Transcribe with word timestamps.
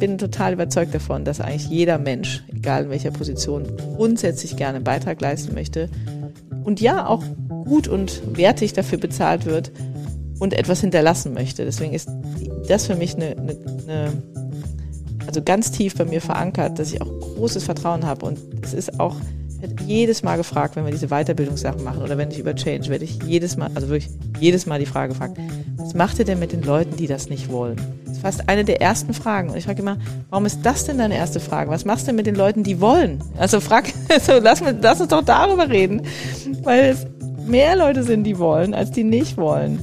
bin 0.00 0.18
total 0.18 0.54
überzeugt 0.54 0.94
davon, 0.94 1.24
dass 1.24 1.40
eigentlich 1.40 1.68
jeder 1.68 1.98
Mensch, 1.98 2.42
egal 2.48 2.84
in 2.84 2.90
welcher 2.90 3.12
Position, 3.12 3.76
grundsätzlich 3.96 4.56
gerne 4.56 4.76
einen 4.76 4.84
Beitrag 4.84 5.20
leisten 5.20 5.54
möchte 5.54 5.88
und 6.64 6.80
ja 6.80 7.06
auch 7.06 7.22
gut 7.66 7.86
und 7.86 8.36
wertig 8.36 8.72
dafür 8.72 8.98
bezahlt 8.98 9.46
wird 9.46 9.70
und 10.40 10.54
etwas 10.54 10.80
hinterlassen 10.80 11.34
möchte. 11.34 11.64
Deswegen 11.64 11.92
ist 11.92 12.08
das 12.66 12.86
für 12.86 12.96
mich 12.96 13.14
eine, 13.14 13.36
eine, 13.36 13.56
eine 13.86 14.22
also 15.26 15.42
ganz 15.42 15.70
tief 15.70 15.94
bei 15.94 16.04
mir 16.04 16.20
verankert, 16.20 16.78
dass 16.78 16.92
ich 16.92 17.00
auch 17.00 17.20
großes 17.20 17.62
Vertrauen 17.62 18.04
habe 18.04 18.26
und 18.26 18.38
es 18.62 18.74
ist 18.74 18.98
auch 18.98 19.14
jedes 19.86 20.22
Mal 20.22 20.36
gefragt, 20.36 20.76
wenn 20.76 20.84
wir 20.84 20.92
diese 20.92 21.08
Weiterbildungssachen 21.08 21.82
machen 21.82 22.02
oder 22.02 22.16
wenn 22.18 22.30
ich 22.30 22.38
über 22.38 22.54
Change, 22.54 22.88
werde 22.88 23.04
ich 23.04 23.22
jedes 23.24 23.56
Mal, 23.56 23.70
also 23.74 23.88
wirklich 23.88 24.10
jedes 24.38 24.66
Mal 24.66 24.78
die 24.78 24.86
Frage 24.86 25.12
gefragt, 25.12 25.38
was 25.76 25.94
macht 25.94 26.18
ihr 26.18 26.24
denn 26.24 26.38
mit 26.38 26.52
den 26.52 26.62
Leuten, 26.62 26.96
die 26.96 27.06
das 27.06 27.28
nicht 27.28 27.50
wollen? 27.50 27.76
Das 28.04 28.16
ist 28.16 28.22
fast 28.22 28.48
eine 28.48 28.64
der 28.64 28.80
ersten 28.80 29.14
Fragen. 29.14 29.50
Und 29.50 29.56
ich 29.56 29.64
frage 29.64 29.82
immer, 29.82 29.98
warum 30.30 30.46
ist 30.46 30.60
das 30.62 30.84
denn 30.84 30.98
deine 30.98 31.16
erste 31.16 31.40
Frage? 31.40 31.70
Was 31.70 31.84
machst 31.84 32.04
du 32.04 32.06
denn 32.06 32.16
mit 32.16 32.26
den 32.26 32.34
Leuten, 32.34 32.62
die 32.62 32.80
wollen? 32.80 33.22
Also 33.36 33.60
frag, 33.60 33.92
also 34.08 34.38
lass, 34.40 34.62
lass 34.80 35.00
uns 35.00 35.08
doch 35.08 35.24
darüber 35.24 35.68
reden, 35.68 36.02
weil 36.62 36.90
es 36.90 37.06
mehr 37.46 37.76
Leute 37.76 38.02
sind, 38.02 38.24
die 38.24 38.38
wollen, 38.38 38.74
als 38.74 38.90
die 38.90 39.04
nicht 39.04 39.36
wollen. 39.36 39.80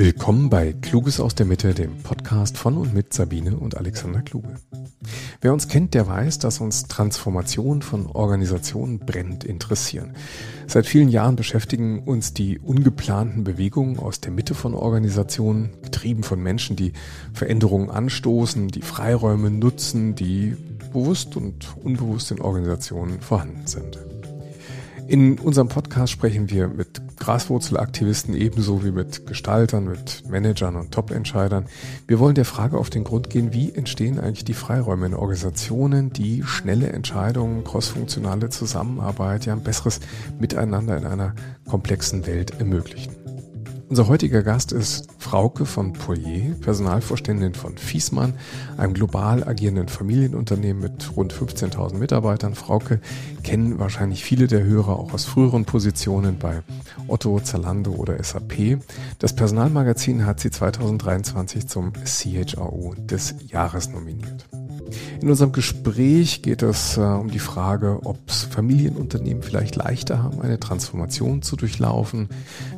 Willkommen 0.00 0.48
bei 0.48 0.74
Kluges 0.74 1.18
aus 1.18 1.34
der 1.34 1.44
Mitte, 1.44 1.74
dem 1.74 2.04
Podcast 2.04 2.56
von 2.56 2.76
und 2.76 2.94
mit 2.94 3.12
Sabine 3.12 3.56
und 3.56 3.76
Alexander 3.76 4.22
Kluge. 4.22 4.54
Wer 5.40 5.52
uns 5.52 5.66
kennt, 5.66 5.92
der 5.92 6.06
weiß, 6.06 6.38
dass 6.38 6.60
uns 6.60 6.86
Transformation 6.86 7.82
von 7.82 8.06
Organisationen 8.06 9.00
brennend 9.00 9.42
interessieren. 9.42 10.14
Seit 10.68 10.86
vielen 10.86 11.08
Jahren 11.08 11.34
beschäftigen 11.34 12.04
uns 12.04 12.32
die 12.32 12.60
ungeplanten 12.60 13.42
Bewegungen 13.42 13.98
aus 13.98 14.20
der 14.20 14.30
Mitte 14.30 14.54
von 14.54 14.74
Organisationen, 14.74 15.70
getrieben 15.82 16.22
von 16.22 16.40
Menschen, 16.40 16.76
die 16.76 16.92
Veränderungen 17.32 17.90
anstoßen, 17.90 18.68
die 18.68 18.82
Freiräume 18.82 19.50
nutzen, 19.50 20.14
die 20.14 20.56
bewusst 20.92 21.34
und 21.34 21.76
unbewusst 21.82 22.30
in 22.30 22.40
Organisationen 22.40 23.20
vorhanden 23.20 23.66
sind. 23.66 23.98
In 25.08 25.38
unserem 25.38 25.68
Podcast 25.68 26.12
sprechen 26.12 26.50
wir 26.50 26.68
mit 26.68 27.00
Graswurzelaktivisten 27.16 28.34
ebenso 28.34 28.84
wie 28.84 28.90
mit 28.90 29.26
Gestaltern, 29.26 29.86
mit 29.86 30.28
Managern 30.28 30.76
und 30.76 30.92
Top-Entscheidern. 30.92 31.64
Wir 32.06 32.18
wollen 32.18 32.34
der 32.34 32.44
Frage 32.44 32.76
auf 32.76 32.90
den 32.90 33.04
Grund 33.04 33.30
gehen, 33.30 33.54
wie 33.54 33.72
entstehen 33.72 34.20
eigentlich 34.20 34.44
die 34.44 34.52
Freiräume 34.52 35.06
in 35.06 35.14
Organisationen, 35.14 36.12
die 36.12 36.42
schnelle 36.42 36.90
Entscheidungen, 36.90 37.64
crossfunktionale 37.64 38.50
Zusammenarbeit, 38.50 39.46
ja 39.46 39.54
ein 39.54 39.62
besseres 39.62 40.00
Miteinander 40.38 40.98
in 40.98 41.06
einer 41.06 41.34
komplexen 41.66 42.26
Welt 42.26 42.60
ermöglichen. 42.60 43.37
Unser 43.88 44.06
heutiger 44.06 44.42
Gast 44.42 44.72
ist 44.72 45.08
Frauke 45.18 45.64
von 45.64 45.94
Poyer, 45.94 46.54
Personalvorständin 46.60 47.54
von 47.54 47.78
Fiesmann, 47.78 48.34
einem 48.76 48.92
global 48.92 49.44
agierenden 49.44 49.88
Familienunternehmen 49.88 50.82
mit 50.82 51.16
rund 51.16 51.32
15.000 51.32 51.94
Mitarbeitern. 51.94 52.54
Frauke 52.54 53.00
kennen 53.42 53.78
wahrscheinlich 53.78 54.24
viele 54.24 54.46
der 54.46 54.62
Hörer 54.62 54.98
auch 54.98 55.14
aus 55.14 55.24
früheren 55.24 55.64
Positionen 55.64 56.38
bei 56.38 56.62
Otto, 57.06 57.40
Zalando 57.40 57.92
oder 57.92 58.22
SAP. 58.22 58.78
Das 59.20 59.34
Personalmagazin 59.34 60.26
hat 60.26 60.40
sie 60.40 60.50
2023 60.50 61.66
zum 61.66 61.94
CHRO 62.04 62.94
des 62.94 63.36
Jahres 63.46 63.88
nominiert. 63.88 64.46
In 65.20 65.28
unserem 65.28 65.52
Gespräch 65.52 66.42
geht 66.42 66.62
es 66.62 66.96
äh, 66.96 67.00
um 67.00 67.30
die 67.30 67.38
Frage, 67.38 68.00
ob 68.04 68.18
Familienunternehmen 68.30 69.42
vielleicht 69.42 69.76
leichter 69.76 70.22
haben, 70.22 70.40
eine 70.40 70.60
Transformation 70.60 71.42
zu 71.42 71.56
durchlaufen. 71.56 72.28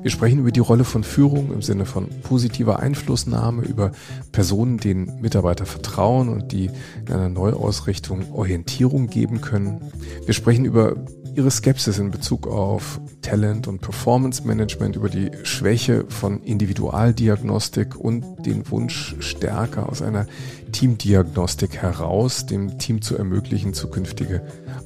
Wir 0.03 0.11
sprechen 0.11 0.41
über 0.41 0.50
die 0.50 0.61
Rolle 0.61 0.84
von 0.84 1.05
Führung 1.05 1.53
im 1.53 1.62
Sinne 1.62 1.86
von 1.86 2.08
positiver 2.22 2.81
Einflussnahme, 2.81 3.62
über 3.62 3.92
Personen, 4.33 4.78
denen 4.78 5.20
Mitarbeiter 5.20 5.66
vertrauen 5.66 6.28
und 6.28 6.53
die 6.53 6.70
in 7.06 7.12
einer 7.12 7.28
Neuausrichtung 7.28 8.33
Orientierung 8.33 9.08
geben 9.08 9.41
können. 9.41 9.81
Wir 10.27 10.34
sprechen 10.34 10.64
über 10.64 10.97
ihre 11.41 11.51
Skepsis 11.51 11.99
in 11.99 12.11
Bezug 12.11 12.47
auf 12.47 13.01
Talent 13.23 13.67
und 13.67 13.81
Performance 13.81 14.47
Management, 14.47 14.97
über 14.97 15.09
die 15.09 15.31
Schwäche 15.43 16.05
von 16.06 16.43
Individualdiagnostik 16.43 17.97
und 17.97 18.45
den 18.45 18.71
Wunsch 18.71 19.17
stärker 19.21 19.89
aus 19.89 20.03
einer 20.03 20.27
Teamdiagnostik 20.73 21.79
heraus, 21.79 22.45
dem 22.45 22.79
Team 22.79 23.00
zu 23.00 23.17
ermöglichen, 23.17 23.73
zukünftige 23.73 24.43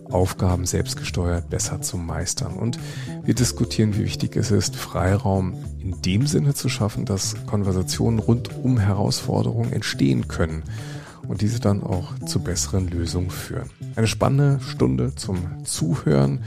Aufgaben 0.09 0.64
selbstgesteuert 0.64 1.50
besser 1.50 1.82
zu 1.82 1.97
meistern. 1.97 2.54
Und 2.54 2.78
wir 3.25 3.34
diskutieren, 3.34 3.97
wie 3.97 4.04
wichtig 4.04 4.37
es 4.37 4.53
ist, 4.53 4.76
Freiraum 4.76 5.54
in 5.81 6.00
dem 6.03 6.28
Sinne 6.28 6.54
zu 6.54 6.69
schaffen, 6.69 7.04
dass 7.04 7.34
Konversationen 7.47 8.20
rund 8.20 8.56
um 8.62 8.78
Herausforderungen 8.78 9.72
entstehen 9.72 10.28
können 10.28 10.62
und 11.28 11.40
diese 11.40 11.60
dann 11.60 11.82
auch 11.82 12.18
zu 12.26 12.40
besseren 12.40 12.88
Lösungen 12.88 13.30
führen. 13.30 13.70
Eine 13.96 14.06
spannende 14.06 14.60
Stunde 14.62 15.14
zum 15.14 15.64
Zuhören. 15.64 16.40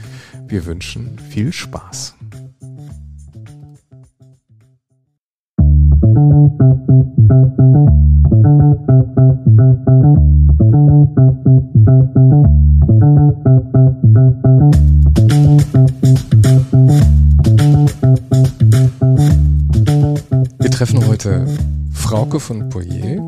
Wir 0.46 0.66
wünschen 0.66 1.18
viel 1.18 1.52
Spaß. 1.52 2.14
Wir 20.60 20.70
treffen 20.70 21.06
heute 21.06 21.46
Frauke 21.92 22.40
von 22.40 22.68
Poyer, 22.68 23.26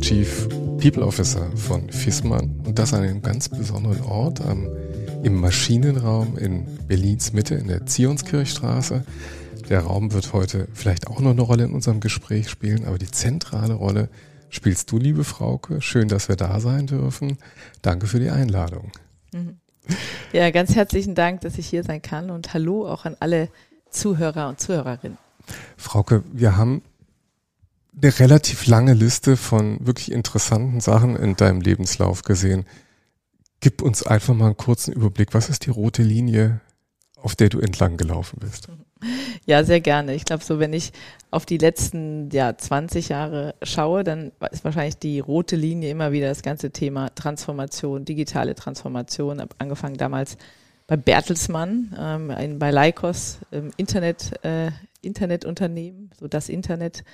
Chief 0.00 0.48
People 0.84 1.06
Officer 1.06 1.50
von 1.56 1.88
FISMAN 1.88 2.60
und 2.66 2.78
das 2.78 2.92
an 2.92 3.04
einem 3.04 3.22
ganz 3.22 3.48
besonderen 3.48 4.02
Ort 4.02 4.42
am, 4.42 4.68
im 5.22 5.34
Maschinenraum 5.40 6.36
in 6.36 6.66
Berlins 6.86 7.32
Mitte 7.32 7.54
in 7.54 7.68
der 7.68 7.86
Zionskirchstraße. 7.86 9.02
Der 9.70 9.80
Raum 9.80 10.12
wird 10.12 10.34
heute 10.34 10.68
vielleicht 10.74 11.06
auch 11.06 11.20
noch 11.20 11.30
eine 11.30 11.40
Rolle 11.40 11.64
in 11.64 11.72
unserem 11.72 12.00
Gespräch 12.00 12.50
spielen, 12.50 12.84
aber 12.84 12.98
die 12.98 13.10
zentrale 13.10 13.72
Rolle 13.72 14.10
spielst 14.50 14.92
du, 14.92 14.98
liebe 14.98 15.24
Frauke. 15.24 15.80
Schön, 15.80 16.08
dass 16.08 16.28
wir 16.28 16.36
da 16.36 16.60
sein 16.60 16.86
dürfen. 16.86 17.38
Danke 17.80 18.06
für 18.06 18.20
die 18.20 18.28
Einladung. 18.28 18.92
Mhm. 19.32 19.56
Ja, 20.34 20.50
ganz 20.50 20.74
herzlichen 20.74 21.14
Dank, 21.14 21.40
dass 21.40 21.56
ich 21.56 21.66
hier 21.66 21.82
sein 21.82 22.02
kann 22.02 22.28
und 22.28 22.52
hallo 22.52 22.86
auch 22.86 23.06
an 23.06 23.16
alle 23.20 23.48
Zuhörer 23.88 24.50
und 24.50 24.60
Zuhörerinnen. 24.60 25.16
Frauke, 25.78 26.24
wir 26.30 26.58
haben 26.58 26.82
eine 28.00 28.18
relativ 28.18 28.66
lange 28.66 28.94
Liste 28.94 29.36
von 29.36 29.84
wirklich 29.86 30.10
interessanten 30.12 30.80
Sachen 30.80 31.16
in 31.16 31.36
deinem 31.36 31.60
Lebenslauf 31.60 32.22
gesehen. 32.22 32.64
Gib 33.60 33.82
uns 33.82 34.02
einfach 34.02 34.34
mal 34.34 34.46
einen 34.46 34.56
kurzen 34.56 34.92
Überblick. 34.92 35.32
Was 35.32 35.48
ist 35.48 35.66
die 35.66 35.70
rote 35.70 36.02
Linie, 36.02 36.60
auf 37.16 37.34
der 37.34 37.48
du 37.48 37.60
entlang 37.60 37.96
gelaufen 37.96 38.38
bist? 38.40 38.68
Ja, 39.46 39.64
sehr 39.64 39.80
gerne. 39.80 40.14
Ich 40.14 40.24
glaube, 40.24 40.44
so 40.44 40.58
wenn 40.58 40.72
ich 40.72 40.92
auf 41.30 41.46
die 41.46 41.58
letzten 41.58 42.30
ja, 42.30 42.56
20 42.56 43.10
Jahre 43.10 43.54
schaue, 43.62 44.04
dann 44.04 44.32
ist 44.50 44.64
wahrscheinlich 44.64 44.96
die 44.96 45.20
rote 45.20 45.56
Linie 45.56 45.90
immer 45.90 46.12
wieder 46.12 46.28
das 46.28 46.42
ganze 46.42 46.70
Thema 46.70 47.14
Transformation, 47.14 48.04
digitale 48.04 48.54
Transformation. 48.54 49.40
Hab 49.40 49.54
angefangen 49.58 49.96
damals 49.96 50.36
bei 50.86 50.96
Bertelsmann, 50.96 51.94
ähm, 51.98 52.58
bei 52.58 52.70
Leikos, 52.70 53.38
ähm, 53.52 53.70
Internet, 53.76 54.44
äh, 54.44 54.70
Internetunternehmen, 55.02 56.10
so 56.18 56.28
das 56.28 56.48
Internet 56.48 57.04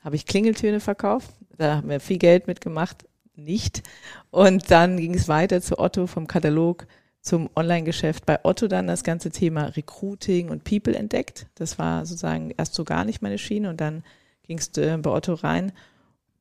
habe 0.00 0.16
ich 0.16 0.26
Klingeltöne 0.26 0.80
verkauft. 0.80 1.30
Da 1.56 1.76
haben 1.76 1.88
wir 1.88 2.00
viel 2.00 2.18
Geld 2.18 2.46
mitgemacht. 2.46 3.06
Nicht. 3.34 3.82
Und 4.30 4.70
dann 4.70 4.96
ging 4.96 5.14
es 5.14 5.28
weiter 5.28 5.60
zu 5.60 5.78
Otto 5.78 6.06
vom 6.06 6.26
Katalog 6.26 6.86
zum 7.20 7.50
Online-Geschäft. 7.54 8.24
Bei 8.24 8.38
Otto 8.44 8.68
dann 8.68 8.86
das 8.86 9.02
ganze 9.02 9.30
Thema 9.30 9.66
Recruiting 9.76 10.48
und 10.48 10.64
People 10.64 10.94
entdeckt. 10.94 11.46
Das 11.56 11.78
war 11.78 12.06
sozusagen 12.06 12.52
erst 12.56 12.74
so 12.74 12.84
gar 12.84 13.04
nicht 13.04 13.20
meine 13.20 13.36
Schiene 13.38 13.68
und 13.68 13.80
dann 13.80 14.04
ging 14.44 14.58
es 14.58 14.68
äh, 14.78 14.96
bei 14.96 15.10
Otto 15.10 15.34
rein. 15.34 15.72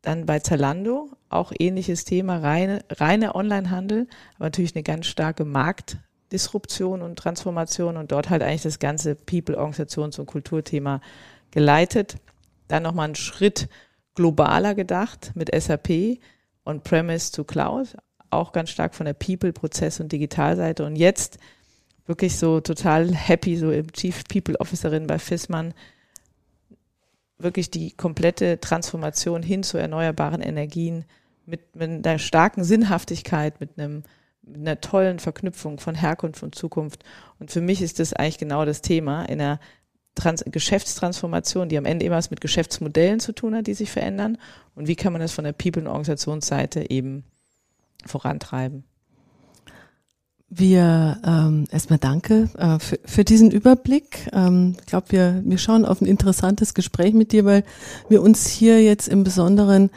Dann 0.04 0.28
bei 0.28 0.40
Zalando 0.40 1.10
auch 1.30 1.52
ähnliches 1.58 2.06
Thema, 2.06 2.38
reine, 2.38 2.86
reine 2.92 3.34
Online-Handel, 3.34 4.08
aber 4.36 4.46
natürlich 4.46 4.76
eine 4.76 4.84
ganz 4.84 5.08
starke 5.08 5.44
Marktdisruption 5.44 7.02
und 7.02 7.18
Transformation 7.18 7.98
und 7.98 8.12
dort 8.12 8.30
halt 8.30 8.44
eigentlich 8.44 8.62
das 8.62 8.78
ganze 8.78 9.16
People, 9.16 9.58
Organisations- 9.58 10.20
und 10.20 10.28
Kulturthema 10.28 11.02
geleitet 11.50 12.18
dann 12.68 12.84
nochmal 12.84 13.06
einen 13.06 13.16
Schritt 13.16 13.70
globaler 14.16 14.76
gedacht 14.76 15.32
mit 15.36 15.54
SAP 15.54 16.20
und 16.64 16.84
Premise 16.84 17.32
to 17.32 17.44
Cloud, 17.44 17.96
auch 18.30 18.52
ganz 18.52 18.70
stark 18.70 18.96
von 18.96 19.06
der 19.06 19.14
People, 19.14 19.54
Prozess 19.54 20.00
und 20.00 20.12
Digitalseite 20.12 20.86
und 20.86 20.96
jetzt 20.96 21.38
wirklich 22.06 22.38
so 22.38 22.60
total 22.62 23.14
happy, 23.14 23.58
so 23.58 23.72
im 23.72 23.92
Chief 23.92 24.24
People 24.26 24.60
Officerin 24.60 25.08
bei 25.08 25.20
FISMAN, 25.20 25.74
wirklich 27.38 27.70
die 27.70 27.92
komplette 27.92 28.60
Transformation 28.60 29.44
hin 29.44 29.64
zu 29.64 29.78
erneuerbaren 29.78 30.42
Energien 30.42 31.06
mit, 31.46 31.76
mit 31.76 32.08
einer 32.08 32.20
starken 32.20 32.64
Sinnhaftigkeit, 32.64 33.60
mit 33.60 33.78
einem 33.78 34.04
einer 34.48 34.80
tollen 34.82 35.20
Verknüpfung 35.20 35.80
von 35.80 35.96
Herkunft 35.96 36.44
und 36.44 36.56
Zukunft. 36.56 37.04
Und 37.40 37.52
für 37.52 37.62
mich 37.62 37.82
ist 37.82 38.00
das 38.00 38.14
eigentlich 38.14 38.38
genau 38.38 38.66
das 38.66 38.82
Thema, 38.82 39.26
in 39.26 39.42
einer 39.42 39.60
Trans 40.16 40.44
Geschäftstransformation, 40.46 41.70
die 41.70 41.78
am 41.78 41.86
Ende 41.86 42.06
immer 42.06 42.16
was 42.16 42.32
mit 42.32 42.42
Geschäftsmodellen 42.42 43.20
zu 43.20 43.34
tun 43.34 43.56
hat, 43.56 43.68
die 43.68 43.74
sich 43.74 43.92
verändern. 43.92 44.38
Und 44.74 44.88
wie 44.88 44.96
kann 44.96 45.14
man 45.14 45.22
das 45.22 45.34
von 45.34 45.44
der 45.44 45.54
People- 45.54 45.82
und 45.82 45.88
Organisationsseite 45.88 46.90
eben 46.90 47.24
vorantreiben? 48.06 48.86
Wir 50.48 51.20
ähm, 51.26 51.66
erstmal 51.72 52.00
danke 52.00 52.50
äh, 52.58 52.80
für, 52.80 53.00
für 53.04 53.24
diesen 53.26 53.52
Überblick. 53.52 54.30
Ähm, 54.32 54.76
ich 54.80 54.86
glaube, 54.86 55.08
wir, 55.10 55.42
wir 55.44 55.58
schauen 55.58 55.86
auf 55.86 56.02
ein 56.02 56.06
interessantes 56.06 56.74
Gespräch 56.74 57.14
mit 57.14 57.32
dir, 57.32 57.46
weil 57.46 57.64
wir 58.10 58.22
uns 58.22 58.48
hier 58.48 58.82
jetzt 58.82 59.10
im 59.10 59.24
Besonderen 59.24 59.90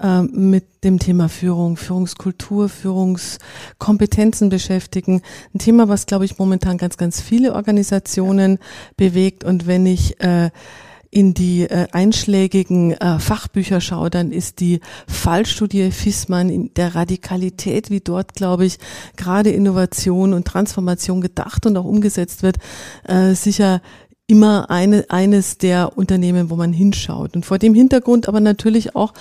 ähm, 0.00 0.50
mit 0.50 0.84
dem 0.84 0.98
Thema 0.98 1.28
Führung, 1.28 1.76
Führungskultur, 1.76 2.68
Führungskompetenzen 2.68 4.48
beschäftigen. 4.48 5.22
Ein 5.54 5.58
Thema, 5.58 5.88
was, 5.88 6.06
glaube 6.06 6.24
ich, 6.24 6.38
momentan 6.38 6.78
ganz, 6.78 6.96
ganz 6.96 7.20
viele 7.20 7.54
Organisationen 7.54 8.58
bewegt. 8.96 9.44
Und 9.44 9.66
wenn 9.66 9.86
ich 9.86 10.20
äh, 10.20 10.50
in 11.10 11.34
die 11.34 11.62
äh, 11.62 11.88
einschlägigen 11.92 12.92
äh, 12.92 13.18
Fachbücher 13.18 13.80
schaue, 13.80 14.10
dann 14.10 14.30
ist 14.30 14.60
die 14.60 14.80
Fallstudie 15.08 15.90
Fissmann 15.90 16.48
in 16.50 16.72
der 16.74 16.94
Radikalität, 16.94 17.90
wie 17.90 18.00
dort, 18.00 18.34
glaube 18.34 18.64
ich, 18.64 18.78
gerade 19.16 19.50
Innovation 19.50 20.32
und 20.32 20.46
Transformation 20.46 21.20
gedacht 21.20 21.66
und 21.66 21.76
auch 21.76 21.84
umgesetzt 21.84 22.42
wird, 22.42 22.58
äh, 23.04 23.34
sicher 23.34 23.82
immer 24.30 24.70
eine, 24.70 25.06
eines 25.08 25.58
der 25.58 25.98
Unternehmen, 25.98 26.50
wo 26.50 26.56
man 26.56 26.72
hinschaut. 26.72 27.34
Und 27.34 27.44
vor 27.44 27.58
dem 27.58 27.74
Hintergrund 27.74 28.28
aber 28.28 28.40
natürlich 28.40 28.94
auch 28.94 29.12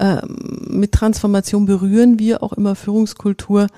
äh, 0.00 0.20
mit 0.26 0.92
Transformation 0.92 1.66
berühren 1.66 2.18
wir 2.18 2.42
auch 2.42 2.52
immer 2.52 2.74
Führungskultur, 2.74 3.68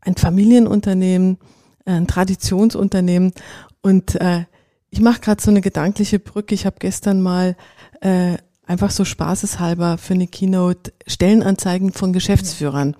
ein 0.00 0.16
Familienunternehmen, 0.16 1.38
ein 1.84 2.08
Traditionsunternehmen. 2.08 3.32
Und 3.80 4.20
äh, 4.20 4.44
ich 4.90 5.00
mache 5.00 5.20
gerade 5.20 5.40
so 5.40 5.50
eine 5.50 5.60
gedankliche 5.60 6.18
Brücke. 6.18 6.54
Ich 6.54 6.66
habe 6.66 6.76
gestern 6.80 7.22
mal 7.22 7.56
äh, 8.00 8.36
einfach 8.66 8.90
so 8.90 9.04
spaßeshalber 9.04 9.98
für 9.98 10.14
eine 10.14 10.26
Keynote 10.26 10.92
Stellenanzeigen 11.06 11.92
von 11.92 12.12
Geschäftsführern 12.12 12.96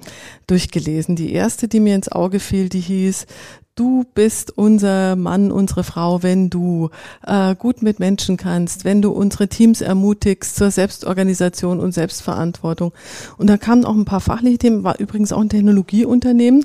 durchgelesen. 0.47 1.17
Die 1.17 1.33
erste, 1.33 1.67
die 1.67 1.81
mir 1.81 1.95
ins 1.95 2.11
Auge 2.11 2.41
fiel, 2.41 2.69
die 2.69 2.81
hieß 2.81 3.27
du 3.75 4.05
bist 4.15 4.57
unser 4.57 5.17
Mann, 5.17 5.51
unsere 5.51 5.85
Frau, 5.85 6.23
wenn 6.23 6.51
du 6.51 6.91
äh, 7.27 7.55
gut 7.55 7.83
mit 7.83 7.99
Menschen 7.99 8.37
kannst, 8.37 8.85
wenn 8.85 9.03
du 9.03 9.11
unsere 9.11 9.49
Teams 9.49 9.81
ermutigst 9.81 10.57
zur 10.57 10.71
Selbstorganisation 10.71 11.81
und 11.81 11.93
Selbstverantwortung. 11.93 12.93
Und 13.39 13.49
da 13.49 13.57
kamen 13.57 13.85
auch 13.85 13.95
ein 13.95 14.05
paar 14.05 14.21
fachliche 14.21 14.59
Themen, 14.59 14.85
war 14.85 14.99
übrigens 15.01 15.33
auch 15.33 15.41
ein 15.41 15.49
Technologieunternehmen. 15.49 16.65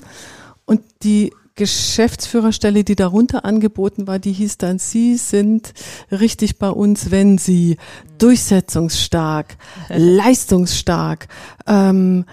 Und 0.65 0.81
die 1.03 1.31
Geschäftsführerstelle, 1.57 2.83
die 2.83 2.95
darunter 2.95 3.43
angeboten 3.43 4.05
war, 4.07 4.19
die 4.19 4.31
hieß 4.31 4.59
dann, 4.59 4.77
Sie 4.77 5.17
sind 5.17 5.73
richtig 6.11 6.59
bei 6.59 6.69
uns, 6.69 7.09
wenn 7.09 7.37
Sie 7.37 7.77
durchsetzungsstark, 8.19 9.57
leistungsstark, 9.89 11.27
ähm, 11.65 12.25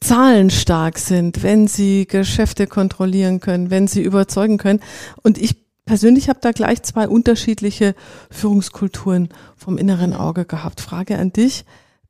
zahlenstark 0.00 0.98
sind, 0.98 1.42
wenn 1.42 1.66
Sie 1.66 2.06
Geschäfte 2.06 2.66
kontrollieren 2.66 3.40
können, 3.40 3.70
wenn 3.70 3.88
Sie 3.88 4.02
überzeugen 4.02 4.58
können. 4.58 4.80
Und 5.22 5.38
ich 5.38 5.56
persönlich 5.84 6.28
habe 6.28 6.38
da 6.40 6.52
gleich 6.52 6.82
zwei 6.82 7.08
unterschiedliche 7.08 7.94
Führungskulturen 8.30 9.30
vom 9.56 9.78
inneren 9.78 10.12
Auge 10.12 10.44
gehabt. 10.44 10.80
Frage 10.80 11.18
an 11.18 11.32
dich, 11.32 11.64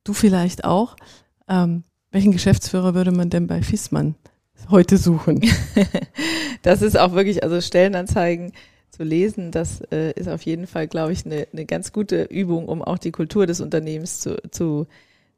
du 0.05 0.13
vielleicht 0.13 0.65
auch. 0.65 0.97
Ähm, 1.49 1.85
welchen 2.11 2.33
Geschäftsführer 2.33 2.95
würde 2.95 3.13
man 3.13 3.31
denn 3.31 3.47
bei 3.47 3.63
Fissmann 3.63 4.15
heute 4.71 4.99
suchen. 4.99 5.41
das 6.63 6.83
ist 6.83 6.99
auch 6.99 7.13
wirklich, 7.13 7.43
also 7.43 7.61
Stellenanzeigen 7.61 8.53
zu 8.91 9.05
lesen, 9.05 9.53
das 9.53 9.81
äh, 9.93 10.13
ist 10.13 10.29
auf 10.29 10.43
jeden 10.43 10.67
Fall, 10.67 10.89
glaube 10.89 11.13
ich, 11.13 11.25
eine, 11.25 11.47
eine 11.53 11.67
ganz 11.67 11.93
gute 11.93 12.25
Übung, 12.25 12.67
um 12.67 12.83
auch 12.83 12.99
die 12.99 13.13
Kultur 13.13 13.47
des 13.47 13.61
Unternehmens 13.61 14.21
zu, 14.21 14.37
zu, 14.51 14.87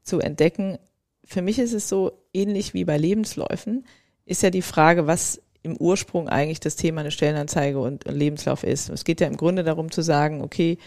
zu 0.03 0.21
entdecken. 0.21 0.79
Für 1.25 1.43
mich 1.43 1.59
ist 1.59 1.75
es 1.75 1.89
so 1.89 2.13
ähnlich 2.33 2.75
wie 2.75 2.85
bei 2.85 2.97
Lebensläufen, 2.97 3.85
ist 4.25 4.43
ja 4.43 4.51
die 4.51 4.63
Frage, 4.63 5.07
was 5.07 5.43
im 5.63 5.77
Ursprung 5.77 6.29
eigentlich 6.29 6.61
das 6.61 6.77
Thema 6.77 7.03
eine 7.03 7.11
Stellenanzeige 7.11 7.81
und, 7.81 8.07
und 8.07 8.15
Lebenslauf 8.15 8.65
ist. 8.65 8.89
Es 8.89 9.05
geht 9.05 9.21
ja 9.21 9.27
im 9.27 9.37
Grunde 9.37 9.63
darum 9.63 9.91
zu 9.91 10.03
sagen, 10.03 10.41
okay, 10.43 10.79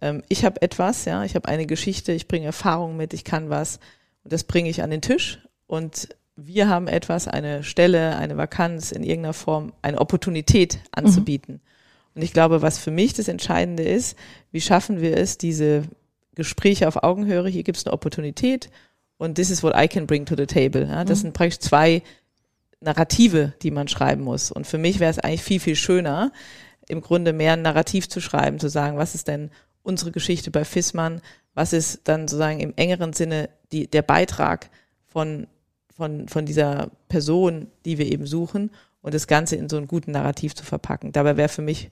ähm, 0.00 0.22
ich 0.28 0.44
habe 0.44 0.62
etwas, 0.62 1.04
ja, 1.04 1.24
ich 1.24 1.34
habe 1.34 1.48
eine 1.48 1.66
Geschichte, 1.66 2.12
ich 2.12 2.26
bringe 2.26 2.46
Erfahrungen 2.46 2.96
mit, 2.96 3.14
ich 3.14 3.24
kann 3.24 3.50
was 3.50 3.78
und 4.24 4.32
das 4.32 4.44
bringe 4.44 4.68
ich 4.68 4.82
an 4.82 4.90
den 4.90 5.02
Tisch 5.02 5.40
und 5.66 6.08
wir 6.36 6.68
haben 6.68 6.88
etwas, 6.88 7.28
eine 7.28 7.62
Stelle, 7.62 8.16
eine 8.16 8.36
Vakanz 8.36 8.92
in 8.92 9.02
irgendeiner 9.02 9.34
Form, 9.34 9.72
eine 9.82 10.00
Opportunität 10.00 10.78
anzubieten. 10.90 11.56
Mhm. 11.56 11.60
Und 12.14 12.22
ich 12.22 12.32
glaube, 12.32 12.62
was 12.62 12.78
für 12.78 12.90
mich 12.90 13.12
das 13.12 13.28
Entscheidende 13.28 13.82
ist, 13.82 14.16
wie 14.50 14.60
schaffen 14.60 15.00
wir 15.00 15.16
es, 15.16 15.38
diese 15.38 15.84
Gespräche 16.34 16.88
auf 16.88 17.02
Augenhöhe, 17.02 17.46
hier 17.48 17.62
gibt 17.62 17.78
es 17.78 17.86
eine 17.86 17.92
Opportunität 17.92 18.70
und 19.20 19.34
this 19.36 19.50
is 19.50 19.62
what 19.62 19.74
I 19.76 19.86
can 19.86 20.06
bring 20.06 20.26
to 20.26 20.34
the 20.36 20.46
table. 20.46 20.86
Ja, 20.86 21.04
das 21.04 21.18
mhm. 21.18 21.22
sind 21.22 21.34
praktisch 21.34 21.60
zwei 21.60 22.02
Narrative, 22.80 23.52
die 23.62 23.70
man 23.70 23.88
schreiben 23.88 24.22
muss. 24.22 24.50
Und 24.50 24.66
für 24.66 24.78
mich 24.78 25.00
wäre 25.00 25.10
es 25.10 25.18
eigentlich 25.18 25.42
viel, 25.42 25.60
viel 25.60 25.76
schöner, 25.76 26.32
im 26.88 27.00
Grunde 27.00 27.32
mehr 27.32 27.52
ein 27.52 27.62
Narrativ 27.62 28.08
zu 28.08 28.20
schreiben, 28.20 28.58
zu 28.58 28.68
sagen, 28.68 28.96
was 28.96 29.14
ist 29.14 29.28
denn 29.28 29.50
unsere 29.82 30.10
Geschichte 30.10 30.50
bei 30.50 30.64
Fissmann, 30.64 31.20
was 31.54 31.72
ist 31.72 32.00
dann 32.04 32.26
sozusagen 32.26 32.60
im 32.60 32.72
engeren 32.76 33.12
Sinne 33.12 33.48
die, 33.70 33.86
der 33.86 34.02
Beitrag 34.02 34.70
von 35.06 35.46
von, 36.00 36.28
von 36.28 36.46
dieser 36.46 36.90
Person, 37.08 37.66
die 37.84 37.98
wir 37.98 38.06
eben 38.06 38.26
suchen 38.26 38.70
und 39.02 39.12
das 39.12 39.26
Ganze 39.26 39.56
in 39.56 39.68
so 39.68 39.76
einen 39.76 39.86
guten 39.86 40.12
Narrativ 40.12 40.54
zu 40.54 40.64
verpacken. 40.64 41.12
Dabei 41.12 41.36
wäre 41.36 41.50
für 41.50 41.60
mich 41.60 41.90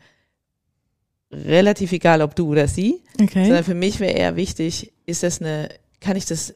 relativ 1.30 1.92
egal, 1.92 2.22
ob 2.22 2.34
du 2.34 2.48
oder 2.48 2.68
sie, 2.68 3.02
okay. 3.20 3.44
sondern 3.44 3.64
für 3.64 3.74
mich 3.74 4.00
wäre 4.00 4.14
eher 4.14 4.34
wichtig, 4.34 4.94
ist 5.04 5.24
das 5.24 5.42
eine, 5.42 5.68
kann 6.00 6.16
ich 6.16 6.24
das 6.24 6.54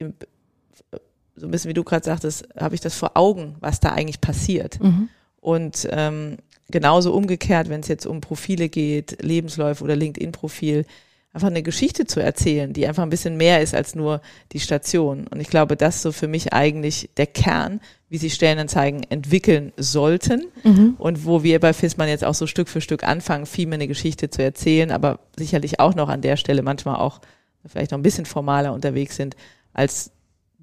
so 0.00 1.46
ein 1.46 1.50
bisschen 1.50 1.68
wie 1.70 1.74
du 1.74 1.84
gerade 1.84 2.04
sagtest, 2.04 2.48
habe 2.58 2.74
ich 2.74 2.80
das 2.80 2.94
vor 2.94 3.12
Augen, 3.14 3.56
was 3.60 3.80
da 3.80 3.90
eigentlich 3.90 4.20
passiert. 4.20 4.82
Mhm. 4.82 5.08
Und 5.40 5.86
ähm, 5.90 6.38
genauso 6.70 7.12
umgekehrt, 7.14 7.68
wenn 7.68 7.80
es 7.80 7.88
jetzt 7.88 8.06
um 8.06 8.20
Profile 8.20 8.68
geht, 8.68 9.22
Lebensläufe 9.22 9.84
oder 9.84 9.96
LinkedIn-Profil, 9.96 10.84
einfach 11.32 11.48
eine 11.48 11.62
Geschichte 11.62 12.06
zu 12.06 12.20
erzählen, 12.20 12.72
die 12.72 12.86
einfach 12.86 13.02
ein 13.02 13.10
bisschen 13.10 13.36
mehr 13.36 13.60
ist 13.60 13.74
als 13.74 13.94
nur 13.94 14.22
die 14.52 14.60
Station. 14.60 15.26
Und 15.26 15.38
ich 15.38 15.48
glaube, 15.48 15.76
das 15.76 15.96
ist 15.96 16.02
so 16.02 16.12
für 16.12 16.28
mich 16.28 16.54
eigentlich 16.54 17.10
der 17.18 17.26
Kern, 17.26 17.80
wie 18.08 18.16
sich 18.16 18.32
Stellenanzeigen 18.32 19.02
entwickeln 19.10 19.72
sollten 19.76 20.46
mhm. 20.64 20.94
und 20.96 21.26
wo 21.26 21.42
wir 21.42 21.60
bei 21.60 21.74
FISMAN 21.74 22.08
jetzt 22.08 22.24
auch 22.24 22.34
so 22.34 22.46
Stück 22.46 22.70
für 22.70 22.80
Stück 22.80 23.04
anfangen, 23.04 23.44
viel 23.44 23.66
mehr 23.66 23.76
eine 23.76 23.86
Geschichte 23.86 24.30
zu 24.30 24.42
erzählen, 24.42 24.90
aber 24.90 25.20
sicherlich 25.36 25.78
auch 25.78 25.94
noch 25.94 26.08
an 26.08 26.22
der 26.22 26.38
Stelle 26.38 26.62
manchmal 26.62 26.96
auch 26.96 27.20
vielleicht 27.66 27.90
noch 27.90 27.98
ein 27.98 28.02
bisschen 28.02 28.24
formaler 28.24 28.72
unterwegs 28.72 29.16
sind 29.16 29.36
als 29.76 30.10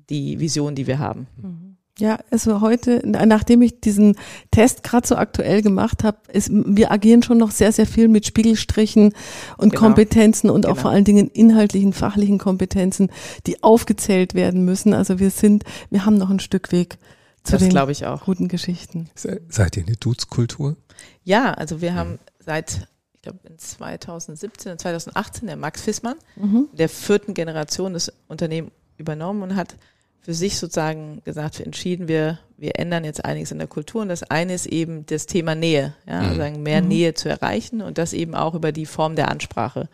die 0.09 0.39
Vision, 0.39 0.75
die 0.75 0.87
wir 0.87 0.99
haben. 0.99 1.27
Mhm. 1.37 1.77
Ja, 1.99 2.17
also 2.31 2.61
heute, 2.61 3.03
nachdem 3.05 3.61
ich 3.61 3.79
diesen 3.79 4.15
Test 4.49 4.83
gerade 4.83 5.07
so 5.07 5.15
aktuell 5.15 5.61
gemacht 5.61 6.03
habe, 6.03 6.17
ist, 6.31 6.49
wir 6.51 6.91
agieren 6.91 7.21
schon 7.21 7.37
noch 7.37 7.51
sehr, 7.51 7.71
sehr 7.71 7.85
viel 7.85 8.07
mit 8.07 8.25
Spiegelstrichen 8.25 9.13
und 9.57 9.69
genau. 9.69 9.81
Kompetenzen 9.81 10.49
und 10.49 10.63
genau. 10.63 10.73
auch 10.73 10.79
vor 10.79 10.89
allen 10.89 11.03
Dingen 11.03 11.29
inhaltlichen, 11.29 11.93
fachlichen 11.93 12.39
Kompetenzen, 12.39 13.11
die 13.45 13.61
aufgezählt 13.61 14.33
werden 14.33 14.65
müssen. 14.65 14.95
Also 14.95 15.19
wir 15.19 15.29
sind, 15.29 15.65
wir 15.91 16.03
haben 16.03 16.17
noch 16.17 16.31
ein 16.31 16.39
Stück 16.39 16.71
Weg 16.71 16.97
zu 17.43 17.51
das 17.51 17.61
den 17.61 17.89
ich 17.91 18.05
auch. 18.07 18.25
guten 18.25 18.47
Geschichten. 18.47 19.09
Seid 19.13 19.77
ihr 19.77 19.85
eine 19.85 19.95
Dudes-Kultur? 19.95 20.77
Ja, 21.23 21.53
also 21.53 21.81
wir 21.81 21.93
haben 21.93 22.17
seit 22.39 22.87
ich 23.13 23.21
glaube 23.21 23.39
in 23.47 23.57
2017 23.57 24.71
und 24.71 24.81
2018 24.81 25.47
der 25.47 25.57
Max 25.57 25.81
Fissmann, 25.81 26.15
mhm. 26.35 26.69
der 26.73 26.89
vierten 26.89 27.33
Generation 27.33 27.93
das 27.93 28.11
Unternehmen 28.27 28.71
übernommen 28.97 29.43
und 29.43 29.55
hat 29.55 29.75
für 30.23 30.33
sich 30.33 30.57
sozusagen 30.57 31.21
gesagt, 31.25 31.59
wir 31.59 31.65
entschieden, 31.65 32.07
wir, 32.07 32.39
wir 32.57 32.79
ändern 32.79 33.03
jetzt 33.03 33.25
einiges 33.25 33.51
in 33.51 33.57
der 33.59 33.67
Kultur. 33.67 34.01
Und 34.01 34.07
das 34.07 34.23
eine 34.23 34.53
ist 34.53 34.65
eben 34.65 35.05
das 35.05 35.25
Thema 35.25 35.53
Nähe, 35.53 35.95
ja, 36.07 36.21
mhm. 36.21 36.41
also 36.41 36.59
mehr 36.59 36.81
mhm. 36.81 36.87
Nähe 36.87 37.13
zu 37.13 37.27
erreichen 37.27 37.81
und 37.81 37.97
das 37.97 38.13
eben 38.13 38.33
auch 38.33 38.55
über 38.55 38.71
die 38.71 38.85
Form 38.85 39.17
der 39.17 39.29
Ansprache. 39.29 39.89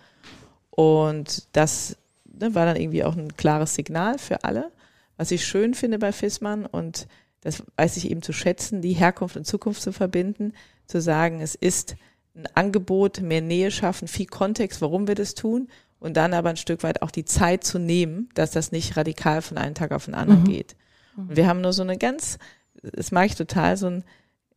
Und 0.70 1.48
das 1.54 1.98
ne, 2.26 2.54
war 2.54 2.68
dann 2.68 2.76
irgendwie 2.76 3.04
auch 3.04 3.16
ein 3.16 3.36
klares 3.36 3.74
Signal 3.74 4.20
für 4.20 4.44
alle. 4.44 4.72
Was 5.18 5.32
ich 5.32 5.46
schön 5.46 5.74
finde 5.74 5.98
bei 5.98 6.12
Fissmann 6.12 6.66
und 6.66 7.08
das 7.42 7.64
weiß 7.78 7.98
ich 7.98 8.12
eben 8.12 8.22
zu 8.22 8.34
schätzen, 8.34 8.82
die 8.82 8.94
Herkunft 8.94 9.36
und 9.36 9.48
Zukunft 9.48 9.82
zu 9.82 9.92
verbinden, 9.92 10.54
zu 10.86 11.02
sagen, 11.02 11.42
es 11.42 11.56
ist 11.56 11.96
ein 12.36 12.48
Angebot, 12.54 13.22
mehr 13.22 13.42
Nähe 13.42 13.72
schaffen, 13.72 14.08
viel 14.08 14.28
Kontext, 14.28 14.82
warum 14.82 15.08
wir 15.08 15.16
das 15.16 15.34
tun 15.34 15.70
und 16.00 16.16
dann 16.18 16.34
aber 16.34 16.50
ein 16.50 16.58
Stück 16.58 16.84
weit 16.84 17.02
auch 17.02 17.12
die 17.12 17.26
Zeit 17.26 17.64
zu 17.64 17.80
nehmen, 17.80 18.30
dass 18.34 18.52
das 18.52 18.72
nicht 18.72 18.96
radikal 18.98 19.42
von 19.42 19.58
einem 19.58 19.76
Tag 19.76 19.92
auf 19.92 20.06
den 20.06 20.14
anderen 20.14 20.42
mhm. 20.42 20.48
geht. 20.48 20.76
Und 21.18 21.36
wir 21.36 21.48
haben 21.48 21.62
nur 21.62 21.74
so 21.74 21.84
eine 21.84 21.98
ganz, 21.98 22.38
das 22.82 23.12
mag 23.12 23.26
ich 23.26 23.36
total, 23.36 23.76
so 23.76 23.88
einen 23.88 24.04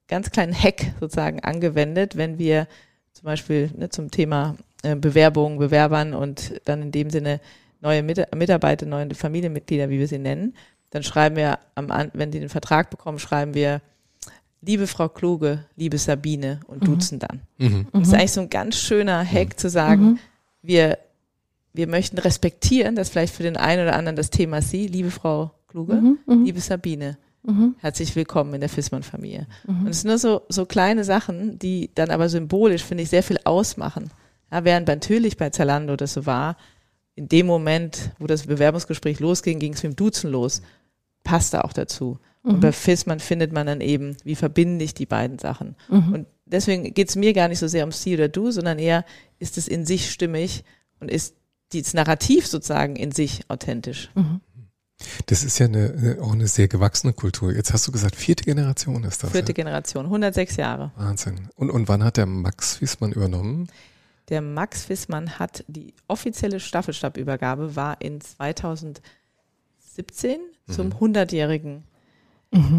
ganz 0.07 0.31
kleinen 0.31 0.55
Hack 0.55 0.93
sozusagen 1.01 1.41
angewendet, 1.41 2.17
wenn 2.17 2.39
wir 2.39 2.69
zum 3.13 3.25
Beispiel 3.25 3.71
ne, 3.77 3.89
zum 3.89 4.11
Thema 4.11 4.57
äh, 4.83 4.95
Bewerbungen, 4.95 5.59
Bewerbern 5.59 6.15
und 6.15 6.61
dann 6.65 6.83
in 6.83 6.93
dem 6.93 7.11
Sinne 7.11 7.41
neue 7.81 8.03
Mit 8.03 8.35
Mitarbeiter, 8.35 8.87
neue 8.87 9.13
Familienmitglieder, 9.15 9.91
wie 9.91 9.99
wir 9.99 10.07
sie 10.09 10.19
nennen, 10.19 10.55
dann 10.91 11.03
schreiben 11.03 11.35
wir, 11.37 11.59
am, 11.75 11.89
wenn 12.13 12.31
die 12.31 12.39
den 12.39 12.49
Vertrag 12.49 12.91
bekommen, 12.91 13.19
schreiben 13.19 13.55
wir, 13.55 13.81
liebe 14.61 14.87
Frau 14.87 15.09
Kluge, 15.09 15.65
liebe 15.75 15.99
Sabine 15.99 16.61
und 16.69 16.83
Mhm. 16.83 16.87
duzen 16.87 17.19
dann. 17.19 17.41
Das 17.93 18.09
ist 18.09 18.15
eigentlich 18.15 18.33
so 18.33 18.41
ein 18.43 18.51
ganz 18.51 18.77
schöner 18.77 19.25
Hack 19.25 19.59
zu 19.59 19.69
sagen, 19.69 20.03
Mhm. 20.05 20.19
wir, 20.63 20.99
wir 21.73 21.87
möchten 21.87 22.19
respektieren, 22.19 22.95
dass 22.97 23.09
vielleicht 23.09 23.35
für 23.35 23.43
den 23.43 23.57
einen 23.57 23.83
oder 23.83 23.97
anderen 23.97 24.17
das 24.17 24.31
Thema 24.31 24.63
Sie, 24.63 24.87
liebe 24.87 25.11
Frau 25.11 25.53
Kluge, 25.69 25.95
Mhm. 25.95 26.19
Mhm. 26.27 26.45
liebe 26.45 26.61
Sabine, 26.61 27.17
Mhm. 27.45 27.75
herzlich 27.79 28.15
willkommen 28.15 28.55
in 28.55 28.61
der 28.61 28.69
Fissmann-Familie. 28.69 29.47
Mhm. 29.67 29.81
Und 29.87 29.89
es 29.89 30.03
sind 30.03 30.09
nur 30.09 30.19
so, 30.19 30.43
so 30.49 30.67
kleine 30.67 31.05
Sachen, 31.05 31.59
die 31.59 31.91
dann 31.95 32.11
aber 32.11 32.29
symbolisch, 32.29 32.85
finde 32.85 33.03
ich, 33.05 33.09
sehr 33.11 33.23
viel 33.23 33.39
ausmachen. 33.45 34.11
Ja, 34.51 34.65
während 34.65 34.87
natürlich 34.89 35.37
bei 35.39 35.51
Zalando 35.51 35.97
das 35.97 36.13
so 36.13 36.27
war, 36.27 36.57
in 37.15 37.29
dem 37.29 37.47
Moment, 37.47 38.11
wo 38.19 38.27
das 38.27 38.47
Bewerbungsgespräch 38.47 39.19
losging, 39.21 39.59
ging 39.59 39.73
es 39.75 39.83
mit 39.83 39.93
dem 39.93 39.97
Duzen 39.97 40.31
los. 40.31 40.63
Passte 41.25 41.65
auch 41.65 41.73
dazu. 41.73 42.19
Und 42.45 42.61
bei 42.61 42.73
Fissmann 42.73 43.21
findet 43.21 43.53
man 43.53 43.69
dann 43.69 43.81
eben, 43.81 44.17
wie 44.25 44.35
verbinde 44.35 44.85
ich 44.85 44.95
die 44.95 45.07
beiden 45.07 45.39
Sachen. 45.39 45.77
Mhm. 45.89 46.13
Und 46.13 46.27
deswegen 46.45 46.93
geht 46.93 47.09
es 47.09 47.15
mir 47.17 47.33
gar 47.35 47.47
nicht 47.49 47.61
so 47.61 47.69
sehr 47.69 47.85
um 47.85 47.93
Sie 47.93 48.15
oder 48.15 48.29
Du, 48.29 48.51
sondern 48.51 48.81
eher, 48.81 49.05
ist 49.39 49.57
es 49.59 49.69
in 49.69 49.87
sich 49.87 50.11
stimmig 50.11 50.65
und 50.99 51.09
ist 51.09 51.37
das 51.81 51.95
Narrativ 51.95 52.47
sozusagen 52.47 52.97
in 52.97 53.13
sich 53.13 53.49
authentisch. 53.49 54.11
Das 55.27 55.43
ist 55.43 55.59
ja 55.59 55.67
eine, 55.67 56.19
auch 56.21 56.33
eine 56.33 56.47
sehr 56.47 56.69
gewachsene 56.69 57.13
Kultur. 57.13 57.53
Jetzt 57.53 57.73
hast 57.73 57.87
du 57.89 57.93
gesagt, 57.93 58.17
vierte 58.17 58.45
Generation 58.45 59.05
ist 59.05 59.23
das. 59.23 59.31
Vierte 59.31 59.53
ja? 59.53 59.55
Generation, 59.55 60.05
106 60.05 60.57
Jahre. 60.57 60.93
Wahnsinn. 60.97 61.49
Und, 61.57 61.71
und 61.71 61.89
wann 61.89 62.05
hat 62.05 62.17
der 62.19 62.27
Max 62.27 62.81
Wiesmann 62.81 63.13
übernommen? 63.13 63.69
Der 64.29 64.41
Max 64.41 64.89
Wissmann 64.89 65.39
hat 65.39 65.65
die 65.67 65.95
offizielle 66.09 66.61
Staffelstabübergabe 66.61 67.75
war 67.75 68.01
in 68.01 68.21
2017 68.21 69.03
zum 70.69 70.91
100-jährigen 70.91 71.85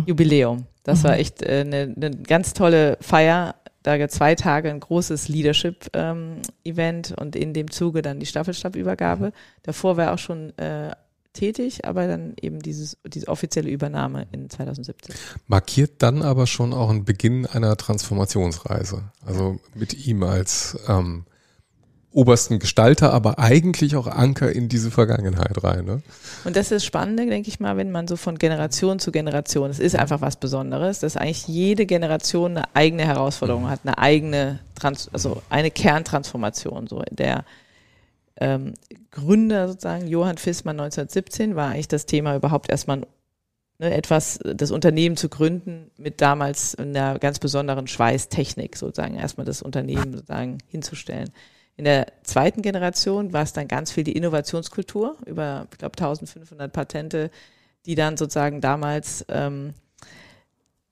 Jubiläum. 0.05 0.65
Das 0.83 1.03
war 1.03 1.17
echt 1.17 1.41
äh, 1.41 1.61
eine, 1.61 1.93
eine 1.95 2.11
ganz 2.11 2.53
tolle 2.53 2.97
Feier. 3.01 3.55
Da 3.83 3.97
gab 3.97 4.11
zwei 4.11 4.35
Tage 4.35 4.69
ein 4.69 4.79
großes 4.79 5.27
Leadership-Event 5.27 7.13
und 7.19 7.35
in 7.35 7.53
dem 7.53 7.69
Zuge 7.69 8.01
dann 8.01 8.19
die 8.19 8.25
Staffelstabübergabe. 8.25 9.33
Davor 9.63 9.97
war 9.97 10.05
er 10.05 10.13
auch 10.13 10.19
schon 10.19 10.57
äh, 10.57 10.91
tätig, 11.33 11.85
aber 11.85 12.07
dann 12.07 12.33
eben 12.39 12.59
dieses, 12.59 12.97
diese 13.05 13.27
offizielle 13.27 13.69
Übernahme 13.69 14.27
in 14.31 14.49
2017. 14.49 15.15
Markiert 15.47 16.01
dann 16.01 16.21
aber 16.21 16.47
schon 16.47 16.73
auch 16.73 16.89
einen 16.89 17.05
Beginn 17.05 17.45
einer 17.45 17.75
Transformationsreise. 17.75 19.03
Also 19.25 19.59
mit 19.75 20.05
ihm 20.05 20.23
als 20.23 20.77
ähm, 20.87 21.25
obersten 22.13 22.59
Gestalter, 22.59 23.11
aber 23.11 23.39
eigentlich 23.39 23.95
auch 23.95 24.07
Anker 24.07 24.51
in 24.51 24.69
diese 24.69 24.91
Vergangenheit 24.91 25.63
rein. 25.63 25.85
Ne? 25.85 26.01
Und 26.45 26.55
das 26.55 26.67
ist 26.67 26.71
das 26.71 26.85
Spannende, 26.85 27.25
denke 27.25 27.49
ich 27.49 27.59
mal, 27.59 27.75
wenn 27.77 27.91
man 27.91 28.07
so 28.07 28.15
von 28.15 28.37
Generation 28.37 28.99
zu 28.99 29.11
Generation, 29.11 29.69
es 29.69 29.79
ist 29.79 29.95
einfach 29.95 30.21
was 30.21 30.35
Besonderes, 30.35 30.99
dass 30.99 31.17
eigentlich 31.17 31.47
jede 31.47 31.85
Generation 31.85 32.57
eine 32.57 32.75
eigene 32.75 33.05
Herausforderung 33.05 33.69
hat, 33.69 33.81
eine 33.83 33.97
eigene, 33.97 34.59
Trans 34.75 35.09
also 35.11 35.41
eine 35.49 35.71
Kerntransformation. 35.71 36.87
So 36.87 37.03
der 37.11 37.45
ähm, 38.39 38.73
Gründer 39.11 39.67
sozusagen, 39.67 40.07
Johann 40.07 40.37
Fissmann 40.37 40.79
1917, 40.79 41.55
war 41.55 41.69
eigentlich 41.69 41.87
das 41.87 42.05
Thema 42.05 42.35
überhaupt 42.35 42.69
erstmal 42.69 43.01
ne, 43.79 43.93
etwas, 43.93 44.39
das 44.43 44.71
Unternehmen 44.71 45.17
zu 45.17 45.29
gründen 45.29 45.91
mit 45.97 46.21
damals 46.21 46.75
einer 46.75 47.19
ganz 47.19 47.39
besonderen 47.39 47.87
Schweißtechnik 47.87 48.75
sozusagen, 48.75 49.15
erstmal 49.15 49.45
das 49.45 49.61
Unternehmen 49.61 50.13
sozusagen 50.13 50.59
hinzustellen. 50.67 51.29
In 51.75 51.85
der 51.85 52.07
zweiten 52.23 52.61
Generation 52.61 53.33
war 53.33 53.43
es 53.43 53.53
dann 53.53 53.67
ganz 53.67 53.91
viel 53.91 54.03
die 54.03 54.11
Innovationskultur, 54.11 55.17
über, 55.25 55.67
ich 55.71 55.77
glaube, 55.79 55.97
1500 55.97 56.71
Patente, 56.71 57.31
die 57.85 57.95
dann 57.95 58.15
sozusagen 58.15 58.61
damals 58.61 59.25
ähm, 59.27 59.73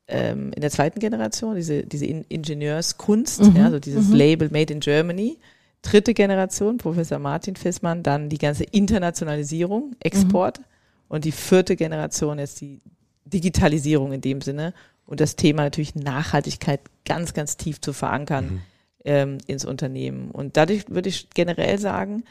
ähm, 0.08 0.52
in 0.54 0.62
der 0.62 0.72
zweiten 0.72 1.00
Generation, 1.00 1.56
diese, 1.56 1.84
diese 1.84 2.06
in 2.06 2.24
Ingenieurskunst, 2.24 3.42
Mhm, 3.42 3.56
ja, 3.56 3.66
also 3.66 3.80
dieses 3.80 4.08
mhm. 4.08 4.16
Label 4.16 4.50
Made 4.50 4.74
in 4.74 4.80
Germany. 4.80 5.38
Dritte 5.84 6.14
Generation, 6.14 6.78
Professor 6.78 7.18
Martin 7.18 7.56
Fissmann, 7.56 8.04
dann 8.04 8.30
die 8.30 8.38
ganze 8.38 8.64
Internationalisierung, 8.66 9.96
Export. 10.00 10.62
Und 11.08 11.26
die 11.26 11.32
vierte 11.32 11.76
Generation 11.76 12.40
ist 12.40 12.62
die 12.62 12.82
Digitalisierung 13.26 14.12
in 14.12 14.22
dem 14.22 14.42
Sinne 14.42 14.74
und 15.06 15.20
das 15.20 15.36
Thema 15.36 15.64
natürlich 15.64 15.96
Nachhaltigkeit 15.96 16.82
ganz, 17.06 17.34
ganz 17.34 17.58
tief 17.58 17.82
zu 17.82 17.94
verankern 17.94 18.62
ähm, 19.06 19.38
ins 19.48 19.66
Unternehmen. 19.66 20.32
Und 20.32 20.58
dadurch 20.58 20.90
würde 20.90 21.10
ich 21.10 21.30
generell 21.32 21.80
sagen, 21.80 22.24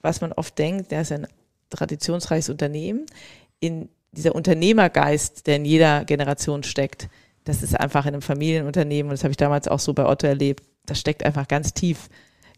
was 0.00 0.20
man 0.20 0.32
oft 0.32 0.58
denkt, 0.58 0.90
der 0.90 1.02
ist 1.02 1.12
ein 1.12 1.26
traditionsreiches 1.70 2.50
Unternehmen, 2.50 3.06
in 3.60 3.88
dieser 4.10 4.34
Unternehmergeist, 4.34 5.46
der 5.46 5.56
in 5.56 5.64
jeder 5.64 6.04
Generation 6.04 6.62
steckt, 6.62 7.08
das 7.44 7.62
ist 7.62 7.78
einfach 7.78 8.04
in 8.04 8.14
einem 8.14 8.22
Familienunternehmen, 8.22 9.10
und 9.10 9.14
das 9.14 9.24
habe 9.24 9.30
ich 9.30 9.36
damals 9.36 9.68
auch 9.68 9.80
so 9.80 9.94
bei 9.94 10.06
Otto 10.06 10.26
erlebt, 10.26 10.64
das 10.86 11.00
steckt 11.00 11.24
einfach 11.24 11.48
ganz 11.48 11.72
tief, 11.72 12.08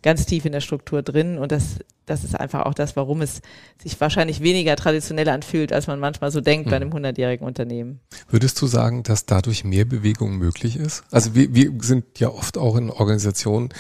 ganz 0.05 0.27
tief 0.27 0.45
in 0.45 0.53
der 0.53 0.61
Struktur 0.61 1.03
drin 1.03 1.39
und 1.39 1.51
das, 1.51 1.79
das 2.05 2.23
ist 2.25 2.39
einfach 2.39 2.67
auch 2.67 2.75
das, 2.75 2.95
warum 2.95 3.23
es 3.23 3.41
sich 3.83 3.99
wahrscheinlich 4.01 4.43
weniger 4.43 4.77
traditionell 4.77 5.29
anfühlt, 5.31 5.73
als 5.73 5.87
man 5.87 5.99
manchmal 5.99 6.31
so 6.31 6.43
denkt 6.43 6.69
bei 6.69 6.77
einem 6.77 6.91
100-jährigen 6.91 7.45
Unternehmen. 7.45 8.01
Würdest 8.29 8.61
du 8.61 8.67
sagen, 8.67 9.03
dass 9.03 9.25
dadurch 9.25 9.65
mehr 9.65 9.87
Bewegung 9.87 10.37
möglich 10.37 10.77
ist? 10.77 11.05
Also 11.11 11.35
wir, 11.35 11.55
wir 11.55 11.73
sind 11.81 12.21
ja 12.21 12.29
oft 12.29 12.59
auch 12.59 12.77
in 12.77 12.91
Organisationen 12.91 13.71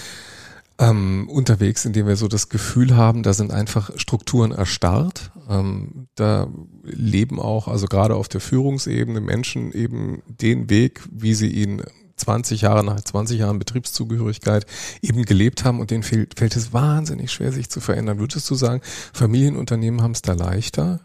ähm, 0.78 1.28
unterwegs, 1.28 1.84
in 1.84 1.92
denen 1.92 2.08
wir 2.08 2.16
so 2.16 2.26
das 2.26 2.48
Gefühl 2.48 2.96
haben, 2.96 3.22
da 3.22 3.34
sind 3.34 3.52
einfach 3.52 3.90
Strukturen 3.96 4.50
erstarrt. 4.50 5.30
Ähm, 5.50 6.08
da 6.14 6.48
leben 6.82 7.38
auch, 7.38 7.68
also 7.68 7.86
gerade 7.86 8.16
auf 8.16 8.28
der 8.28 8.40
Führungsebene, 8.40 9.20
Menschen 9.20 9.72
eben 9.72 10.22
den 10.26 10.70
Weg, 10.70 11.02
wie 11.12 11.34
sie 11.34 11.48
ihn 11.48 11.82
20 12.16 12.60
Jahre 12.62 12.84
nach 12.84 13.00
20 13.00 13.38
Jahren 13.38 13.58
Betriebszugehörigkeit 13.58 14.66
eben 15.02 15.24
gelebt 15.24 15.64
haben 15.64 15.80
und 15.80 15.90
denen 15.90 16.02
fällt, 16.02 16.38
fällt 16.38 16.56
es 16.56 16.72
wahnsinnig 16.72 17.32
schwer, 17.32 17.52
sich 17.52 17.68
zu 17.70 17.80
verändern. 17.80 18.18
Würdest 18.18 18.48
du 18.50 18.54
sagen, 18.54 18.80
Familienunternehmen 19.12 20.02
haben 20.02 20.12
es 20.12 20.22
da 20.22 20.32
leichter? 20.32 21.00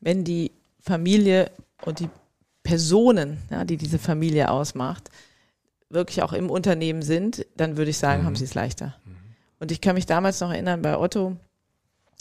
wenn 0.00 0.24
die 0.24 0.52
Familie 0.80 1.50
und 1.84 2.00
die 2.00 2.08
Personen, 2.62 3.38
ja, 3.50 3.64
die 3.64 3.76
diese 3.76 3.98
Familie 3.98 4.50
ausmacht, 4.50 5.10
wirklich 5.88 6.22
auch 6.22 6.32
im 6.32 6.50
Unternehmen 6.50 7.02
sind, 7.02 7.46
dann 7.56 7.76
würde 7.76 7.90
ich 7.90 7.98
sagen, 7.98 8.24
haben 8.24 8.36
sie 8.36 8.44
es 8.44 8.54
leichter. 8.54 8.96
Und 9.58 9.72
ich 9.72 9.80
kann 9.80 9.94
mich 9.94 10.06
damals 10.06 10.40
noch 10.40 10.50
erinnern 10.50 10.82
bei 10.82 10.96
Otto, 10.96 11.36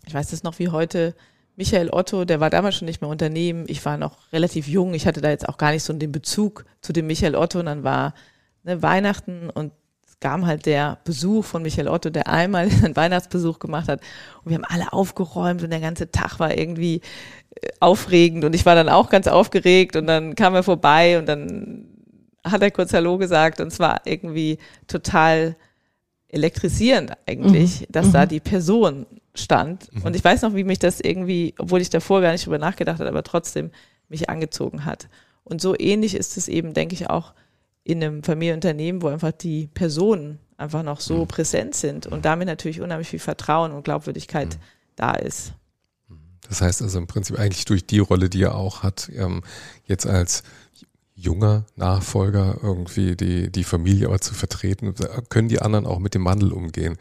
ich 0.06 0.14
weiß 0.14 0.30
das 0.30 0.44
noch 0.44 0.60
wie 0.60 0.70
heute, 0.70 1.16
Michael 1.58 1.90
Otto, 1.92 2.26
der 2.26 2.40
war 2.40 2.50
damals 2.50 2.76
schon 2.76 2.86
nicht 2.86 3.02
mehr 3.02 3.10
Unternehmen, 3.10 3.66
ich 3.68 3.84
war 3.86 3.98
noch 3.98 4.32
relativ 4.34 4.68
jung, 4.68 4.94
ich 4.94 5.08
hatte 5.08 5.22
da 5.22 5.30
jetzt 5.30 5.48
auch 5.48 5.58
gar 5.58 5.72
nicht 5.72 5.84
so 5.84 5.94
den 5.94 6.12
Bezug 6.12 6.66
zu 6.82 6.92
dem 6.92 7.08
Michael 7.08 7.36
Otto. 7.36 7.60
Und 7.60 7.68
dann 7.68 7.84
war 7.84 8.14
ne, 8.64 8.82
Weihnachten 8.82 9.50
und 9.50 9.72
es 10.06 10.20
kam 10.20 10.46
halt 10.46 10.66
der 10.66 11.00
Besuch 11.06 11.46
von 11.46 11.62
Michael 11.64 11.88
Otto, 11.88 12.10
der 12.10 12.28
einmal 12.28 12.70
einen 12.84 12.96
Weihnachtsbesuch 12.96 13.60
gemacht 13.60 13.88
hat. 13.88 14.02
Und 14.44 14.52
wir 14.52 14.58
haben 14.58 14.66
alle 14.66 14.92
aufgeräumt 14.92 15.64
und 15.64 15.70
der 15.70 15.80
ganze 15.80 16.12
Tag 16.12 16.40
war 16.40 16.58
irgendwie 16.58 17.02
äh, 17.56 17.70
aufregend. 17.80 18.44
Und 18.44 18.54
ich 18.54 18.66
war 18.66 18.76
dann 18.76 18.90
auch 18.90 19.10
ganz 19.10 19.28
aufgeregt. 19.28 19.96
Und 19.96 20.08
dann 20.08 20.36
kam 20.36 20.56
er 20.56 20.64
vorbei 20.64 21.18
und 21.18 21.26
dann 21.28 21.86
hat 22.44 22.62
er 22.62 22.72
kurz 22.72 22.94
Hallo 22.94 23.18
gesagt. 23.18 23.62
Und 23.62 23.68
es 23.68 23.80
war 23.80 24.02
irgendwie 24.06 24.58
total 24.88 25.56
elektrisierend 26.28 27.14
eigentlich, 27.26 27.88
dass 27.90 28.12
da 28.12 28.26
die 28.26 28.42
Person 28.42 29.06
stand. 29.36 29.90
Und 30.04 30.16
ich 30.16 30.24
weiß 30.24 30.42
noch, 30.42 30.56
wie 30.56 30.64
mich 30.64 30.80
das 30.80 31.00
irgendwie, 31.00 31.54
obwohl 31.58 31.82
ich 31.82 31.90
davor 31.90 32.22
gar 32.22 32.32
nicht 32.32 32.46
drüber 32.46 32.58
nachgedacht 32.58 33.00
habe, 33.00 33.10
aber 33.10 33.24
trotzdem 33.24 33.72
mich 34.10 34.30
angezogen 34.30 34.86
hat. 34.86 35.08
Und 35.44 35.62
so 35.62 35.76
ähnlich 35.78 36.16
ist 36.16 36.38
es 36.38 36.48
eben, 36.48 36.74
denke 36.74 36.96
ich, 36.96 37.10
auch 37.10 37.34
in 37.84 38.04
einem 38.04 38.24
Familienunternehmen, 38.24 39.02
wo 39.02 39.08
einfach 39.08 39.32
die 39.32 39.68
Personen 39.68 40.40
einfach 40.58 40.84
noch 40.84 41.02
so 41.02 41.26
präsent 41.26 41.76
sind 41.76 42.08
und 42.08 42.26
damit 42.26 42.48
natürlich 42.48 42.82
unheimlich 42.82 43.10
viel 43.10 43.20
Vertrauen 43.20 43.72
und 43.72 43.84
Glaubwürdigkeit 43.84 44.58
da 44.96 45.14
ist. 45.14 45.54
Das 46.48 46.62
heißt 46.62 46.82
also 46.82 46.98
im 46.98 47.08
Prinzip 47.08 47.38
eigentlich 47.38 47.66
durch 47.66 47.86
die 47.86 48.00
Rolle, 48.00 48.30
die 48.30 48.44
er 48.44 48.56
auch 48.56 48.84
hat, 48.84 49.10
ähm, 49.16 49.44
jetzt 49.86 50.06
als 50.06 50.44
junger 51.16 51.66
Nachfolger 51.76 52.58
irgendwie 52.62 53.16
die, 53.16 53.52
die 53.52 53.64
Familie 53.64 54.08
aber 54.08 54.20
zu 54.20 54.34
vertreten, 54.34 54.94
können 55.30 55.48
die 55.48 55.62
anderen 55.62 55.86
auch 55.86 56.00
mit 56.00 56.14
dem 56.14 56.26
Wandel 56.26 56.52
umgehen. 56.52 56.98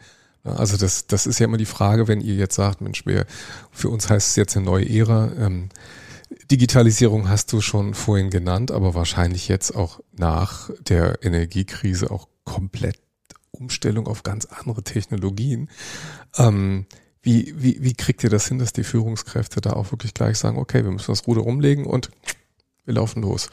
Also 0.51 0.77
das, 0.77 1.07
das 1.07 1.25
ist 1.25 1.39
ja 1.39 1.45
immer 1.45 1.57
die 1.57 1.65
Frage, 1.65 2.07
wenn 2.07 2.21
ihr 2.21 2.35
jetzt 2.35 2.55
sagt, 2.55 2.81
Mensch, 2.81 3.05
wir, 3.05 3.25
für 3.71 3.89
uns 3.89 4.09
heißt 4.09 4.29
es 4.29 4.35
jetzt 4.35 4.55
eine 4.55 4.65
neue 4.65 4.87
Ära. 4.87 5.31
Ähm, 5.39 5.69
Digitalisierung 6.51 7.29
hast 7.29 7.51
du 7.53 7.61
schon 7.61 7.93
vorhin 7.93 8.29
genannt, 8.29 8.71
aber 8.71 8.93
wahrscheinlich 8.93 9.47
jetzt 9.47 9.75
auch 9.75 9.99
nach 10.11 10.69
der 10.79 11.23
Energiekrise 11.23 12.11
auch 12.11 12.27
komplett 12.43 12.99
Umstellung 13.51 14.07
auf 14.07 14.23
ganz 14.23 14.45
andere 14.45 14.83
Technologien. 14.83 15.69
Ähm, 16.37 16.85
wie, 17.21 17.53
wie, 17.57 17.77
wie 17.81 17.93
kriegt 17.93 18.23
ihr 18.23 18.29
das 18.29 18.47
hin, 18.47 18.59
dass 18.59 18.73
die 18.73 18.83
Führungskräfte 18.83 19.61
da 19.61 19.73
auch 19.73 19.91
wirklich 19.91 20.13
gleich 20.13 20.37
sagen, 20.37 20.57
okay, 20.59 20.83
wir 20.83 20.91
müssen 20.91 21.11
das 21.11 21.25
Ruder 21.25 21.45
umlegen 21.45 21.85
und 21.85 22.11
wir 22.85 22.93
laufen 22.93 23.23
los? 23.23 23.49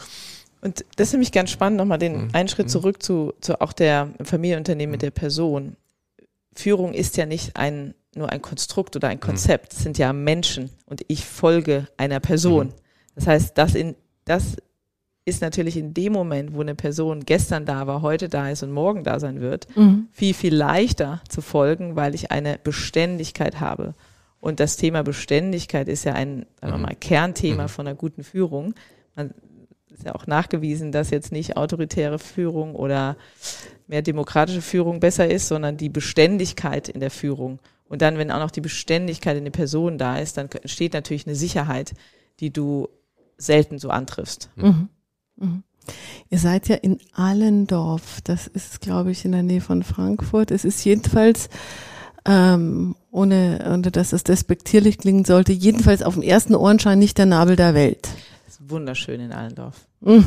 Und 0.60 0.84
das 0.96 1.08
ist 1.08 1.12
nämlich 1.12 1.32
ganz 1.32 1.50
spannend, 1.50 1.78
nochmal 1.78 1.98
den 1.98 2.24
Mhm. 2.24 2.28
einen 2.34 2.48
Schritt 2.48 2.70
zurück 2.70 3.02
zu, 3.02 3.32
zu 3.40 3.60
auch 3.60 3.72
der 3.72 4.10
Familienunternehmen 4.22 4.92
mit 4.92 5.02
der 5.02 5.10
Person. 5.10 5.76
Führung 6.54 6.92
ist 6.92 7.16
ja 7.16 7.26
nicht 7.26 7.56
ein, 7.56 7.94
nur 8.14 8.30
ein 8.30 8.42
Konstrukt 8.42 8.96
oder 8.96 9.08
ein 9.08 9.20
Konzept. 9.20 9.72
Es 9.72 9.80
sind 9.80 9.98
ja 9.98 10.12
Menschen 10.12 10.70
und 10.86 11.02
ich 11.08 11.24
folge 11.24 11.88
einer 11.96 12.20
Person. 12.20 12.74
Das 13.14 13.26
heißt, 13.26 13.58
das 13.58 13.74
in, 13.74 13.96
das 14.24 14.56
ist 15.24 15.40
natürlich 15.40 15.76
in 15.76 15.94
dem 15.94 16.12
Moment, 16.12 16.54
wo 16.54 16.60
eine 16.60 16.74
Person 16.74 17.24
gestern 17.24 17.64
da 17.64 17.86
war, 17.86 18.02
heute 18.02 18.28
da 18.28 18.50
ist 18.50 18.62
und 18.62 18.72
morgen 18.72 19.04
da 19.04 19.20
sein 19.20 19.40
wird, 19.40 19.68
mhm. 19.76 20.08
viel, 20.10 20.34
viel 20.34 20.54
leichter 20.54 21.22
zu 21.28 21.40
folgen, 21.40 21.94
weil 21.94 22.14
ich 22.14 22.30
eine 22.30 22.58
Beständigkeit 22.62 23.60
habe. 23.60 23.94
Und 24.40 24.58
das 24.58 24.76
Thema 24.76 25.04
Beständigkeit 25.04 25.86
ist 25.88 26.04
ja 26.04 26.14
ein, 26.14 26.46
sagen 26.60 26.72
wir 26.72 26.78
mhm. 26.78 26.82
mal, 26.82 26.96
Kernthema 26.96 27.64
mhm. 27.64 27.68
von 27.68 27.86
einer 27.86 27.96
guten 27.96 28.24
Führung. 28.24 28.74
Man 29.14 29.32
ist 29.90 30.04
ja 30.04 30.14
auch 30.16 30.26
nachgewiesen, 30.26 30.90
dass 30.90 31.10
jetzt 31.10 31.30
nicht 31.30 31.56
autoritäre 31.56 32.18
Führung 32.18 32.74
oder 32.74 33.16
mehr 33.92 34.02
demokratische 34.02 34.62
Führung 34.62 35.00
besser 35.00 35.30
ist, 35.30 35.48
sondern 35.48 35.76
die 35.76 35.90
Beständigkeit 35.90 36.88
in 36.88 37.00
der 37.00 37.10
Führung. 37.10 37.60
Und 37.84 38.00
dann, 38.00 38.16
wenn 38.16 38.30
auch 38.30 38.38
noch 38.38 38.50
die 38.50 38.62
Beständigkeit 38.62 39.36
in 39.36 39.44
der 39.44 39.50
Person 39.50 39.98
da 39.98 40.16
ist, 40.16 40.38
dann 40.38 40.48
entsteht 40.50 40.94
natürlich 40.94 41.26
eine 41.26 41.36
Sicherheit, 41.36 41.92
die 42.40 42.50
du 42.50 42.88
selten 43.36 43.78
so 43.78 43.90
antriffst. 43.90 44.48
Mhm. 44.56 44.88
Mhm. 45.36 45.62
Ihr 46.30 46.38
seid 46.38 46.68
ja 46.68 46.76
in 46.76 47.00
Allendorf, 47.12 48.20
das 48.24 48.46
ist, 48.46 48.80
glaube 48.80 49.10
ich, 49.10 49.26
in 49.26 49.32
der 49.32 49.42
Nähe 49.42 49.60
von 49.60 49.82
Frankfurt. 49.82 50.50
Es 50.50 50.64
ist 50.64 50.82
jedenfalls, 50.84 51.50
ähm, 52.24 52.96
ohne, 53.10 53.62
ohne 53.68 53.90
dass 53.90 54.14
es 54.14 54.24
despektierlich 54.24 54.96
klingen 54.96 55.26
sollte, 55.26 55.52
jedenfalls 55.52 56.02
auf 56.02 56.14
dem 56.14 56.22
ersten 56.22 56.54
Ohrenschein 56.54 56.98
nicht 56.98 57.18
der 57.18 57.26
Nabel 57.26 57.56
der 57.56 57.74
Welt. 57.74 58.08
Wunderschön 58.72 59.20
in 59.20 59.32
Allendorf. 59.32 59.86
Mhm. 60.00 60.24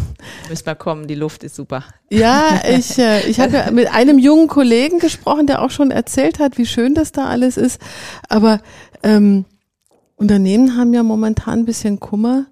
Müssen 0.48 0.66
wir 0.66 0.76
kommen, 0.76 1.08
die 1.08 1.16
Luft 1.16 1.44
ist 1.44 1.56
super. 1.56 1.84
Ja, 2.10 2.62
ich, 2.70 2.98
äh, 2.98 3.28
ich 3.28 3.40
habe 3.42 3.54
ja 3.54 3.72
mit 3.72 3.92
einem 3.94 4.18
jungen 4.18 4.48
Kollegen 4.48 5.00
gesprochen, 5.00 5.48
der 5.48 5.62
auch 5.62 5.72
schon 5.72 5.92
erzählt 5.92 6.40
hat, 6.40 6.58
wie 6.58 6.66
schön 6.66 6.96
das 6.96 7.12
da 7.12 7.26
alles 7.26 7.58
ist. 7.58 7.82
Aber 8.30 8.62
ähm, 9.04 9.46
Unternehmen 10.16 10.78
haben 10.78 10.94
ja 10.94 11.04
momentan 11.04 11.60
ein 11.60 11.66
bisschen 11.66 12.00
Kummer, 12.00 12.46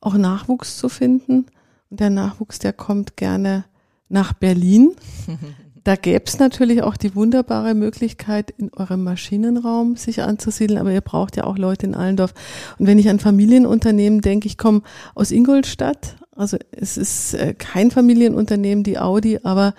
auch 0.00 0.14
Nachwuchs 0.14 0.76
zu 0.78 0.88
finden. 0.88 1.46
Und 1.90 1.98
der 2.00 2.10
Nachwuchs, 2.10 2.60
der 2.60 2.72
kommt 2.72 3.16
gerne 3.16 3.64
nach 4.08 4.32
Berlin. 4.32 4.92
Da 5.84 5.96
gäbe 5.96 6.24
es 6.26 6.38
natürlich 6.38 6.82
auch 6.82 6.96
die 6.96 7.14
wunderbare 7.14 7.74
Möglichkeit, 7.74 8.50
in 8.50 8.70
eurem 8.74 9.02
Maschinenraum 9.02 9.96
sich 9.96 10.22
anzusiedeln, 10.22 10.78
aber 10.78 10.92
ihr 10.92 11.00
braucht 11.00 11.36
ja 11.36 11.44
auch 11.44 11.56
Leute 11.56 11.86
in 11.86 11.94
Allendorf. 11.94 12.34
Und 12.78 12.86
wenn 12.86 12.98
ich 12.98 13.08
an 13.08 13.18
Familienunternehmen 13.18 14.20
denke, 14.20 14.46
ich 14.46 14.58
komme 14.58 14.82
aus 15.14 15.30
Ingolstadt, 15.30 16.16
also 16.36 16.56
es 16.70 16.96
ist 16.96 17.34
äh, 17.34 17.54
kein 17.54 17.90
Familienunternehmen, 17.90 18.84
die 18.84 18.98
Audi, 18.98 19.40
aber 19.42 19.74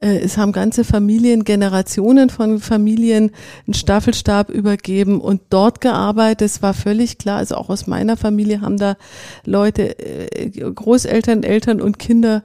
äh, 0.00 0.18
es 0.18 0.36
haben 0.36 0.52
ganze 0.52 0.84
Familien, 0.84 1.44
Generationen 1.44 2.30
von 2.30 2.60
Familien 2.60 3.30
einen 3.66 3.74
Staffelstab 3.74 4.50
übergeben 4.50 5.20
und 5.20 5.42
dort 5.50 5.80
gearbeitet. 5.80 6.42
Es 6.42 6.62
war 6.62 6.74
völlig 6.74 7.18
klar, 7.18 7.38
also 7.38 7.56
auch 7.56 7.70
aus 7.70 7.86
meiner 7.86 8.16
Familie 8.16 8.60
haben 8.60 8.78
da 8.78 8.96
Leute, 9.44 9.98
äh, 9.98 10.50
Großeltern, 10.50 11.42
Eltern 11.42 11.80
und 11.80 11.98
Kinder, 11.98 12.42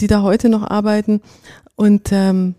die 0.00 0.06
da 0.06 0.22
heute 0.22 0.48
noch 0.48 0.62
arbeiten. 0.62 1.20
Und 1.78 2.10
ähm, 2.10 2.56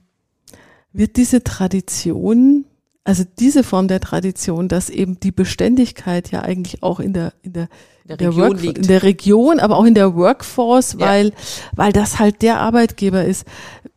wird 0.93 1.17
diese 1.17 1.43
Tradition, 1.43 2.63
also 3.03 3.25
diese 3.37 3.65
Form 3.65 3.89
der 3.89 3.99
Tradition, 3.99 4.69
dass 4.69 4.89
eben 4.89 5.19
die 5.19 5.33
Beständigkeit 5.33 6.31
ja 6.31 6.41
eigentlich 6.41 6.83
auch 6.83 7.01
in 7.01 7.11
der, 7.11 7.33
in 7.41 7.51
der 7.51 7.67
der, 8.05 8.15
der 8.15 8.29
Region 8.29 8.63
Work. 8.63 8.77
In 8.77 8.87
der 8.87 9.03
Region, 9.03 9.59
aber 9.59 9.77
auch 9.77 9.83
in 9.83 9.93
der 9.93 10.15
Workforce, 10.15 10.93
ja. 10.93 11.05
weil, 11.05 11.33
weil 11.75 11.91
das 11.91 12.17
halt 12.17 12.41
der 12.41 12.61
Arbeitgeber 12.61 13.25
ist. 13.25 13.45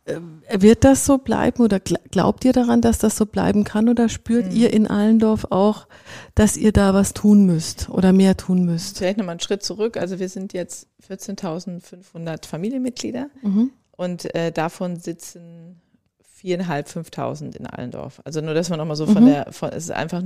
Äh, 0.03 0.19
wird 0.55 0.83
das 0.83 1.05
so 1.05 1.19
bleiben 1.19 1.63
oder 1.63 1.79
glaubt 1.79 2.43
ihr 2.43 2.51
daran, 2.51 2.81
dass 2.81 2.99
das 2.99 3.15
so 3.15 3.25
bleiben 3.25 3.63
kann 3.63 3.87
oder 3.87 4.09
spürt 4.09 4.51
mhm. 4.51 4.57
ihr 4.57 4.73
in 4.73 4.87
Allendorf 4.87 5.47
auch, 5.51 5.87
dass 6.35 6.57
ihr 6.57 6.73
da 6.73 6.93
was 6.93 7.13
tun 7.13 7.45
müsst 7.45 7.89
oder 7.89 8.11
mehr 8.11 8.35
tun 8.35 8.65
müsst? 8.65 8.97
Vielleicht 8.97 9.17
nochmal 9.17 9.33
einen 9.33 9.39
Schritt 9.39 9.63
zurück. 9.63 9.95
Also 9.95 10.19
wir 10.19 10.27
sind 10.27 10.51
jetzt 10.51 10.87
14.500 11.09 12.45
Familienmitglieder 12.45 13.29
mhm. 13.41 13.71
Und 13.95 14.33
äh, 14.35 14.51
davon 14.51 14.97
sitzen 14.97 15.81
viereinhalb, 16.21 16.87
5.000 16.87 17.55
in 17.55 17.67
Allendorf. 17.67 18.21
Also 18.25 18.41
nur, 18.41 18.53
dass 18.53 18.69
man 18.69 18.79
nochmal 18.79 18.97
so 18.97 19.05
von 19.05 19.23
mhm. 19.23 19.27
der, 19.27 19.53
von, 19.53 19.69
es 19.69 19.85
ist 19.85 19.91
einfach 19.91 20.23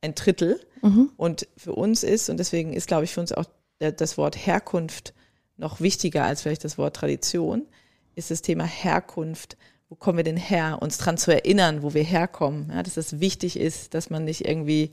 ein 0.00 0.14
Drittel. 0.14 0.60
Mhm. 0.82 1.10
Und 1.16 1.48
für 1.56 1.74
uns 1.74 2.02
ist, 2.02 2.30
und 2.30 2.38
deswegen 2.38 2.72
ist, 2.72 2.86
glaube 2.86 3.04
ich, 3.04 3.12
für 3.12 3.20
uns 3.20 3.32
auch 3.32 3.46
das 3.78 4.18
Wort 4.18 4.36
Herkunft 4.36 5.14
noch 5.56 5.80
wichtiger 5.80 6.24
als 6.24 6.42
vielleicht 6.42 6.64
das 6.64 6.78
Wort 6.78 6.96
Tradition 6.96 7.66
ist 8.14 8.30
das 8.30 8.42
Thema 8.42 8.64
Herkunft. 8.64 9.56
Wo 9.88 9.94
kommen 9.94 10.18
wir 10.18 10.24
denn 10.24 10.36
her? 10.36 10.78
Uns 10.80 10.98
daran 10.98 11.18
zu 11.18 11.32
erinnern, 11.32 11.82
wo 11.82 11.94
wir 11.94 12.02
herkommen. 12.02 12.70
Ja, 12.72 12.82
dass 12.82 12.96
es 12.96 13.20
wichtig 13.20 13.58
ist, 13.58 13.94
dass 13.94 14.10
man 14.10 14.24
nicht 14.24 14.46
irgendwie 14.46 14.92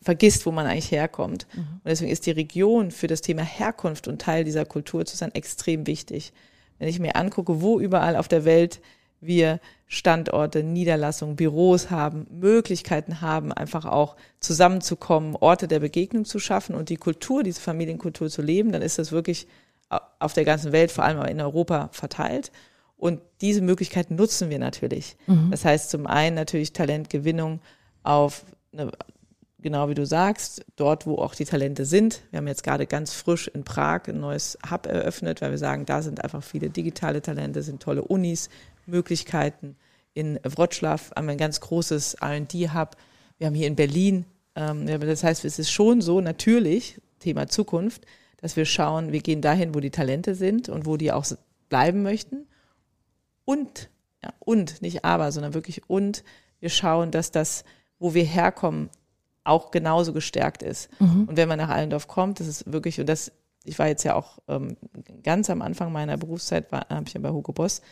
vergisst, 0.00 0.46
wo 0.46 0.52
man 0.52 0.66
eigentlich 0.66 0.90
herkommt. 0.90 1.46
Mhm. 1.54 1.60
Und 1.60 1.86
deswegen 1.86 2.10
ist 2.10 2.26
die 2.26 2.32
Region 2.32 2.90
für 2.90 3.06
das 3.06 3.22
Thema 3.22 3.42
Herkunft 3.42 4.08
und 4.08 4.20
Teil 4.20 4.44
dieser 4.44 4.64
Kultur 4.64 5.04
zu 5.04 5.16
sein 5.16 5.34
extrem 5.34 5.86
wichtig. 5.86 6.32
Wenn 6.78 6.88
ich 6.88 6.98
mir 6.98 7.16
angucke, 7.16 7.60
wo 7.60 7.80
überall 7.80 8.16
auf 8.16 8.28
der 8.28 8.44
Welt 8.44 8.80
wir 9.20 9.60
Standorte, 9.86 10.62
Niederlassungen, 10.62 11.36
Büros 11.36 11.90
haben, 11.90 12.26
Möglichkeiten 12.30 13.20
haben, 13.20 13.52
einfach 13.52 13.84
auch 13.84 14.16
zusammenzukommen, 14.40 15.36
Orte 15.36 15.68
der 15.68 15.80
Begegnung 15.80 16.24
zu 16.24 16.38
schaffen 16.38 16.74
und 16.74 16.88
die 16.88 16.96
Kultur, 16.96 17.42
diese 17.42 17.60
Familienkultur 17.60 18.28
zu 18.28 18.42
leben, 18.42 18.72
dann 18.72 18.82
ist 18.82 18.98
das 18.98 19.12
wirklich 19.12 19.46
auf 20.18 20.32
der 20.32 20.44
ganzen 20.44 20.72
Welt, 20.72 20.90
vor 20.90 21.04
allem 21.04 21.22
in 21.22 21.40
Europa 21.40 21.88
verteilt. 21.92 22.50
Und 22.96 23.20
diese 23.40 23.60
Möglichkeiten 23.60 24.16
nutzen 24.16 24.50
wir 24.50 24.58
natürlich. 24.58 25.16
Mhm. 25.26 25.50
Das 25.50 25.64
heißt 25.64 25.90
zum 25.90 26.06
einen 26.06 26.34
natürlich 26.34 26.72
Talentgewinnung 26.72 27.60
auf, 28.02 28.44
eine, 28.72 28.90
genau 29.58 29.88
wie 29.88 29.94
du 29.94 30.06
sagst, 30.06 30.64
dort, 30.76 31.06
wo 31.06 31.16
auch 31.16 31.34
die 31.34 31.44
Talente 31.44 31.84
sind. 31.84 32.22
Wir 32.30 32.38
haben 32.38 32.46
jetzt 32.46 32.62
gerade 32.62 32.86
ganz 32.86 33.12
frisch 33.12 33.48
in 33.48 33.64
Prag 33.64 34.02
ein 34.08 34.20
neues 34.20 34.58
Hub 34.70 34.86
eröffnet, 34.86 35.40
weil 35.40 35.50
wir 35.50 35.58
sagen, 35.58 35.86
da 35.86 36.02
sind 36.02 36.22
einfach 36.22 36.42
viele 36.42 36.70
digitale 36.70 37.22
Talente, 37.22 37.62
sind 37.62 37.82
tolle 37.82 38.02
Unis, 38.02 38.48
Möglichkeiten. 38.86 39.76
In 40.14 40.38
Wroclaw 40.44 41.00
haben 41.14 41.26
wir 41.26 41.32
ein 41.32 41.38
ganz 41.38 41.60
großes 41.60 42.14
R&D-Hub. 42.14 42.96
Wir 43.38 43.46
haben 43.46 43.54
hier 43.54 43.66
in 43.66 43.76
Berlin, 43.76 44.24
ähm, 44.54 44.86
das 44.86 45.24
heißt, 45.24 45.44
es 45.44 45.58
ist 45.58 45.70
schon 45.70 46.00
so 46.00 46.20
natürlich, 46.20 47.00
Thema 47.18 47.48
Zukunft, 47.48 48.06
dass 48.40 48.56
wir 48.56 48.66
schauen, 48.66 49.12
wir 49.12 49.20
gehen 49.20 49.40
dahin, 49.40 49.74
wo 49.74 49.80
die 49.80 49.90
Talente 49.90 50.34
sind 50.34 50.68
und 50.68 50.86
wo 50.86 50.96
die 50.96 51.12
auch 51.12 51.26
bleiben 51.68 52.02
möchten. 52.02 52.46
Und, 53.44 53.90
ja, 54.22 54.32
und, 54.38 54.82
nicht 54.82 55.04
aber, 55.04 55.32
sondern 55.32 55.54
wirklich 55.54 55.88
und, 55.88 56.24
wir 56.60 56.70
schauen, 56.70 57.10
dass 57.10 57.30
das, 57.30 57.64
wo 57.98 58.14
wir 58.14 58.24
herkommen, 58.24 58.90
auch 59.46 59.70
genauso 59.70 60.12
gestärkt 60.12 60.62
ist. 60.62 60.88
Mhm. 61.00 61.24
Und 61.28 61.36
wenn 61.36 61.48
man 61.48 61.58
nach 61.58 61.68
Allendorf 61.68 62.08
kommt, 62.08 62.40
das 62.40 62.46
ist 62.46 62.72
wirklich, 62.72 63.00
und 63.00 63.08
das, 63.08 63.32
ich 63.64 63.78
war 63.78 63.88
jetzt 63.88 64.04
ja 64.04 64.14
auch 64.14 64.38
ähm, 64.48 64.76
ganz 65.22 65.50
am 65.50 65.62
Anfang 65.62 65.92
meiner 65.92 66.16
Berufszeit, 66.16 66.70
habe 66.72 67.04
ich 67.06 67.14
ja 67.14 67.20
bei 67.20 67.30
Hugo 67.30 67.52
Boss 67.52 67.82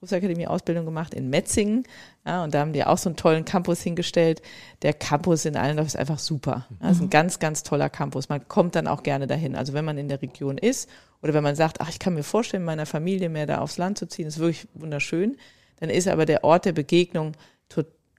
Berufsakademie 0.00 0.46
Ausbildung 0.46 0.84
gemacht 0.84 1.14
in 1.14 1.30
Metzingen. 1.30 1.84
Ja, 2.26 2.44
und 2.44 2.52
da 2.52 2.60
haben 2.60 2.74
die 2.74 2.84
auch 2.84 2.98
so 2.98 3.08
einen 3.08 3.16
tollen 3.16 3.46
Campus 3.46 3.80
hingestellt. 3.80 4.42
Der 4.82 4.92
Campus 4.92 5.46
in 5.46 5.56
Allendorf 5.56 5.86
ist 5.86 5.96
einfach 5.96 6.18
super. 6.18 6.66
Das 6.80 6.92
ist 6.92 7.00
ein 7.00 7.06
mhm. 7.06 7.10
ganz, 7.10 7.38
ganz 7.38 7.62
toller 7.62 7.88
Campus. 7.88 8.28
Man 8.28 8.46
kommt 8.46 8.74
dann 8.74 8.86
auch 8.86 9.02
gerne 9.02 9.26
dahin. 9.26 9.56
Also 9.56 9.72
wenn 9.72 9.84
man 9.86 9.96
in 9.96 10.08
der 10.08 10.20
Region 10.20 10.58
ist 10.58 10.90
oder 11.22 11.32
wenn 11.32 11.42
man 11.42 11.56
sagt, 11.56 11.80
ach, 11.80 11.88
ich 11.88 11.98
kann 11.98 12.12
mir 12.12 12.22
vorstellen, 12.22 12.64
meiner 12.64 12.84
Familie 12.84 13.30
mehr 13.30 13.46
da 13.46 13.60
aufs 13.60 13.78
Land 13.78 13.96
zu 13.96 14.06
ziehen, 14.06 14.26
ist 14.26 14.38
wirklich 14.38 14.68
wunderschön. 14.74 15.38
Dann 15.80 15.88
ist 15.88 16.06
aber 16.06 16.26
der 16.26 16.44
Ort 16.44 16.66
der 16.66 16.72
Begegnung 16.72 17.32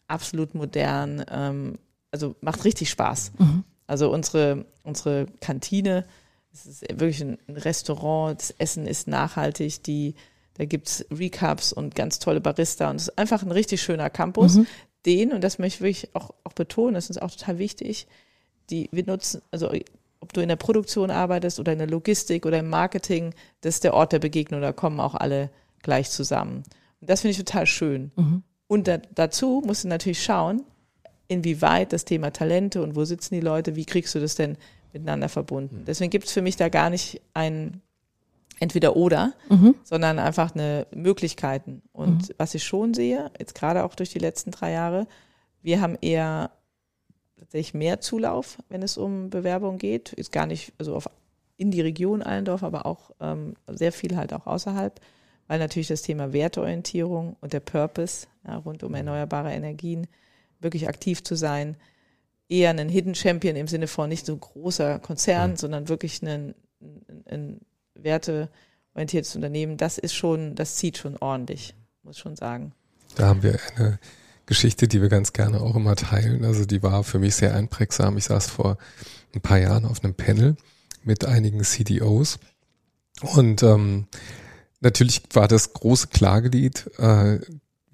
absolut 0.08 0.56
modern. 0.56 1.26
Ähm, 1.30 1.78
also 2.16 2.36
macht 2.42 2.64
richtig 2.64 2.90
Spaß. 2.90 3.34
Mhm. 3.38 3.64
Also 3.88 4.12
unsere, 4.12 4.66
unsere 4.84 5.28
Kantine, 5.42 6.06
es 6.52 6.66
ist 6.66 6.82
wirklich 6.90 7.22
ein 7.22 7.38
Restaurant, 7.50 8.40
das 8.40 8.52
Essen 8.52 8.88
ist 8.88 9.08
nachhaltig, 9.08 9.84
die 9.84 10.16
da 10.58 10.64
gibt's 10.64 11.06
Recaps 11.12 11.74
und 11.74 11.96
ganz 11.96 12.20
tolle 12.20 12.40
Barista 12.40 12.90
und 12.90 12.96
es 12.96 13.10
ist 13.10 13.18
einfach 13.18 13.44
ein 13.44 13.52
richtig 13.52 13.82
schöner 13.82 14.10
Campus. 14.10 14.56
Mhm. 14.56 14.68
Den, 15.06 15.34
und 15.34 15.44
das 15.44 15.60
möchte 15.60 15.76
ich 15.76 15.82
wirklich 15.82 16.16
auch, 16.16 16.34
auch 16.46 16.54
betonen, 16.54 16.94
das 16.94 17.10
ist 17.10 17.22
auch 17.22 17.30
total 17.30 17.60
wichtig, 17.60 18.08
die 18.70 18.88
wir 18.94 19.06
nutzen, 19.06 19.42
also 19.52 19.70
ob 20.22 20.32
du 20.32 20.40
in 20.40 20.48
der 20.48 20.56
Produktion 20.56 21.12
arbeitest 21.12 21.60
oder 21.60 21.74
in 21.74 21.78
der 21.78 21.90
Logistik 21.90 22.46
oder 22.46 22.60
im 22.60 22.70
Marketing, 22.70 23.36
das 23.62 23.76
ist 23.76 23.84
der 23.84 23.94
Ort 23.94 24.14
der 24.14 24.20
Begegnung, 24.20 24.62
da 24.62 24.72
kommen 24.72 25.02
auch 25.02 25.14
alle 25.14 25.52
gleich 25.84 26.10
zusammen. 26.10 26.64
Und 27.02 27.10
das 27.10 27.22
finde 27.22 27.32
ich 27.34 27.38
total 27.38 27.68
schön. 27.68 28.12
Mhm. 28.16 28.44
Und 28.68 28.88
da, 28.88 28.98
dazu 29.14 29.62
musst 29.64 29.84
du 29.84 29.90
natürlich 29.90 30.24
schauen, 30.24 30.64
inwieweit 31.28 31.94
das 31.94 32.06
Thema 32.06 32.32
Talente 32.32 32.82
und 32.82 32.96
wo 32.96 33.06
sitzen 33.06 33.36
die 33.36 33.42
Leute, 33.42 33.76
wie 33.76 33.86
kriegst 33.86 34.14
du 34.16 34.20
das 34.20 34.36
denn 34.36 34.58
miteinander 34.94 35.30
verbunden. 35.30 35.80
Mhm. 35.82 35.86
Deswegen 35.86 36.10
gibt 36.10 36.26
es 36.26 36.32
für 36.32 36.42
mich 36.42 36.56
da 36.56 36.70
gar 36.70 36.90
nicht 36.90 37.22
ein 37.34 37.82
entweder 38.60 38.96
oder, 38.96 39.34
mhm. 39.50 39.76
sondern 39.84 40.18
einfach 40.18 40.56
eine 40.56 40.88
Möglichkeiten. 40.96 41.82
Und 41.92 42.30
mhm. 42.30 42.34
was 42.38 42.56
ich 42.56 42.64
schon 42.64 42.94
sehe, 42.94 43.30
jetzt 43.38 43.56
gerade 43.56 43.84
auch 43.84 43.96
durch 43.96 44.12
die 44.12 44.20
letzten 44.20 44.52
drei 44.52 44.72
Jahre, 44.72 45.08
wir 45.62 45.82
haben 45.82 45.98
eher 46.00 46.52
tatsächlich 47.38 47.74
mehr 47.74 48.00
Zulauf, 48.00 48.58
wenn 48.70 48.82
es 48.82 48.98
um 48.98 49.30
Bewerbung 49.30 49.78
geht. 49.78 50.14
Ist 50.14 50.32
gar 50.32 50.46
nicht, 50.46 50.72
also 50.78 50.96
auf, 50.96 51.10
in 51.58 51.72
die 51.72 51.82
Region 51.82 52.24
Allendorf, 52.24 52.64
aber 52.64 52.86
auch 52.86 53.12
ähm, 53.20 53.56
sehr 53.68 53.92
viel 53.92 54.16
halt 54.16 54.34
auch 54.34 54.48
außerhalb, 54.48 55.00
weil 55.48 55.60
natürlich 55.60 55.90
das 55.90 56.02
Thema 56.02 56.32
Werteorientierung 56.32 57.36
und 57.42 57.52
der 57.52 57.60
Purpose 57.60 58.28
ja, 58.48 58.56
rund 58.58 58.84
um 58.84 58.96
erneuerbare 58.96 59.52
Energien 59.52 60.08
wirklich 60.60 60.88
aktiv 60.88 61.24
zu 61.24 61.36
sein, 61.36 61.78
eher 62.50 62.70
ein 62.70 62.90
Hidden 62.90 63.16
Champion 63.16 63.56
im 63.56 63.68
Sinne 63.68 63.88
von 63.88 64.10
nicht 64.10 64.26
so 64.26 64.36
großer 64.36 65.00
Konzern, 65.00 65.52
mhm. 65.52 65.58
sondern 65.58 65.90
wirklich 65.90 66.22
ein, 66.22 66.56
ein, 66.82 67.24
ein 67.28 67.62
Werte 67.96 68.50
orientiertes 68.94 69.36
Unternehmen, 69.36 69.78
das 69.78 69.98
ist 69.98 70.14
schon, 70.14 70.56
das 70.56 70.76
zieht 70.76 70.98
schon 70.98 71.18
ordentlich, 71.18 71.76
muss 72.04 72.18
schon 72.18 72.36
sagen. 72.36 72.74
Da 73.16 73.28
haben 73.28 73.44
wir 73.44 73.60
eine 73.76 74.00
Geschichte, 74.46 74.88
die 74.88 75.02
wir 75.02 75.10
ganz 75.10 75.34
gerne 75.34 75.62
auch 75.62 75.76
immer 75.76 75.96
teilen. 75.96 76.46
Also 76.46 76.66
die 76.66 76.82
war 76.84 77.04
für 77.04 77.20
mich 77.20 77.36
sehr 77.36 77.56
einprägsam. 77.56 78.18
Ich 78.18 78.26
saß 78.26 78.50
vor 78.50 78.78
ein 79.34 79.42
paar 79.42 79.58
Jahren 79.58 79.86
auf 79.86 80.04
einem 80.04 80.14
Panel 80.14 80.56
mit 81.04 81.26
einigen 81.26 81.64
CDOs 81.64 82.40
und 83.22 83.64
ähm, 83.64 84.08
natürlich 84.80 85.24
war 85.34 85.48
das 85.48 85.74
große 85.74 86.08
Klagelied, 86.08 86.90
äh, 86.98 87.40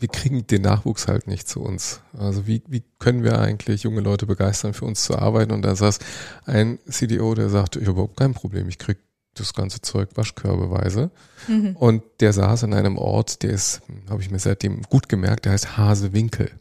wir 0.01 0.09
kriegen 0.09 0.47
den 0.47 0.63
Nachwuchs 0.63 1.07
halt 1.07 1.27
nicht 1.27 1.47
zu 1.47 1.61
uns. 1.61 2.01
Also 2.17 2.47
wie, 2.47 2.63
wie 2.67 2.83
können 2.99 3.23
wir 3.23 3.39
eigentlich 3.39 3.83
junge 3.83 4.01
Leute 4.01 4.25
begeistern, 4.25 4.73
für 4.73 4.85
uns 4.85 5.03
zu 5.03 5.17
arbeiten? 5.17 5.51
Und 5.51 5.61
da 5.61 5.75
saß 5.75 5.99
ein 6.45 6.79
CDO, 6.89 7.35
der 7.35 7.49
sagte, 7.49 7.79
ich 7.79 7.85
habe 7.85 7.93
überhaupt 7.93 8.17
kein 8.17 8.33
Problem, 8.33 8.67
ich 8.67 8.79
krieg 8.79 8.97
das 9.35 9.53
ganze 9.53 9.79
Zeug 9.81 10.09
waschkörbeweise. 10.15 11.11
Mhm. 11.47 11.75
Und 11.75 12.03
der 12.19 12.33
saß 12.33 12.63
in 12.63 12.73
einem 12.73 12.97
Ort, 12.97 13.43
der 13.43 13.51
ist, 13.51 13.81
habe 14.09 14.21
ich 14.21 14.31
mir 14.31 14.39
seitdem 14.39 14.81
gut 14.83 15.07
gemerkt, 15.07 15.45
der 15.45 15.53
heißt 15.53 15.77
Hasewinkel. 15.77 16.51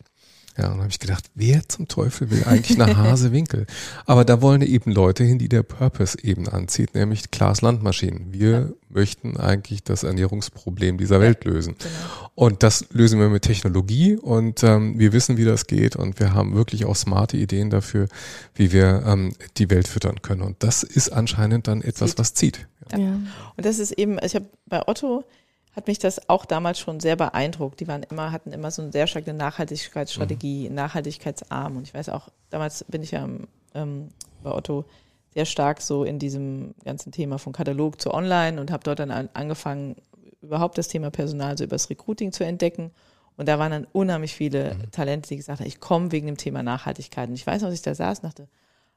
Ja, 0.61 0.67
und 0.67 0.73
dann 0.73 0.81
habe 0.81 0.91
ich 0.91 0.99
gedacht, 0.99 1.31
wer 1.35 1.67
zum 1.69 1.89
Teufel 1.89 2.31
will 2.31 2.45
eigentlich 2.45 2.77
nach 2.77 2.95
Hasewinkel? 2.97 3.67
Aber 4.05 4.27
da 4.27 4.43
wollen 4.43 4.61
eben 4.61 4.93
Leute 4.93 5.25
hin, 5.25 5.39
die 5.39 5.49
der 5.49 5.63
Purpose 5.63 6.19
eben 6.23 6.49
anzieht, 6.49 6.95
nämlich 6.95 7.31
Klaas 7.31 7.63
Landmaschinen. 7.63 8.35
Wir 8.35 8.51
ja. 8.51 8.69
möchten 8.91 9.39
eigentlich 9.39 9.83
das 9.85 10.03
Ernährungsproblem 10.03 10.99
dieser 10.99 11.19
Welt 11.19 11.47
lösen. 11.47 11.77
Genau. 11.79 12.31
Und 12.35 12.63
das 12.63 12.85
lösen 12.91 13.19
wir 13.21 13.31
mit 13.31 13.43
Technologie 13.43 14.17
und 14.17 14.63
ähm, 14.63 14.99
wir 14.99 15.15
wissen, 15.15 15.39
wie 15.39 15.47
das 15.47 15.67
geht 15.67 15.97
und 15.97 16.21
wir 16.21 16.35
haben 16.35 16.55
wirklich 16.55 16.85
auch 16.85 16.97
smarte 16.97 17.39
Ideen 17.39 17.71
dafür, 17.71 18.09
wie 18.55 18.71
wir 18.71 19.03
ähm, 19.07 19.33
die 19.57 19.71
Welt 19.71 19.89
füttern 19.89 20.21
können. 20.21 20.43
Und 20.43 20.63
das 20.63 20.83
ist 20.83 21.09
anscheinend 21.09 21.69
dann 21.69 21.81
etwas, 21.81 22.11
zieht. 22.11 22.19
was 22.19 22.35
zieht. 22.35 22.67
Ja. 22.93 22.99
ja. 22.99 23.13
Und 23.57 23.65
das 23.65 23.79
ist 23.79 23.93
eben, 23.93 24.19
ich 24.23 24.35
habe 24.35 24.45
bei 24.67 24.87
Otto 24.87 25.25
hat 25.73 25.87
mich 25.87 25.99
das 25.99 26.29
auch 26.29 26.45
damals 26.45 26.79
schon 26.81 27.01
sehr 27.01 27.17
beeindruckt. 27.17 27.81
Die 27.81 27.89
waren 27.89 28.03
immer, 28.03 28.33
hatten 28.33 28.53
immer 28.53 28.71
so 28.71 28.83
eine 28.83 28.93
sehr 28.93 29.07
starke 29.07 29.33
Nachhaltigkeitsstrategie, 29.33 30.69
mhm. 30.69 30.75
nachhaltigkeitsarm. 30.75 31.77
Und 31.77 31.85
ich 31.85 31.95
weiß 31.95 32.09
auch, 32.09 32.29
damals 32.51 32.85
bin 32.89 33.03
ich 33.03 33.13
ja 33.13 33.29
ähm, 33.75 34.09
bei 34.43 34.51
Otto 34.51 34.85
sehr 35.33 35.45
stark 35.45 35.81
so 35.81 36.03
in 36.03 36.19
diesem 36.19 36.75
ganzen 36.85 37.13
Thema 37.13 37.39
von 37.39 37.53
Katalog 37.53 38.01
zu 38.01 38.13
Online 38.13 38.61
und 38.61 38.73
habe 38.73 38.83
dort 38.83 38.99
dann 38.99 39.11
angefangen, 39.11 39.97
überhaupt 40.43 40.79
das 40.79 40.89
Thema 40.89 41.11
Personal 41.11 41.57
so 41.57 41.65
übers 41.65 41.91
Recruiting 41.91 42.33
zu 42.33 42.45
entdecken. 42.45 42.91
Und 43.37 43.49
da 43.49 43.59
waren 43.59 43.71
dann 43.71 43.87
unheimlich 43.93 44.35
viele 44.35 44.75
mhm. 44.75 44.91
Talente, 44.91 45.29
die 45.29 45.37
gesagt 45.37 45.61
haben, 45.61 45.67
ich 45.67 45.79
komme 45.79 46.11
wegen 46.11 46.27
dem 46.27 46.37
Thema 46.37 46.63
Nachhaltigkeit. 46.63 47.29
Und 47.29 47.35
ich 47.35 47.47
weiß 47.47 47.63
noch, 47.63 47.69
als 47.69 47.77
ich 47.77 47.83
da 47.83 47.95
saß 47.95 48.21
und 48.21 48.25
dachte, 48.25 48.49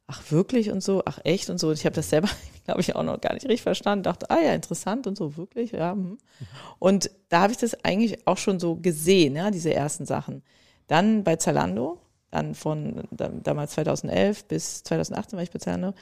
ach 0.08 0.32
wirklich 0.32 0.72
und 0.72 0.84
so, 0.84 1.02
ach 1.06 1.20
echt 1.24 1.50
und 1.50 1.60
so. 1.60 1.70
Und 1.70 1.76
ich 1.76 1.86
habe 1.86 1.96
das 1.96 2.10
selber, 2.10 2.30
glaube 2.66 2.82
ich, 2.82 2.96
auch 2.96 3.04
noch 3.04 3.20
gar 3.22 3.34
nicht 3.34 3.46
richtig 3.46 3.62
verstanden. 3.62 4.04
Dachte, 4.04 4.30
ah 4.30 4.39
ja, 4.39 4.54
interessant 4.54 5.08
und 5.08 5.18
so, 5.18 5.38
wirklich, 5.38 5.72
ja. 5.72 5.94
Hm. 5.94 6.18
Und 6.80 7.12
da 7.30 7.42
habe 7.42 7.52
ich 7.52 7.58
das 7.58 7.84
eigentlich 7.84 8.28
auch 8.28 8.38
schon 8.38 8.60
so 8.60 8.76
gesehen, 8.76 9.36
ja, 9.36 9.52
diese 9.52 9.74
ersten 9.74 10.06
Sachen. 10.06 10.44
Dann 10.88 11.24
bei 11.24 11.38
Zalando, 11.38 12.00
dann 12.32 12.56
von 12.56 13.04
damals 13.12 13.74
2011 13.74 14.46
bis 14.46 14.84
2018 14.84 15.38
war 15.38 15.44
ich 15.44 15.52
bei 15.52 15.60
Zalando, 15.60 15.94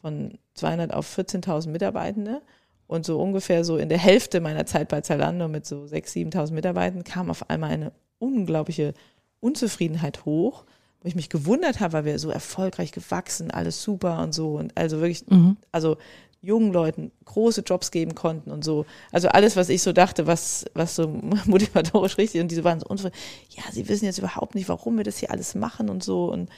von 0.00 0.38
200 0.54 0.94
auf 0.94 1.18
14.000 1.18 1.68
Mitarbeitende. 1.68 2.42
Und 2.86 3.04
so 3.04 3.20
ungefähr 3.20 3.64
so 3.64 3.76
in 3.76 3.90
der 3.90 3.98
Hälfte 3.98 4.40
meiner 4.40 4.64
Zeit 4.64 4.88
bei 4.88 5.02
Zalando 5.02 5.46
mit 5.46 5.66
so 5.66 5.82
6.000, 5.82 6.32
7.000 6.32 6.52
Mitarbeitenden 6.52 7.04
kam 7.04 7.30
auf 7.30 7.50
einmal 7.50 7.70
eine 7.70 7.92
unglaubliche 8.18 8.94
Unzufriedenheit 9.40 10.24
hoch 10.24 10.64
wo 11.02 11.08
ich 11.08 11.14
mich 11.14 11.28
gewundert 11.28 11.80
habe, 11.80 11.92
weil 11.92 12.04
wir 12.04 12.18
so 12.18 12.30
erfolgreich 12.30 12.92
gewachsen, 12.92 13.50
alles 13.50 13.82
super 13.82 14.20
und 14.20 14.32
so 14.32 14.56
und 14.56 14.76
also 14.76 14.98
wirklich, 15.00 15.26
mhm. 15.28 15.56
also 15.70 15.96
jungen 16.40 16.72
Leuten 16.72 17.10
große 17.24 17.62
Jobs 17.62 17.90
geben 17.90 18.14
konnten 18.14 18.50
und 18.50 18.64
so. 18.64 18.86
Also 19.10 19.28
alles, 19.28 19.56
was 19.56 19.68
ich 19.68 19.82
so 19.82 19.92
dachte, 19.92 20.26
was, 20.26 20.66
was 20.74 20.94
so 20.94 21.08
motivatorisch 21.46 22.18
richtig 22.18 22.40
und 22.40 22.50
diese 22.50 22.64
waren 22.64 22.80
so 22.80 22.86
unzufrieden. 22.86 23.18
Ja, 23.50 23.64
sie 23.72 23.88
wissen 23.88 24.04
jetzt 24.04 24.18
überhaupt 24.18 24.54
nicht, 24.54 24.68
warum 24.68 24.96
wir 24.96 25.04
das 25.04 25.18
hier 25.18 25.30
alles 25.30 25.54
machen 25.54 25.88
und 25.88 26.02
so 26.02 26.30
und 26.32 26.48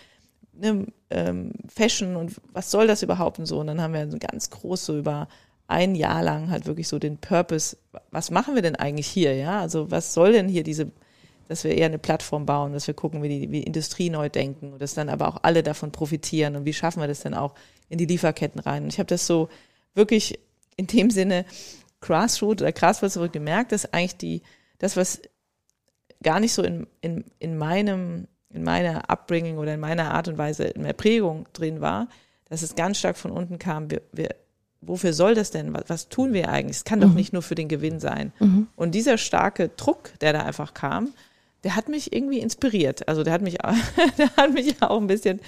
ne, 0.53 0.87
ähm, 1.11 1.53
Fashion 1.69 2.17
und 2.17 2.41
was 2.53 2.71
soll 2.71 2.87
das 2.87 3.03
überhaupt 3.03 3.39
und 3.39 3.47
so. 3.47 3.59
Und 3.61 3.69
dann 3.69 3.81
haben 3.81 3.95
wir 3.95 4.07
ganz 4.19 4.51
groß 4.51 4.85
so 4.85 4.99
über 4.99 5.29
ein 5.67 5.95
Jahr 5.95 6.23
lang 6.23 6.51
halt 6.51 6.67
wirklich 6.67 6.89
so 6.89 6.99
den 6.99 7.19
Purpose, 7.19 7.77
was 8.11 8.31
machen 8.31 8.55
wir 8.55 8.63
denn 8.63 8.77
eigentlich 8.77 9.07
hier, 9.07 9.35
ja? 9.35 9.61
Also 9.61 9.91
was 9.91 10.15
soll 10.15 10.33
denn 10.33 10.49
hier 10.49 10.65
diese 10.65 10.91
dass 11.51 11.65
wir 11.65 11.77
eher 11.77 11.87
eine 11.87 11.99
Plattform 11.99 12.47
bauen, 12.47 12.75
dass 12.75 12.87
wir 12.87 12.95
gucken, 12.95 13.25
wie 13.25 13.29
die 13.29 13.51
wie 13.51 13.65
Industrie 13.65 14.09
neu 14.09 14.29
denken 14.29 14.73
und 14.73 14.81
dass 14.81 14.95
dann 14.95 15.09
aber 15.09 15.27
auch 15.27 15.39
alle 15.43 15.65
davon 15.65 15.91
profitieren 15.91 16.55
und 16.55 16.65
wie 16.65 16.73
schaffen 16.73 17.01
wir 17.01 17.09
das 17.09 17.23
dann 17.23 17.35
auch 17.35 17.57
in 17.89 17.99
die 17.99 18.07
Lieferketten 18.07 18.61
rein. 18.61 18.85
Und 18.85 18.93
ich 18.93 19.01
habe 19.01 19.09
das 19.09 19.27
so 19.27 19.49
wirklich 19.93 20.39
in 20.77 20.87
dem 20.87 21.11
Sinne 21.11 21.45
Grassroot 22.01 22.63
oder 22.63 22.71
Grassroots 22.71 23.19
gemerkt, 23.33 23.73
dass 23.73 23.93
eigentlich 23.93 24.17
die, 24.17 24.43
das, 24.79 24.97
was 24.97 25.23
gar 26.23 26.39
nicht 26.39 26.53
so 26.53 26.63
in, 26.63 26.87
in, 27.01 27.25
in 27.41 27.59
meinem, 27.59 28.29
in 28.51 28.63
meiner 28.63 29.11
Upbringing 29.11 29.59
oder 29.59 29.75
in 29.75 29.81
meiner 29.81 30.15
Art 30.15 30.29
und 30.29 30.39
Weise 30.39 30.63
in 30.63 30.85
der 30.85 30.93
Prägung 30.93 31.49
drin 31.53 31.81
war, 31.81 32.07
dass 32.49 32.63
es 32.63 32.77
ganz 32.77 32.97
stark 32.97 33.17
von 33.17 33.33
unten 33.33 33.59
kam, 33.59 33.91
wir, 33.91 34.03
wir 34.13 34.37
wofür 34.81 35.15
soll 35.15 35.35
das 35.35 35.51
denn? 35.51 35.75
Was, 35.75 35.83
was, 35.89 36.09
tun 36.09 36.33
wir 36.33 36.49
eigentlich? 36.49 36.77
Es 36.77 36.85
kann 36.85 37.01
mhm. 37.01 37.03
doch 37.03 37.15
nicht 37.15 37.33
nur 37.33 37.43
für 37.43 37.57
den 37.57 37.67
Gewinn 37.67 37.99
sein. 37.99 38.33
Mhm. 38.39 38.69
Und 38.77 38.95
dieser 38.95 39.19
starke 39.19 39.69
Druck, 39.71 40.13
der 40.21 40.33
da 40.33 40.45
einfach 40.45 40.75
kam, 40.75 41.13
der 41.65 41.77
hat 41.77 41.89
mich 41.89 42.13
irgendwie 42.13 42.39
inspiriert. 42.39 43.07
Also 43.09 43.23
der 43.23 43.33
hat 43.33 43.43
mich, 43.43 43.59
der 44.19 44.37
hat 44.37 44.53
mich 44.53 44.83
auch 44.83 45.01
ein 45.01 45.07
bisschen 45.07 45.41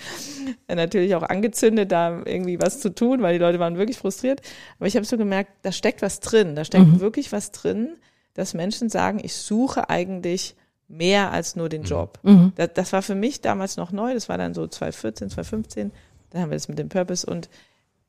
natürlich 0.68 1.14
auch 1.14 1.22
angezündet, 1.22 1.92
da 1.92 2.22
irgendwie 2.24 2.60
was 2.60 2.80
zu 2.80 2.94
tun, 2.94 3.22
weil 3.22 3.34
die 3.34 3.40
Leute 3.40 3.58
waren 3.58 3.78
wirklich 3.78 3.98
frustriert. 3.98 4.42
Aber 4.78 4.86
ich 4.86 4.96
habe 4.96 5.06
so 5.06 5.16
gemerkt, 5.16 5.52
da 5.62 5.72
steckt 5.72 6.02
was 6.02 6.20
drin. 6.20 6.54
Da 6.54 6.64
steckt 6.64 6.86
mhm. 6.86 7.00
wirklich 7.00 7.32
was 7.32 7.52
drin, 7.52 7.96
dass 8.34 8.54
Menschen 8.54 8.88
sagen, 8.88 9.20
ich 9.22 9.34
suche 9.34 9.88
eigentlich 9.88 10.54
mehr 10.88 11.32
als 11.32 11.56
nur 11.56 11.68
den 11.68 11.82
mhm. 11.82 11.86
Job. 11.86 12.18
Mhm. 12.22 12.52
Das, 12.56 12.70
das, 12.74 12.92
war 12.92 13.02
für 13.02 13.14
mich 13.14 13.40
damals 13.40 13.76
noch 13.76 13.92
neu. 13.92 14.12
Das 14.12 14.28
war 14.28 14.36
dann 14.36 14.54
so 14.54 14.66
2014, 14.66 15.30
2015. 15.30 15.92
Da 16.30 16.40
haben 16.40 16.50
wir 16.50 16.56
das 16.56 16.68
mit 16.68 16.78
dem 16.78 16.88
Purpose 16.88 17.26
und 17.26 17.48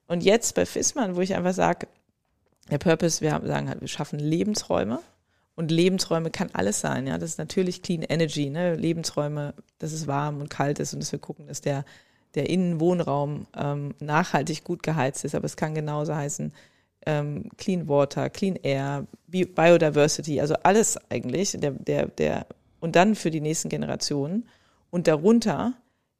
und 0.07 0.23
jetzt 0.23 0.55
bei 0.55 0.65
Fissmann, 0.65 1.15
wo 1.15 1.21
ich 1.21 1.33
einfach 1.33 1.53
sage, 1.53 1.87
der 2.69 2.77
Purpose, 2.77 3.21
wir 3.21 3.41
sagen 3.45 3.69
halt, 3.69 3.81
wir 3.81 3.87
schaffen 3.87 4.19
Lebensräume 4.19 4.99
und 5.55 5.69
Lebensräume 5.69 6.31
kann 6.31 6.49
alles 6.53 6.79
sein, 6.79 7.05
ja. 7.05 7.17
Das 7.17 7.31
ist 7.31 7.37
natürlich 7.37 7.81
Clean 7.81 8.01
Energy, 8.01 8.49
ne? 8.49 8.75
Lebensräume, 8.75 9.53
dass 9.79 9.91
es 9.91 10.07
warm 10.07 10.41
und 10.41 10.49
kalt 10.49 10.79
ist 10.79 10.93
und 10.93 10.99
dass 10.99 11.11
wir 11.11 11.19
gucken, 11.19 11.47
dass 11.47 11.61
der, 11.61 11.85
der 12.33 12.49
Innenwohnraum 12.49 13.45
ähm, 13.55 13.93
nachhaltig 13.99 14.63
gut 14.63 14.81
geheizt 14.81 15.23
ist. 15.25 15.35
Aber 15.35 15.45
es 15.45 15.55
kann 15.55 15.75
genauso 15.75 16.15
heißen, 16.15 16.53
ähm, 17.05 17.49
Clean 17.57 17.87
Water, 17.87 18.29
Clean 18.29 18.55
Air, 18.55 19.05
Biodiversity, 19.27 20.41
also 20.41 20.55
alles 20.63 20.97
eigentlich, 21.09 21.51
der, 21.59 21.71
der, 21.71 22.07
der, 22.07 22.47
und 22.79 22.95
dann 22.95 23.15
für 23.15 23.29
die 23.29 23.41
nächsten 23.41 23.69
Generationen. 23.69 24.47
Und 24.89 25.07
darunter 25.07 25.73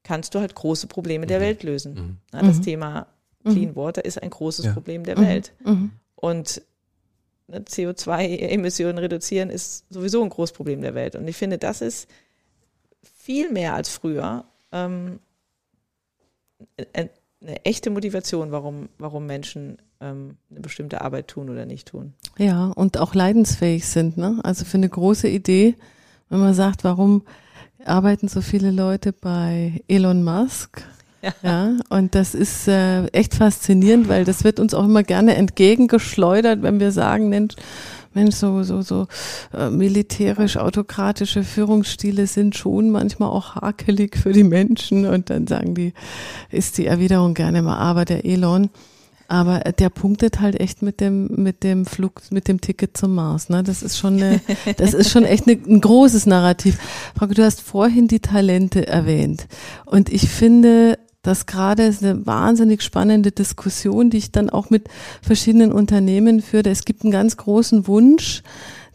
kannst 0.04 0.36
du 0.36 0.40
halt 0.40 0.54
große 0.54 0.88
Probleme 0.88 1.26
der 1.26 1.40
mhm. 1.40 1.44
Welt 1.44 1.64
lösen. 1.64 1.94
Mhm. 1.94 2.18
Ja, 2.34 2.42
das 2.46 2.58
mhm. 2.58 2.64
Thema 2.64 3.08
Clean 3.44 3.72
mhm. 3.72 3.76
Water 3.76 4.06
ist 4.06 4.22
ein 4.22 4.30
großes 4.30 4.66
ja. 4.66 4.74
Problem 4.74 5.04
der 5.04 5.18
Welt. 5.18 5.54
Mhm. 5.64 5.92
Und 6.16 6.62
Ne, 7.48 7.60
CO2-Emissionen 7.60 8.98
reduzieren 8.98 9.50
ist 9.50 9.86
sowieso 9.90 10.24
ein 10.24 10.30
großes 10.30 10.56
Problem 10.56 10.82
der 10.82 10.96
Welt. 10.96 11.16
Und 11.16 11.28
ich 11.28 11.36
finde, 11.36 11.58
das 11.58 11.82
ist 11.82 12.10
viel 13.02 13.52
mehr 13.52 13.74
als 13.74 13.90
früher 13.90 14.46
ähm, 14.72 15.20
eine 17.42 17.66
echte 17.66 17.90
Motivation, 17.90 18.52
warum, 18.52 18.90
warum 18.98 19.26
Menschen 19.26 19.78
ähm, 20.00 20.38
eine 20.50 20.62
bestimmte 20.62 21.02
Arbeit 21.02 21.28
tun 21.28 21.50
oder 21.50 21.66
nicht 21.66 21.90
tun. 21.90 22.14
Ja, 22.38 22.68
und 22.68 22.98
auch 22.98 23.14
leidensfähig 23.14 23.86
sind. 23.86 24.18
Ne? 24.18 24.40
Also 24.44 24.66
für 24.66 24.78
eine 24.78 24.90
große 24.90 25.28
Idee, 25.28 25.76
wenn 26.30 26.40
man 26.40 26.54
sagt, 26.54 26.84
warum 26.84 27.24
arbeiten 27.86 28.28
so 28.28 28.42
viele 28.42 28.72
Leute 28.72 29.14
bei 29.14 29.82
Elon 29.88 30.24
Musk? 30.24 30.84
Ja. 31.24 31.34
ja, 31.42 31.78
und 31.90 32.16
das 32.16 32.36
ist 32.36 32.68
äh, 32.68 33.06
echt 33.08 33.34
faszinierend, 33.36 34.10
weil 34.10 34.26
das 34.26 34.44
wird 34.44 34.60
uns 34.60 34.74
auch 34.74 34.84
immer 34.84 35.04
gerne 35.04 35.36
entgegengeschleudert, 35.36 36.62
wenn 36.62 36.82
wir 36.82 36.92
sagen, 36.92 37.30
Mensch, 37.30 37.56
Mensch, 38.14 38.36
so, 38.36 38.62
so, 38.64 38.82
so 38.82 39.08
äh, 39.54 39.70
militärisch 39.70 40.58
autokratische 40.58 41.44
Führungsstile 41.44 42.28
sind 42.28 42.56
schon 42.56 42.92
manchmal 42.92 43.30
auch 43.30 43.56
hakelig 43.56 44.18
für 44.18 44.34
die 44.34 44.44
Menschen. 44.44 45.06
Und 45.06 45.30
dann 45.30 45.48
sagen 45.48 45.74
die, 45.76 45.94
ist 46.52 46.78
die 46.78 46.86
Erwiderung 46.86 47.34
gerne 47.34 47.62
mal, 47.62 47.78
aber 47.78 48.06
der 48.06 48.26
Elon. 48.26 48.70
Aber 49.28 49.62
der 49.62 49.90
punktet 49.90 50.42
halt 50.42 50.60
echt 50.60 50.84
mit 50.84 51.00
dem, 51.00 51.28
mit 51.28 51.64
dem 51.64 51.86
Flug, 51.86 52.22
mit 52.30 52.48
dem 52.48 52.62
Ticket 52.62 52.96
zum 52.96 53.16
Mars. 53.16 53.50
Ne? 53.50 53.64
Das 53.64 53.82
ist 53.82 53.98
schon 53.98 54.22
eine, 54.22 54.42
das 54.78 54.94
ist 54.94 55.10
schon 55.10 55.24
echt 55.24 55.48
eine, 55.48 55.58
ein 55.58 55.82
großes 55.82 56.28
Narrativ. 56.28 56.78
Frau, 57.18 57.26
du 57.26 57.44
hast 57.44 57.62
vorhin 57.62 58.08
die 58.08 58.20
Talente 58.20 58.86
erwähnt. 58.86 59.48
Und 59.86 60.12
ich 60.12 60.30
finde, 60.30 61.00
das 61.24 61.46
gerade 61.46 61.84
ist 61.84 62.04
eine 62.04 62.26
wahnsinnig 62.26 62.84
spannende 62.84 63.32
Diskussion, 63.32 64.10
die 64.10 64.18
ich 64.18 64.32
dann 64.32 64.50
auch 64.50 64.70
mit 64.70 64.90
verschiedenen 65.22 65.72
Unternehmen 65.72 66.42
führe. 66.42 66.70
Es 66.70 66.86
gibt 66.86 67.04
einen 67.04 67.12
ganz 67.12 67.38
großen 67.38 67.88
Wunsch, 67.88 68.44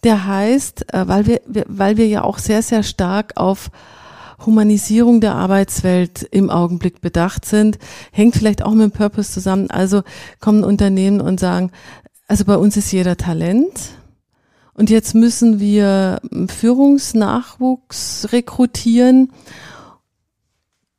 der 0.04 0.26
heißt, 0.26 0.94
äh, 0.94 1.08
weil 1.08 1.26
wir, 1.26 1.40
weil 1.66 1.96
wir 1.96 2.06
ja 2.06 2.22
auch 2.22 2.38
sehr, 2.38 2.62
sehr 2.62 2.82
stark 2.82 3.32
auf 3.36 3.70
Humanisierung 4.44 5.20
der 5.20 5.34
Arbeitswelt 5.34 6.22
im 6.22 6.50
Augenblick 6.50 7.00
bedacht 7.00 7.44
sind, 7.44 7.78
hängt 8.12 8.36
vielleicht 8.36 8.62
auch 8.62 8.72
mit 8.72 8.84
dem 8.84 8.92
Purpose 8.92 9.32
zusammen. 9.32 9.70
Also 9.70 10.02
kommen 10.38 10.64
Unternehmen 10.64 11.20
und 11.20 11.40
sagen, 11.40 11.72
Also 12.28 12.44
bei 12.44 12.56
uns 12.56 12.76
ist 12.76 12.92
jeder 12.92 13.16
Talent. 13.16 13.72
Und 14.74 14.90
jetzt 14.90 15.14
müssen 15.14 15.58
wir 15.58 16.20
Führungsnachwuchs 16.46 18.28
rekrutieren. 18.30 19.32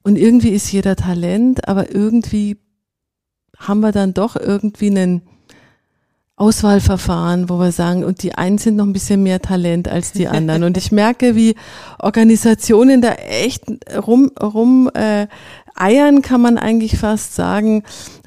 Und 0.10 0.15
irgendwie 0.15 0.50
ist 0.50 0.72
jeder 0.72 0.95
Talent, 0.95 1.67
aber 1.67 1.93
irgendwie 1.93 2.58
haben 3.60 3.82
wir 3.82 3.91
dann 3.91 4.15
doch 4.15 4.36
irgendwie 4.36 4.89
einen 4.89 5.22
Auswahlverfahren, 6.36 7.48
wo 7.48 7.60
wir 7.60 7.72
sagen, 7.72 8.04
und 8.04 8.24
die 8.24 8.34
einen 8.34 8.58
sind 8.58 8.76
noch 8.76 8.88
ein 8.88 8.93
bisschen 8.93 9.22
mehr 9.22 9.39
Talent 9.39 9.88
als 9.88 10.12
die 10.12 10.28
anderen. 10.36 10.63
Und 10.63 10.78
ich 10.78 10.91
merke, 10.91 11.36
wie 11.36 11.54
Organisationen 12.00 13.04
da 13.04 13.12
echt 13.12 13.65
rum, 13.95 14.32
rum 14.41 14.89
äh, 14.95 15.28
eiern, 15.76 16.24
kann 16.24 16.41
man 16.41 16.58
eigentlich 16.58 16.98
fast 16.98 17.36
sagen, 17.36 17.84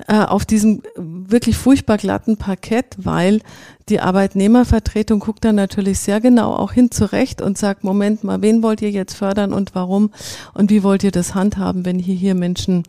äh, 0.07 0.21
auf 0.21 0.47
diesem 0.47 0.83
wirklich 0.95 1.57
furchtbar 1.57 1.99
glatten 1.99 2.37
Parkett, 2.37 2.95
weil 2.97 3.41
die 3.89 4.01
Arbeitnehmervertretung 4.01 5.21
guckt 5.21 5.45
dann 5.45 5.57
natürlich 5.57 5.99
sehr 5.99 6.21
genau 6.21 6.55
auch 6.55 6.73
hin 6.73 6.91
zurecht 6.91 7.43
und 7.43 7.59
sagt, 7.59 7.85
Moment 7.85 8.25
mal, 8.25 8.43
wen 8.43 8.63
wollt 8.63 8.83
ihr 8.83 8.91
jetzt 8.91 9.15
fördern 9.15 9.53
und 9.53 9.75
warum 9.75 10.11
und 10.55 10.71
wie 10.71 10.83
wollt 10.83 11.05
ihr 11.05 11.11
das 11.11 11.35
handhaben, 11.35 11.85
wenn 11.85 11.99
hier, 11.99 12.15
hier 12.15 12.35
Menschen 12.35 12.85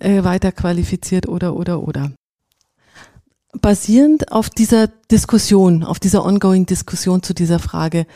äh, 0.00 0.24
weiter 0.24 0.52
qualifiziert 0.52 1.28
oder, 1.28 1.56
oder, 1.56 1.86
oder. 1.86 2.12
Basierend 3.60 4.32
auf 4.32 4.48
dieser 4.48 4.88
Diskussion, 5.10 5.84
auf 5.84 6.00
dieser 6.00 6.24
ongoing 6.24 6.66
Diskussion 6.66 7.22
zu 7.22 7.34
dieser 7.34 7.58
Frage, 7.58 8.06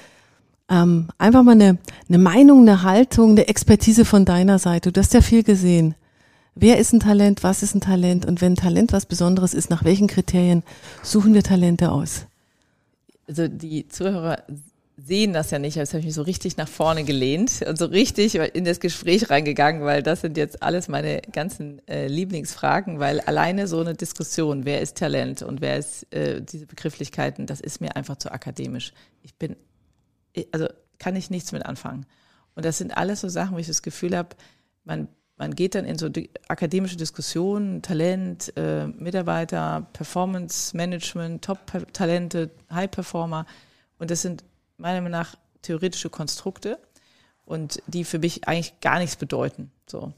ähm, 0.69 1.09
einfach 1.19 1.43
mal 1.43 1.53
eine, 1.53 1.79
eine 2.09 2.19
Meinung, 2.19 2.62
eine 2.62 2.83
Haltung, 2.83 3.33
eine 3.33 3.47
Expertise 3.49 4.05
von 4.05 4.25
deiner 4.25 4.59
Seite. 4.59 4.93
Du 4.93 5.01
hast 5.01 5.15
ja 5.15 5.21
viel 5.21 5.43
gesehen. 5.43 5.95
Wer 6.59 6.79
ist 6.79 6.95
ein 6.95 7.01
Talent? 7.01 7.42
Was 7.42 7.62
ist 7.62 7.75
ein 7.75 7.83
Talent? 7.83 8.25
Und 8.25 8.40
wenn 8.40 8.57
Talent 8.57 8.95
was 8.95 9.05
Besonderes 9.05 9.53
ist, 9.53 9.69
nach 9.69 9.85
welchen 9.85 10.07
Kriterien 10.07 10.62
suchen 11.03 11.35
wir 11.35 11.42
Talente 11.42 11.92
aus? 11.92 12.25
Also 13.29 13.47
die 13.47 13.87
Zuhörer 13.88 14.42
sehen 14.97 15.35
das 15.35 15.51
ja 15.51 15.59
nicht, 15.59 15.79
als 15.79 15.90
habe 15.90 16.01
ich 16.01 16.07
mich 16.07 16.14
so 16.14 16.23
richtig 16.23 16.57
nach 16.57 16.69
vorne 16.69 17.05
gelehnt 17.05 17.61
und 17.69 17.77
so 17.77 17.85
richtig 17.85 18.37
in 18.37 18.64
das 18.64 18.81
Gespräch 18.81 19.29
reingegangen, 19.29 19.83
weil 19.83 20.03
das 20.03 20.23
sind 20.23 20.38
jetzt 20.38 20.62
alles 20.62 20.88
meine 20.88 21.21
ganzen 21.31 21.87
äh, 21.87 22.07
Lieblingsfragen, 22.07 22.99
weil 22.99 23.21
alleine 23.21 23.66
so 23.66 23.81
eine 23.81 23.92
Diskussion, 23.92 24.64
wer 24.64 24.81
ist 24.81 24.97
Talent 24.97 25.42
und 25.42 25.61
wer 25.61 25.77
ist 25.77 26.11
äh, 26.14 26.40
diese 26.40 26.64
Begrifflichkeiten, 26.64 27.47
das 27.47 27.61
ist 27.61 27.83
mir 27.83 27.95
einfach 27.97 28.16
zu 28.16 28.33
akademisch. 28.33 28.95
Ich 29.23 29.35
bin, 29.35 29.57
also 30.53 30.69
kann 30.99 31.16
ich 31.16 31.29
nichts 31.29 31.53
mit 31.53 31.66
anfangen. 31.66 32.07
Und 32.55 32.64
das 32.64 32.79
sind 32.79 32.97
alles 32.97 33.21
so 33.21 33.29
Sachen, 33.29 33.55
wo 33.55 33.59
ich 33.59 33.66
das 33.66 33.83
Gefühl 33.83 34.16
habe, 34.16 34.31
man 34.85 35.09
man 35.37 35.55
geht 35.55 35.75
dann 35.75 35.85
in 35.85 35.99
so 35.99 36.09
akademische 36.49 36.96
Diskussionen, 36.96 37.83
Talent, 37.83 38.53
äh, 38.57 38.87
Mitarbeiter, 38.87 39.87
Performance 39.92 40.75
Management, 40.75 41.44
Top-Talente, 41.44 42.51
High-Performer. 42.72 43.44
Und 43.99 44.11
das 44.11 44.22
sind 44.22 44.44
meiner 44.79 45.01
Meinung 45.01 45.12
nach 45.12 45.37
theoretische 45.62 46.09
Konstrukte 46.09 46.79
und 47.44 47.83
die 47.87 48.05
für 48.05 48.18
mich 48.18 48.49
eigentlich 48.49 48.81
gar 48.81 48.99
nichts 48.99 49.16
bedeuten. 49.16 49.70
So. 49.87 50.12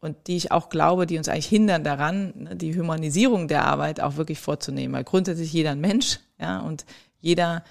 Und 0.00 0.26
die 0.26 0.36
ich 0.36 0.52
auch 0.52 0.70
glaube, 0.70 1.06
die 1.06 1.18
uns 1.18 1.28
eigentlich 1.28 1.46
hindern 1.46 1.84
daran, 1.84 2.32
ne, 2.34 2.56
die 2.56 2.76
Humanisierung 2.76 3.48
der 3.48 3.66
Arbeit 3.66 4.00
auch 4.00 4.16
wirklich 4.16 4.40
vorzunehmen. 4.40 4.94
Weil 4.94 5.04
grundsätzlich 5.04 5.52
jeder 5.52 5.72
ein 5.72 5.80
Mensch, 5.80 6.18
ja, 6.40 6.60
und 6.60 6.86
jeder, 7.20 7.62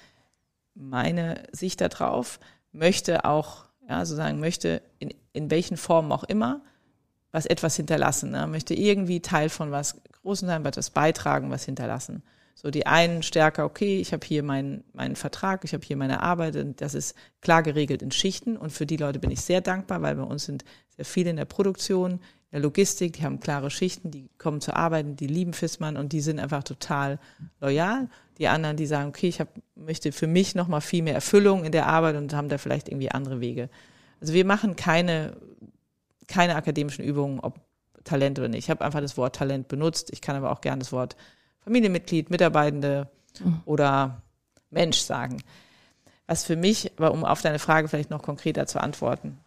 meine 0.74 1.42
Sicht 1.52 1.80
darauf, 1.80 2.38
möchte 2.70 3.24
auch, 3.24 3.64
ja, 3.88 4.04
sozusagen 4.04 4.40
möchte 4.40 4.82
in, 4.98 5.12
in 5.32 5.50
welchen 5.50 5.76
Formen 5.76 6.12
auch 6.12 6.24
immer 6.24 6.62
was 7.32 7.46
etwas 7.46 7.76
hinterlassen, 7.76 8.30
ne? 8.30 8.46
möchte 8.46 8.74
irgendwie 8.74 9.20
Teil 9.20 9.48
von 9.48 9.70
was 9.70 9.96
Großen 10.22 10.46
sein, 10.46 10.64
etwas 10.64 10.90
beitragen, 10.90 11.50
was 11.50 11.64
hinterlassen. 11.64 12.22
So 12.54 12.70
die 12.70 12.86
einen 12.86 13.22
stärker, 13.22 13.64
okay, 13.64 13.98
ich 13.98 14.12
habe 14.12 14.24
hier 14.24 14.42
meinen 14.42 14.84
meinen 14.92 15.16
Vertrag, 15.16 15.64
ich 15.64 15.72
habe 15.72 15.84
hier 15.84 15.96
meine 15.96 16.22
Arbeit 16.22 16.54
und 16.56 16.80
das 16.80 16.94
ist 16.94 17.16
klar 17.40 17.62
geregelt 17.62 18.02
in 18.02 18.12
Schichten 18.12 18.56
und 18.56 18.70
für 18.70 18.86
die 18.86 18.98
Leute 18.98 19.18
bin 19.18 19.30
ich 19.30 19.40
sehr 19.40 19.62
dankbar, 19.62 20.02
weil 20.02 20.14
bei 20.14 20.22
uns 20.22 20.44
sind 20.44 20.64
sehr 20.90 21.06
viele 21.06 21.30
in 21.30 21.36
der 21.36 21.46
Produktion, 21.46 22.12
in 22.12 22.20
der 22.52 22.60
Logistik, 22.60 23.14
die 23.14 23.24
haben 23.24 23.40
klare 23.40 23.70
Schichten, 23.70 24.10
die 24.10 24.28
kommen 24.36 24.60
zur 24.60 24.76
Arbeit, 24.76 25.18
die 25.18 25.26
lieben 25.26 25.54
Fissmann 25.54 25.96
und 25.96 26.12
die 26.12 26.20
sind 26.20 26.38
einfach 26.38 26.62
total 26.62 27.18
loyal. 27.60 28.08
Die 28.38 28.48
anderen, 28.48 28.76
die 28.76 28.86
sagen, 28.86 29.08
okay, 29.08 29.28
ich 29.28 29.40
hab, 29.40 29.48
möchte 29.74 30.12
für 30.12 30.26
mich 30.26 30.54
nochmal 30.54 30.82
viel 30.82 31.02
mehr 31.02 31.14
Erfüllung 31.14 31.64
in 31.64 31.72
der 31.72 31.86
Arbeit 31.86 32.16
und 32.16 32.34
haben 32.34 32.50
da 32.50 32.58
vielleicht 32.58 32.88
irgendwie 32.88 33.10
andere 33.10 33.40
Wege. 33.40 33.70
Also 34.20 34.34
wir 34.34 34.44
machen 34.44 34.76
keine 34.76 35.36
keine 36.32 36.56
akademischen 36.56 37.04
Übungen, 37.04 37.40
ob 37.40 37.60
Talent 38.04 38.38
oder 38.38 38.48
nicht. 38.48 38.64
Ich 38.64 38.70
habe 38.70 38.84
einfach 38.84 39.00
das 39.00 39.16
Wort 39.16 39.36
Talent 39.36 39.68
benutzt. 39.68 40.10
Ich 40.12 40.20
kann 40.20 40.34
aber 40.34 40.50
auch 40.50 40.60
gerne 40.60 40.80
das 40.80 40.92
Wort 40.92 41.16
Familienmitglied, 41.60 42.30
Mitarbeitende 42.30 43.08
mhm. 43.38 43.60
oder 43.64 44.22
Mensch 44.70 44.98
sagen. 44.98 45.42
Was 46.26 46.44
für 46.44 46.56
mich, 46.56 46.90
aber 46.96 47.12
um 47.12 47.24
auf 47.24 47.42
deine 47.42 47.58
Frage 47.58 47.88
vielleicht 47.88 48.10
noch 48.10 48.22
konkreter 48.22 48.66
zu 48.66 48.80
antworten, 48.80 49.38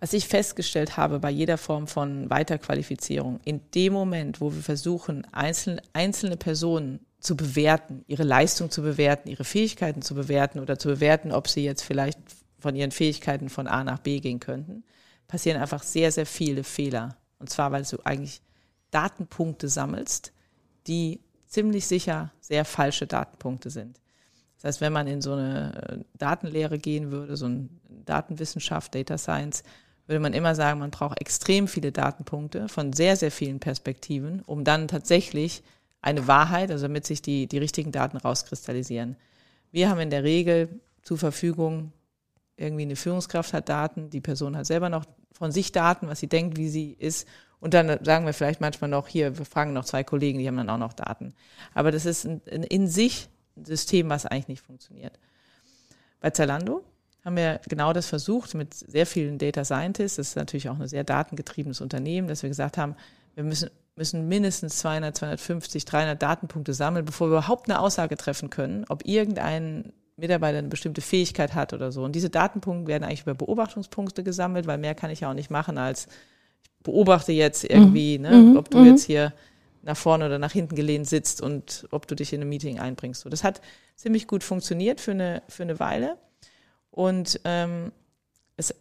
was 0.00 0.12
ich 0.12 0.28
festgestellt 0.28 0.96
habe 0.96 1.20
bei 1.20 1.30
jeder 1.30 1.56
Form 1.56 1.86
von 1.86 2.28
Weiterqualifizierung, 2.28 3.40
in 3.44 3.60
dem 3.74 3.92
Moment, 3.92 4.40
wo 4.40 4.52
wir 4.52 4.62
versuchen, 4.62 5.26
einzelne, 5.32 5.80
einzelne 5.94 6.36
Personen 6.36 7.00
zu 7.20 7.36
bewerten, 7.36 8.04
ihre 8.06 8.24
Leistung 8.24 8.70
zu 8.70 8.82
bewerten, 8.82 9.30
ihre 9.30 9.44
Fähigkeiten 9.44 10.02
zu 10.02 10.14
bewerten 10.14 10.60
oder 10.60 10.78
zu 10.78 10.88
bewerten, 10.88 11.32
ob 11.32 11.48
sie 11.48 11.64
jetzt 11.64 11.82
vielleicht 11.82 12.18
von 12.58 12.76
ihren 12.76 12.90
Fähigkeiten 12.90 13.48
von 13.48 13.66
A 13.66 13.84
nach 13.84 13.98
B 13.98 14.20
gehen 14.20 14.40
könnten, 14.40 14.84
passieren 15.28 15.60
einfach 15.60 15.82
sehr, 15.82 16.12
sehr 16.12 16.26
viele 16.26 16.64
Fehler. 16.64 17.16
Und 17.38 17.50
zwar, 17.50 17.72
weil 17.72 17.84
du 17.84 17.98
eigentlich 18.04 18.40
Datenpunkte 18.90 19.68
sammelst, 19.68 20.32
die 20.86 21.20
ziemlich 21.46 21.86
sicher 21.86 22.32
sehr 22.40 22.64
falsche 22.64 23.06
Datenpunkte 23.06 23.70
sind. 23.70 24.00
Das 24.56 24.64
heißt, 24.64 24.80
wenn 24.80 24.92
man 24.92 25.06
in 25.06 25.20
so 25.20 25.32
eine 25.32 25.82
äh, 25.88 26.18
Datenlehre 26.18 26.78
gehen 26.78 27.10
würde, 27.10 27.36
so 27.36 27.46
eine 27.46 27.68
Datenwissenschaft, 28.04 28.94
Data 28.94 29.18
Science, 29.18 29.62
würde 30.06 30.20
man 30.20 30.32
immer 30.32 30.54
sagen, 30.54 30.80
man 30.80 30.90
braucht 30.90 31.20
extrem 31.20 31.68
viele 31.68 31.92
Datenpunkte 31.92 32.68
von 32.68 32.92
sehr, 32.92 33.16
sehr 33.16 33.30
vielen 33.30 33.58
Perspektiven, 33.58 34.42
um 34.42 34.64
dann 34.64 34.88
tatsächlich 34.88 35.62
eine 36.00 36.28
Wahrheit, 36.28 36.70
also 36.70 36.84
damit 36.84 37.06
sich 37.06 37.22
die, 37.22 37.48
die 37.48 37.58
richtigen 37.58 37.90
Daten 37.90 38.16
rauskristallisieren. 38.16 39.16
Wir 39.72 39.90
haben 39.90 40.00
in 40.00 40.10
der 40.10 40.22
Regel 40.22 40.80
zur 41.02 41.18
Verfügung 41.18 41.92
irgendwie 42.56 42.82
eine 42.82 42.96
Führungskraft 42.96 43.52
hat 43.52 43.68
Daten, 43.68 44.10
die 44.10 44.20
Person 44.20 44.56
hat 44.56 44.66
selber 44.66 44.88
noch 44.88 45.04
von 45.32 45.52
sich 45.52 45.72
Daten, 45.72 46.08
was 46.08 46.20
sie 46.20 46.28
denkt, 46.28 46.56
wie 46.56 46.68
sie 46.68 46.92
ist. 46.92 47.28
Und 47.60 47.74
dann 47.74 48.02
sagen 48.04 48.26
wir 48.26 48.32
vielleicht 48.32 48.60
manchmal 48.60 48.90
noch, 48.90 49.08
hier, 49.08 49.38
wir 49.38 49.44
fragen 49.44 49.72
noch 49.72 49.84
zwei 49.84 50.04
Kollegen, 50.04 50.38
die 50.38 50.46
haben 50.46 50.56
dann 50.56 50.70
auch 50.70 50.78
noch 50.78 50.92
Daten. 50.92 51.34
Aber 51.74 51.90
das 51.90 52.06
ist 52.06 52.24
ein 52.26 52.40
in 52.44 52.88
sich 52.88 53.28
ein 53.56 53.64
System, 53.64 54.08
was 54.10 54.26
eigentlich 54.26 54.48
nicht 54.48 54.62
funktioniert. 54.62 55.18
Bei 56.20 56.30
Zalando 56.30 56.84
haben 57.24 57.36
wir 57.36 57.60
genau 57.68 57.92
das 57.92 58.06
versucht 58.06 58.54
mit 58.54 58.72
sehr 58.74 59.06
vielen 59.06 59.38
Data 59.38 59.64
Scientists. 59.64 60.16
Das 60.16 60.28
ist 60.28 60.36
natürlich 60.36 60.68
auch 60.68 60.78
ein 60.78 60.88
sehr 60.88 61.04
datengetriebenes 61.04 61.80
Unternehmen, 61.80 62.28
dass 62.28 62.42
wir 62.42 62.48
gesagt 62.48 62.78
haben, 62.78 62.94
wir 63.34 63.44
müssen, 63.44 63.70
müssen 63.96 64.28
mindestens 64.28 64.78
200, 64.78 65.16
250, 65.16 65.84
300 65.84 66.22
Datenpunkte 66.22 66.72
sammeln, 66.72 67.04
bevor 67.04 67.28
wir 67.28 67.38
überhaupt 67.38 67.68
eine 67.68 67.80
Aussage 67.80 68.16
treffen 68.16 68.50
können, 68.50 68.84
ob 68.88 69.04
irgendein 69.06 69.92
Mitarbeiter 70.16 70.58
eine 70.58 70.68
bestimmte 70.68 71.00
Fähigkeit 71.00 71.54
hat 71.54 71.72
oder 71.72 71.92
so. 71.92 72.02
Und 72.02 72.12
diese 72.12 72.30
Datenpunkte 72.30 72.88
werden 72.88 73.04
eigentlich 73.04 73.22
über 73.22 73.34
Beobachtungspunkte 73.34 74.22
gesammelt, 74.24 74.66
weil 74.66 74.78
mehr 74.78 74.94
kann 74.94 75.10
ich 75.10 75.20
ja 75.20 75.30
auch 75.30 75.34
nicht 75.34 75.50
machen, 75.50 75.78
als 75.78 76.06
ich 76.06 76.82
beobachte 76.82 77.32
jetzt 77.32 77.64
irgendwie, 77.64 78.18
mhm. 78.18 78.22
ne, 78.22 78.30
mhm. 78.30 78.56
ob 78.56 78.70
du 78.70 78.78
mhm. 78.78 78.86
jetzt 78.86 79.04
hier 79.04 79.32
nach 79.82 79.96
vorne 79.96 80.26
oder 80.26 80.38
nach 80.38 80.52
hinten 80.52 80.74
gelehnt 80.74 81.06
sitzt 81.06 81.40
und 81.40 81.86
ob 81.90 82.06
du 82.06 82.14
dich 82.14 82.32
in 82.32 82.40
ein 82.40 82.48
Meeting 82.48 82.80
einbringst. 82.80 83.20
So, 83.22 83.28
das 83.28 83.44
hat 83.44 83.60
ziemlich 83.94 84.26
gut 84.26 84.42
funktioniert 84.42 85.00
für 85.00 85.12
eine, 85.12 85.42
für 85.48 85.62
eine 85.62 85.78
Weile. 85.78 86.16
Und 86.90 87.40
ähm, 87.44 87.92
es 88.56 88.74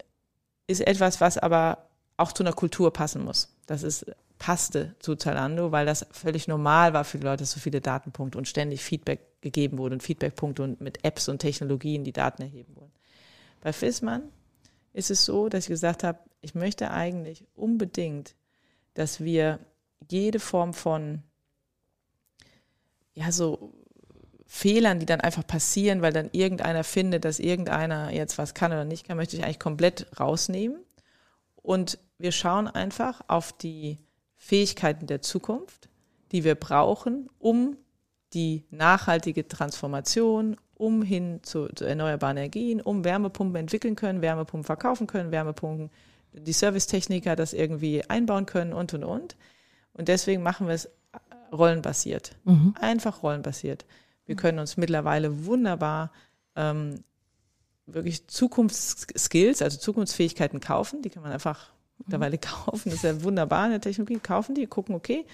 ist 0.67 0.81
etwas, 0.81 1.21
was 1.21 1.37
aber 1.37 1.89
auch 2.17 2.31
zu 2.31 2.43
einer 2.43 2.53
Kultur 2.53 2.93
passen 2.93 3.23
muss. 3.23 3.49
Das 3.67 3.83
ist 3.83 4.05
passte 4.39 4.95
zu 4.99 5.15
Zalando, 5.15 5.71
weil 5.71 5.85
das 5.85 6.05
völlig 6.11 6.47
normal 6.47 6.93
war 6.93 7.03
für 7.03 7.17
die 7.17 7.25
Leute, 7.25 7.45
so 7.45 7.59
viele 7.59 7.81
Datenpunkte 7.81 8.37
und 8.37 8.47
ständig 8.47 8.81
Feedback 8.81 9.19
gegeben 9.45 9.77
wurde 9.77 9.93
und 9.93 10.01
Feedbackpunkte 10.01 10.63
und 10.63 10.81
mit 10.81 11.05
Apps 11.05 11.29
und 11.29 11.37
Technologien 11.37 12.03
die 12.03 12.11
Daten 12.11 12.41
erheben 12.41 12.75
wurden. 12.75 12.91
Bei 13.61 13.71
Fissmann 13.71 14.23
ist 14.91 15.11
es 15.11 15.23
so, 15.23 15.49
dass 15.49 15.65
ich 15.65 15.69
gesagt 15.69 16.03
habe, 16.03 16.17
ich 16.41 16.55
möchte 16.55 16.89
eigentlich 16.89 17.45
unbedingt, 17.53 18.35
dass 18.95 19.19
wir 19.19 19.59
jede 20.09 20.39
Form 20.39 20.73
von 20.73 21.21
ja 23.13 23.31
so 23.31 23.71
Fehlern, 24.47 24.99
die 24.99 25.05
dann 25.05 25.21
einfach 25.21 25.45
passieren, 25.45 26.01
weil 26.01 26.11
dann 26.11 26.29
irgendeiner 26.31 26.83
findet, 26.83 27.23
dass 27.23 27.39
irgendeiner 27.39 28.11
jetzt 28.11 28.39
was 28.39 28.55
kann 28.55 28.71
oder 28.71 28.83
nicht 28.83 29.07
kann, 29.07 29.17
möchte 29.17 29.37
ich 29.37 29.43
eigentlich 29.43 29.59
komplett 29.59 30.19
rausnehmen. 30.19 30.79
Und 31.55 31.99
wir 32.17 32.31
schauen 32.31 32.67
einfach 32.67 33.21
auf 33.27 33.53
die 33.53 33.97
Fähigkeiten 34.37 35.05
der 35.05 35.21
Zukunft, 35.21 35.89
die 36.31 36.43
wir 36.43 36.55
brauchen, 36.55 37.29
um 37.37 37.77
die 38.35 38.65
nachhaltige 38.69 39.47
Transformation, 39.47 40.57
um 40.75 41.01
hin 41.01 41.39
zu, 41.41 41.67
zu, 41.69 41.85
erneuerbaren 41.85 42.37
Energien, 42.37 42.81
um 42.81 43.03
Wärmepumpen 43.05 43.55
entwickeln 43.55 43.95
können, 43.95 44.21
Wärmepumpen 44.21 44.65
verkaufen 44.65 45.07
können, 45.07 45.31
Wärmepumpen, 45.31 45.89
die 46.33 46.53
Servicetechniker 46.53 47.35
das 47.35 47.53
irgendwie 47.53 48.03
einbauen 48.09 48.45
können 48.45 48.73
und, 48.73 48.93
und, 48.93 49.05
und. 49.05 49.37
Und 49.93 50.09
deswegen 50.09 50.43
machen 50.43 50.67
wir 50.67 50.75
es 50.75 50.89
rollenbasiert. 51.51 52.35
Mhm. 52.43 52.75
Einfach 52.79 53.23
rollenbasiert. 53.23 53.85
Wir 54.25 54.35
können 54.35 54.59
uns 54.59 54.75
mittlerweile 54.75 55.45
wunderbar 55.45 56.11
ähm, 56.57 57.03
wirklich 57.85 58.27
Zukunftsskills, 58.27 59.61
also 59.61 59.77
Zukunftsfähigkeiten 59.77 60.59
kaufen. 60.59 61.01
Die 61.01 61.09
kann 61.09 61.23
man 61.23 61.31
einfach 61.31 61.69
mittlerweile 61.99 62.37
kaufen. 62.39 62.89
Das 62.89 62.95
ist 62.95 63.03
ja 63.03 63.23
wunderbar 63.23 63.65
in 63.65 63.71
der 63.71 63.81
Technologie. 63.81 64.19
Kaufen 64.19 64.55
die, 64.55 64.67
gucken, 64.67 64.95
okay, 64.95 65.25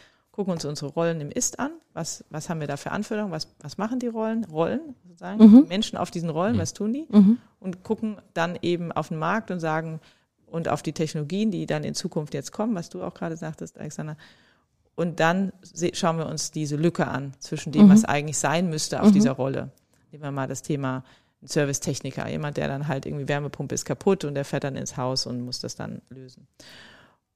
gucken 0.41 0.54
uns 0.54 0.65
unsere 0.65 0.91
Rollen 0.91 1.21
im 1.21 1.30
Ist 1.30 1.60
an. 1.60 1.69
Was, 1.93 2.25
was 2.32 2.49
haben 2.49 2.62
wir 2.62 2.67
da 2.67 2.75
für 2.75 2.89
Anforderungen? 2.89 3.32
Was, 3.32 3.47
was 3.60 3.77
machen 3.77 3.99
die 3.99 4.08
Rollen? 4.08 4.43
Rollen, 4.45 4.95
sozusagen. 5.08 5.45
Mhm. 5.45 5.67
Menschen 5.67 5.99
auf 5.99 6.10
diesen 6.10 6.32
Rollen, 6.32 6.58
was 6.58 6.73
tun 6.73 6.93
die? 6.93 7.06
Mhm. 7.12 7.38
Und 7.60 7.84
gucken 7.84 8.17
dann 8.34 8.58
eben 8.63 8.91
auf 8.91 9.10
den 9.10 9.19
Markt 9.19 9.51
und 9.51 9.60
sagen, 9.60 9.99
und 10.47 10.67
auf 10.67 10.82
die 10.82 10.93
Technologien, 10.93 11.51
die 11.51 11.67
dann 11.67 11.84
in 11.84 11.93
Zukunft 11.93 12.34
jetzt 12.34 12.51
kommen, 12.51 12.73
was 12.73 12.89
du 12.89 13.04
auch 13.04 13.13
gerade 13.13 13.38
sagtest, 13.38 13.77
Alexander. 13.77 14.17
Und 14.95 15.19
dann 15.19 15.54
schauen 15.93 16.17
wir 16.17 16.25
uns 16.25 16.49
diese 16.49 16.75
Lücke 16.75 17.08
an 17.08 17.34
zwischen 17.38 17.71
dem, 17.71 17.86
mhm. 17.86 17.91
was 17.91 18.04
eigentlich 18.04 18.39
sein 18.39 18.67
müsste 18.67 18.99
auf 18.99 19.10
mhm. 19.10 19.13
dieser 19.13 19.34
Rolle. 19.34 19.69
Nehmen 20.12 20.23
wir 20.23 20.32
mal 20.32 20.47
das 20.47 20.63
Thema 20.63 21.04
Servicetechniker, 21.43 22.27
jemand, 22.27 22.58
der 22.58 22.67
dann 22.67 22.88
halt 22.88 23.06
irgendwie 23.06 23.27
Wärmepumpe 23.27 23.75
ist 23.75 23.86
kaputt 23.86 24.25
und 24.25 24.34
der 24.34 24.43
fährt 24.43 24.63
dann 24.63 24.75
ins 24.75 24.97
Haus 24.97 25.27
und 25.27 25.41
muss 25.41 25.60
das 25.60 25.75
dann 25.75 26.01
lösen. 26.10 26.47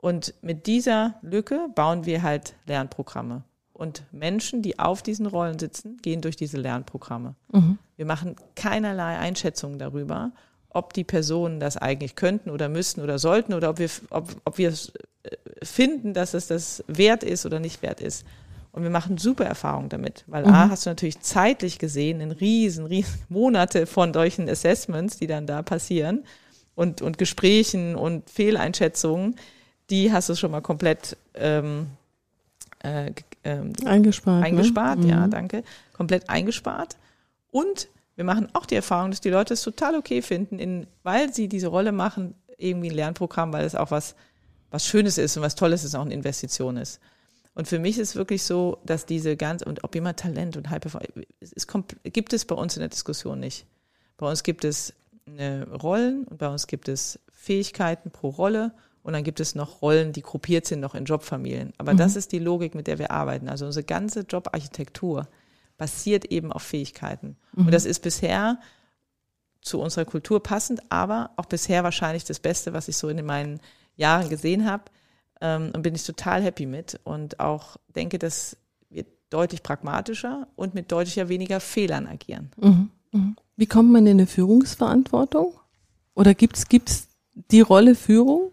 Und 0.06 0.36
mit 0.44 0.68
dieser 0.68 1.15
Lücke 1.24 1.68
bauen 1.74 2.06
wir 2.06 2.22
halt 2.22 2.54
Lernprogramme. 2.68 3.44
Und 3.74 4.04
Menschen, 4.12 4.62
die 4.62 4.78
auf 4.78 5.02
diesen 5.02 5.26
Rollen 5.26 5.58
sitzen, 5.58 5.98
gehen 5.98 6.22
durch 6.22 6.36
diese 6.36 6.58
Lernprogramme. 6.58 7.34
Mhm. 7.52 7.80
Wir 7.98 8.06
machen 8.06 8.36
keinerlei 8.56 9.18
Einschätzungen 9.18 9.80
darüber, 9.80 10.32
ob 10.70 10.94
die 10.94 11.04
Personen 11.04 11.60
das 11.60 11.76
eigentlich 11.78 12.13
könnten 12.13 12.52
oder 12.52 12.70
müssten 12.70 13.02
oder 13.02 13.18
sollten 13.18 13.56
oder 13.56 13.72
ob 13.72 13.80
wir, 13.80 13.89
ob, 14.12 14.30
ob 14.46 14.60
wir 14.60 14.70
äh, 14.70 15.65
finden, 15.65 16.13
dass 16.13 16.36
es 16.36 16.46
das 16.46 16.84
wert 16.86 17.24
ist 17.24 17.48
oder 17.48 17.60
nicht 17.60 17.82
wert 17.82 18.00
ist. 18.00 18.28
Und 18.74 18.84
wir 18.84 18.91
machen 18.91 19.18
super 19.18 19.46
Erfahrungen 19.46 19.89
damit, 19.89 20.24
weil 20.28 20.46
mhm. 20.46 20.54
A, 20.54 20.70
hast 20.70 20.86
du 20.86 20.91
natürlich 20.91 21.20
zeitlich 21.22 21.80
gesehen 21.80 22.22
in 22.22 22.30
riesen, 22.30 22.86
riesen 22.86 23.24
Monate 23.30 23.88
von 23.88 24.13
solchen 24.13 24.48
Assessments, 24.48 25.18
die 25.18 25.26
dann 25.26 25.48
da 25.48 25.63
passieren 25.63 26.26
und, 26.76 27.02
und 27.02 27.18
Gesprächen 27.18 27.96
und 27.96 28.30
Fehleinschätzungen, 28.30 29.36
die 29.89 30.12
hast 30.12 30.30
du 30.30 30.36
schon 30.36 30.52
mal 30.52 30.62
komplett 30.62 31.17
ähm, 31.34 31.88
äh, 32.80 33.12
ähm, 33.43 33.74
eingespart. 33.86 34.39
Ne? 34.39 34.45
Eingespart, 34.45 35.00
ne? 35.00 35.08
ja, 35.10 35.28
mhm. 35.28 35.32
danke. 35.32 35.63
Komplett 35.93 36.30
eingespart. 36.30 36.98
Und 37.52 37.88
wir 38.15 38.24
machen 38.24 38.50
auch 38.54 38.65
die 38.65 38.76
Erfahrung, 38.76 39.12
dass 39.12 39.21
die 39.21 39.30
Leute 39.30 39.54
es 39.54 39.62
total 39.62 39.95
okay 39.95 40.21
finden, 40.21 40.60
in, 40.60 40.88
weil 41.04 41.34
sie 41.34 41.48
diese 41.48 41.67
Rolle 41.67 41.91
machen, 41.91 42.36
irgendwie 42.58 42.89
ein 42.89 42.95
Lernprogramm, 42.95 43.52
weil 43.54 43.65
es 43.65 43.76
auch 43.76 43.91
was, 43.91 44.15
was 44.71 44.86
Schönes 44.86 45.17
ist 45.17 45.36
und 45.38 45.43
was 45.43 45.56
Tolles 45.56 45.84
ist, 45.84 45.95
auch 45.95 46.02
eine 46.02 46.13
Investition 46.13 46.78
ist. 46.78 47.00
Und 47.54 47.67
für 47.67 47.80
mich 47.80 47.98
ist 47.98 48.15
wirklich 48.15 48.43
so, 48.43 48.80
dass 48.86 49.06
diese 49.06 49.38
ganz, 49.38 49.62
und 49.62 49.84
ob 49.84 49.95
jemand 49.95 50.19
Talent 50.19 50.58
und 50.58 50.69
Hyper, 50.69 51.00
es 51.39 51.54
ist, 51.54 51.67
gibt 52.04 52.34
es 52.34 52.45
bei 52.45 52.56
uns 52.56 52.76
in 52.76 52.82
der 52.82 52.89
Diskussion 52.89 53.39
nicht. 53.39 53.65
Bei 54.17 54.28
uns 54.30 54.43
gibt 54.43 54.65
es 54.65 54.93
Rollen 55.82 56.26
und 56.26 56.38
bei 56.38 56.48
uns 56.48 56.67
gibt 56.67 56.88
es 56.88 57.19
Fähigkeiten 57.32 58.12
pro 58.12 58.30
Rolle 58.30 58.71
und 59.06 59.13
dann 59.13 59.24
gibt 59.24 59.39
es 59.39 59.54
noch 59.54 59.84
Rollen, 59.84 60.13
die 60.13 60.24
gruppiert 60.24 60.65
sind 60.65 60.80
noch 60.80 60.96
in 60.96 61.06
Jobfamilien. 61.06 61.74
Aber 61.78 61.94
mhm. 61.94 61.98
das 61.98 62.15
ist 62.15 62.32
die 62.32 62.39
Logik, 62.39 62.74
mit 62.74 62.88
der 62.88 62.98
wir 62.98 63.12
arbeiten. 63.12 63.48
Also 63.50 63.68
unsere 63.68 63.84
ganze 63.84 64.22
Jobarchitektur 64.22 65.28
basiert 65.78 66.26
eben 66.26 66.52
auf 66.52 66.63
Fähigkeiten. 66.63 67.38
Mhm. 67.54 67.68
Und 67.68 67.72
das 67.72 67.86
ist 67.86 68.00
bisher 68.00 68.58
zu 69.62 69.80
unserer 69.80 70.06
Kultur 70.06 70.41
passend, 70.41 70.82
aber 70.89 71.30
auch 71.36 71.46
bisher 71.46 71.84
wahrscheinlich 71.84 72.24
das 72.24 72.39
Beste, 72.39 72.74
was 72.74 72.88
ich 72.88 72.98
so 72.98 73.08
in 73.08 73.24
meinen 73.24 73.60
Jahren 73.96 74.28
gesehen 74.28 74.65
habe 74.65 74.86
ähm, 75.39 75.70
und 75.76 75.84
bin 75.84 75.94
ich 75.94 76.04
total 76.04 76.41
happy 76.41 76.65
mit 76.65 77.00
und 77.04 77.39
auch 77.39 77.78
denke, 77.96 78.18
dass 78.18 78.58
wir 78.89 79.06
deutlich 79.30 79.62
pragmatischer 79.62 80.48
und 80.56 80.74
mit 80.74 80.91
deutlich 80.91 81.30
weniger 81.30 81.60
Fehlern 81.60 82.08
agieren. 82.08 82.50
Mhm, 82.58 82.89
mhm. 83.12 83.36
Wie 83.56 83.68
kommt 83.68 83.91
man 83.91 84.08
in 84.08 84.18
eine 84.18 84.26
Führungsverantwortung? 84.26 85.54
Oder 86.15 86.34
gibt 86.34 86.58
es 86.58 87.08
die 87.52 87.62
Rolle 87.62 87.94
Führung? 87.94 88.52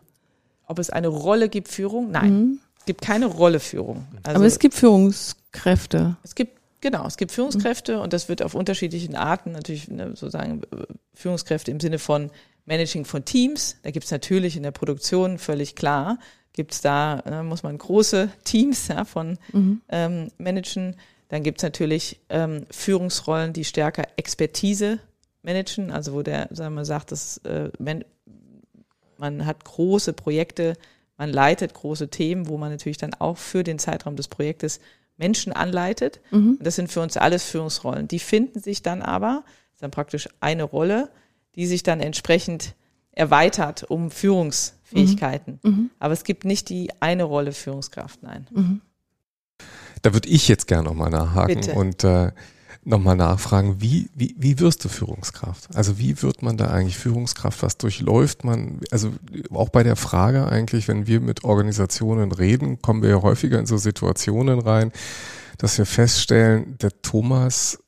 Ob 0.67 0.79
es 0.79 0.91
eine 0.91 1.09
Rolle 1.09 1.49
gibt, 1.49 1.69
Führung? 1.69 2.11
Nein. 2.11 2.33
Mhm. 2.33 2.61
Es 2.79 2.87
gibt 2.87 3.03
keine 3.03 3.27
Rolle 3.27 3.61
Führung. 3.61 4.07
Also, 4.23 4.37
Aber 4.37 4.47
es 4.47 4.59
gibt 4.59 4.75
Führungskräfte. 4.75 6.17
Es 6.23 6.35
gibt 6.35 6.61
Genau, 6.81 7.07
es 7.07 7.17
gibt 7.17 7.31
Führungskräfte 7.31 8.01
und 8.01 8.13
das 8.13 8.29
wird 8.29 8.43
auf 8.43 8.57
unterschiedlichen 8.57 9.15
Arten 9.15 9.53
natürlich 9.53 9.87
ne, 9.87 10.17
sozusagen 10.17 10.63
äh, 10.65 10.83
Führungskräfte 11.15 11.71
im 11.71 11.79
Sinne 11.79 12.01
von 12.01 12.33
Managing 12.67 13.05
von 13.05 13.25
Teams. 13.25 13.77
Da 13.85 13.93
gibt 13.93 14.05
es 14.07 14.11
natürlich 14.11 14.57
in 14.57 14.65
der 14.65 14.73
Produktion 14.73 15.39
völlig 15.39 15.77
klar 15.77 16.19
gibt 16.53 16.73
es 16.73 16.81
da, 16.81 17.21
äh, 17.21 17.43
muss 17.43 17.63
man 17.63 17.79
große 17.79 18.31
Teams 18.45 18.89
ja, 18.89 19.05
von 19.05 19.39
mhm. 19.53 19.81
ähm, 19.89 20.29
managen. 20.39 20.97
Dann 21.29 21.43
gibt 21.43 21.59
es 21.59 21.63
natürlich 21.63 22.21
ähm, 22.29 22.67
Führungsrollen, 22.71 23.53
die 23.53 23.65
stärker 23.65 24.05
Expertise 24.17 24.99
managen, 25.43 25.91
also 25.91 26.13
wo 26.13 26.23
der, 26.23 26.49
sagen 26.51 26.75
wir, 26.75 26.85
sagt, 26.85 27.11
dass 27.11 27.39
äh, 27.39 27.71
man, 29.23 29.47
hat 29.47 29.65
große 29.65 30.13
Projekte, 30.13 30.77
man 31.17 31.31
leitet 31.31 31.73
große 31.73 32.09
Themen, 32.09 32.49
wo 32.49 32.59
man 32.59 32.71
natürlich 32.71 32.99
dann 32.99 33.15
auch 33.15 33.39
für 33.39 33.63
den 33.63 33.79
Zeitraum 33.79 34.17
des 34.17 34.29
Projektes 34.29 34.81
Menschen 35.17 35.53
anleitet. 35.53 36.21
Mhm. 36.31 36.57
Und 36.59 36.67
das 36.67 36.77
sind 36.77 36.91
für 36.91 37.01
uns 37.01 37.17
alles 37.17 37.45
Führungsrollen. 37.45 38.09
Die 38.09 38.19
finden 38.19 38.61
sich 38.61 38.83
dann 38.83 39.01
aber, 39.01 39.45
das 39.47 39.75
ist 39.75 39.83
dann 39.83 39.91
praktisch 39.93 40.29
eine 40.41 40.65
Rolle, 40.65 41.09
die 41.55 41.67
sich 41.67 41.83
dann 41.83 42.01
entsprechend 42.01 42.75
erweitert 43.13 43.85
um 43.85 44.11
Führungs 44.11 44.75
Fähigkeiten. 44.83 45.61
Mhm. 45.63 45.71
mhm. 45.71 45.91
Aber 45.99 46.13
es 46.13 46.25
gibt 46.25 46.45
nicht 46.45 46.69
die 46.69 46.91
eine 47.01 47.23
Rolle 47.23 47.53
Führungskraft, 47.53 48.23
nein. 48.23 48.47
Mhm. 48.51 48.81
Da 50.03 50.13
würde 50.13 50.29
ich 50.29 50.49
jetzt 50.49 50.67
gerne 50.67 50.89
nochmal 50.89 51.11
nachhaken 51.11 51.61
Bitte. 51.61 51.75
und 51.75 52.03
äh, 52.03 52.33
nochmal 52.85 53.17
nachfragen, 53.17 53.81
wie, 53.81 54.11
wie, 54.15 54.35
wie 54.39 54.59
wirst 54.59 54.85
du 54.85 54.89
Führungskraft? 54.89 55.75
Also 55.75 55.99
wie 55.99 56.21
wird 56.23 56.43
man 56.43 56.57
da 56.57 56.69
eigentlich 56.69 56.99
Führungskraft? 56.99 57.63
Was 57.63 57.79
durchläuft 57.79 58.45
man? 58.45 58.81
Also 58.91 59.13
auch 59.51 59.69
bei 59.69 59.83
der 59.83 59.97
Frage 59.97 60.47
eigentlich, 60.47 60.89
wenn 60.89 61.07
wir 61.07 61.21
mit 61.21 61.45
Organisationen 61.45 62.33
reden, 62.33 62.83
kommen 62.83 63.03
wir 63.03 63.11
ja 63.11 63.23
häufiger 63.23 63.59
in 63.59 63.67
so 63.67 63.77
Situationen 63.77 64.59
rein, 64.61 64.93
dass 65.59 65.79
wir 65.79 65.87
feststellen, 65.87 66.77
der 66.79 66.91
Thomas 67.03 67.79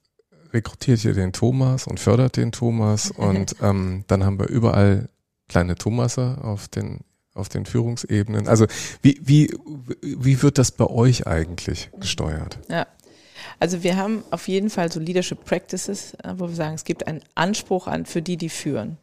rekrutiert 0.53 1.01
hier 1.01 1.15
den 1.15 1.33
Thomas 1.33 1.87
und 1.89 1.99
fördert 1.99 2.37
den 2.37 2.53
Thomas 2.53 3.11
und 3.17 3.57
ähm, 3.61 4.05
dann 4.07 4.25
haben 4.25 4.39
wir 4.39 4.49
überall 4.49 5.09
kleine 5.49 5.75
Thomaser 5.75 6.45
auf 6.45 6.69
den 6.69 7.01
auf 7.35 7.49
den 7.49 7.67
Führungsebenen. 7.67 8.47
Also 8.47 8.67
wie, 9.03 9.21
wie, 9.21 9.53
wie 10.01 10.41
wird 10.41 10.57
das 10.57 10.71
bei 10.71 10.87
euch 10.87 11.27
eigentlich 11.27 11.91
gesteuert? 11.99 12.61
Ja. 12.69 12.87
Also 13.59 13.83
wir 13.83 13.97
haben 13.97 14.25
auf 14.31 14.49
jeden 14.49 14.71
Fall 14.71 14.91
so 14.91 15.01
Leadership 15.01 15.45
Practices, 15.45 16.15
äh, 16.15 16.35
wo 16.37 16.49
wir 16.49 16.55
sagen, 16.55 16.75
es 16.75 16.85
gibt 16.85 17.07
einen 17.07 17.23
Anspruch 17.35 17.87
an 17.87 18.07
für 18.07 18.23
die, 18.23 18.37
die 18.37 18.49
führen. 18.49 18.99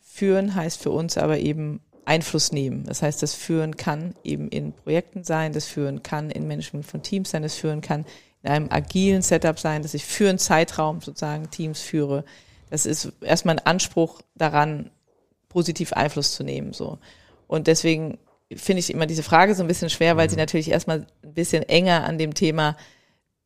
Führen 0.00 0.54
heißt 0.54 0.82
für 0.82 0.90
uns 0.90 1.16
aber 1.16 1.38
eben 1.38 1.80
Einfluss 2.04 2.52
nehmen. 2.52 2.84
Das 2.84 3.02
heißt, 3.02 3.22
das 3.22 3.34
Führen 3.34 3.76
kann 3.76 4.14
eben 4.24 4.48
in 4.48 4.72
Projekten 4.72 5.24
sein, 5.24 5.52
das 5.52 5.66
Führen 5.66 6.02
kann 6.02 6.30
in 6.30 6.48
Management 6.48 6.84
von 6.86 7.02
Teams 7.02 7.30
sein, 7.30 7.42
das 7.42 7.54
Führen 7.54 7.80
kann 7.80 8.04
in 8.42 8.50
einem 8.50 8.70
agilen 8.70 9.22
Setup 9.22 9.58
sein, 9.58 9.82
dass 9.82 9.94
ich 9.94 10.04
für 10.04 10.28
einen 10.28 10.38
Zeitraum 10.38 11.00
sozusagen 11.00 11.50
Teams 11.50 11.80
führe. 11.80 12.24
Das 12.70 12.86
ist 12.86 13.12
erstmal 13.20 13.56
ein 13.56 13.66
Anspruch 13.66 14.20
daran, 14.34 14.90
positiv 15.48 15.92
Einfluss 15.92 16.32
zu 16.32 16.42
nehmen. 16.42 16.72
So. 16.72 16.98
Und 17.46 17.66
deswegen 17.66 18.18
finde 18.54 18.80
ich 18.80 18.92
immer 18.92 19.06
diese 19.06 19.22
Frage 19.22 19.54
so 19.54 19.62
ein 19.62 19.68
bisschen 19.68 19.90
schwer, 19.90 20.16
weil 20.16 20.28
sie 20.28 20.36
mhm. 20.36 20.40
natürlich 20.40 20.70
erstmal 20.70 21.06
ein 21.22 21.34
bisschen 21.34 21.62
enger 21.62 22.04
an 22.04 22.18
dem 22.18 22.34
Thema 22.34 22.76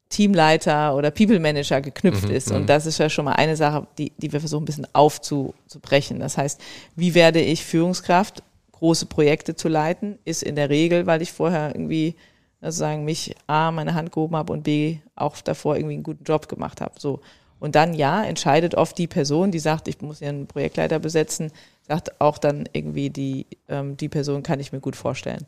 Teamleiter 0.09 0.95
oder 0.95 1.11
People 1.11 1.41
Manager 1.41 1.81
geknüpft 1.81 2.29
mhm, 2.29 2.35
ist. 2.35 2.51
Und 2.51 2.63
mhm. 2.63 2.67
das 2.67 2.87
ist 2.87 2.99
ja 2.99 3.11
schon 3.11 3.25
mal 3.25 3.33
eine 3.33 3.57
Sache, 3.57 3.87
die, 3.99 4.13
die 4.17 4.33
wir 4.33 4.41
versuchen 4.41 4.63
ein 4.63 4.67
bisschen 4.67 4.87
aufzubrechen. 4.93 6.21
Das 6.21 6.39
heißt, 6.39 6.61
wie 6.95 7.15
werde 7.15 7.41
ich 7.41 7.65
Führungskraft, 7.65 8.43
große 8.73 9.07
Projekte 9.07 9.57
zu 9.57 9.69
leiten, 9.69 10.19
ist 10.25 10.43
in 10.43 10.55
der 10.55 10.71
Regel, 10.71 11.07
weil 11.07 11.23
ich 11.23 11.33
vorher 11.33 11.75
irgendwie 11.75 12.15
sozusagen 12.61 13.05
mich 13.05 13.35
A, 13.47 13.71
meine 13.71 13.95
Hand 13.95 14.13
gehoben 14.13 14.37
habe 14.37 14.53
und 14.53 14.63
B, 14.63 14.99
auch 15.15 15.41
davor 15.41 15.77
irgendwie 15.77 15.95
einen 15.95 16.03
guten 16.03 16.25
Job 16.25 16.49
gemacht 16.49 16.81
habe. 16.81 16.95
So. 16.99 17.21
Und 17.59 17.75
dann 17.75 17.95
ja, 17.95 18.23
entscheidet 18.23 18.75
oft 18.75 18.99
die 18.99 19.07
Person, 19.07 19.51
die 19.51 19.59
sagt, 19.59 19.89
ich 19.89 20.01
muss 20.01 20.19
hier 20.19 20.29
einen 20.29 20.47
Projektleiter 20.47 20.99
besetzen, 20.99 21.53
sagt 21.83 22.21
auch 22.21 22.39
dann 22.39 22.69
irgendwie 22.73 23.11
die, 23.11 23.47
ähm, 23.69 23.97
die 23.97 24.09
Person 24.09 24.43
kann 24.43 24.61
ich 24.61 24.73
mir 24.73 24.81
gut 24.81 24.97
vorstellen. 24.97 25.47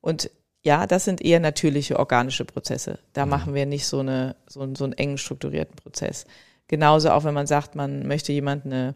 Und 0.00 0.30
ja, 0.62 0.86
das 0.86 1.04
sind 1.04 1.20
eher 1.20 1.40
natürliche 1.40 1.98
organische 1.98 2.44
Prozesse. 2.44 2.98
Da 3.12 3.24
mhm. 3.24 3.30
machen 3.30 3.54
wir 3.54 3.66
nicht 3.66 3.86
so, 3.86 3.98
eine, 3.98 4.36
so, 4.46 4.66
so 4.74 4.84
einen 4.84 4.92
engen 4.92 5.18
strukturierten 5.18 5.76
Prozess. 5.76 6.24
Genauso 6.68 7.10
auch, 7.10 7.24
wenn 7.24 7.34
man 7.34 7.46
sagt, 7.46 7.74
man 7.74 8.06
möchte 8.06 8.32
jemand 8.32 8.64
eine 8.64 8.94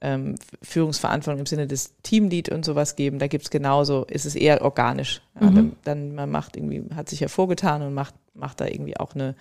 ähm, 0.00 0.36
Führungsverantwortung 0.62 1.40
im 1.40 1.46
Sinne 1.46 1.66
des 1.66 1.94
Teamlead 2.02 2.48
und 2.48 2.64
sowas 2.64 2.96
geben, 2.96 3.18
da 3.18 3.26
gibt's 3.26 3.50
genauso, 3.50 4.04
ist 4.04 4.24
es 4.24 4.34
eher 4.34 4.62
organisch. 4.62 5.20
Ja, 5.40 5.50
mhm. 5.50 5.54
dann, 5.54 5.76
dann, 5.84 6.14
man 6.14 6.30
macht 6.30 6.56
irgendwie, 6.56 6.82
hat 6.94 7.08
sich 7.08 7.20
hervorgetan 7.20 7.82
und 7.82 7.92
macht, 7.92 8.14
macht 8.34 8.60
da 8.60 8.66
irgendwie 8.66 8.96
auch 8.96 9.14
eine, 9.14 9.34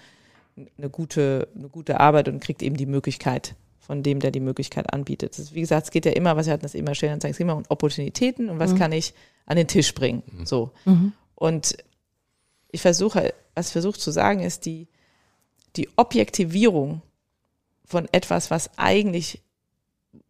eine 0.77 0.89
gute, 0.89 1.47
eine 1.55 1.69
gute 1.69 1.99
Arbeit 1.99 2.27
und 2.27 2.41
kriegt 2.41 2.63
eben 2.63 2.75
die 2.75 2.87
Möglichkeit 2.87 3.55
von 3.79 4.03
dem, 4.03 4.19
der 4.19 4.31
die 4.31 4.39
Möglichkeit 4.39 4.91
anbietet. 4.93 5.37
Ist, 5.39 5.53
wie 5.53 5.61
gesagt, 5.61 5.85
es 5.85 5.91
geht 5.91 6.05
ja 6.05 6.11
immer, 6.11 6.35
was 6.35 6.47
wir 6.47 6.53
hatten 6.53 6.63
das 6.63 6.75
immer 6.75 6.95
stellen, 6.95 7.19
es 7.19 7.23
geht 7.23 7.39
immer 7.39 7.55
um 7.55 7.63
Opportunitäten 7.69 8.49
und 8.49 8.59
was 8.59 8.73
mhm. 8.73 8.77
kann 8.79 8.91
ich 8.91 9.13
an 9.45 9.55
den 9.55 9.67
Tisch 9.67 9.93
bringen. 9.95 10.23
Mhm. 10.31 10.45
So. 10.45 10.71
Mhm. 10.85 11.13
Und 11.39 11.77
ich 12.69 12.81
versuche, 12.81 13.33
was 13.55 13.67
ich 13.67 13.73
versuche 13.73 13.97
zu 13.97 14.11
sagen, 14.11 14.41
ist 14.41 14.65
die, 14.65 14.87
die 15.75 15.89
Objektivierung 15.95 17.01
von 17.85 18.07
etwas, 18.11 18.51
was 18.51 18.69
eigentlich, 18.77 19.41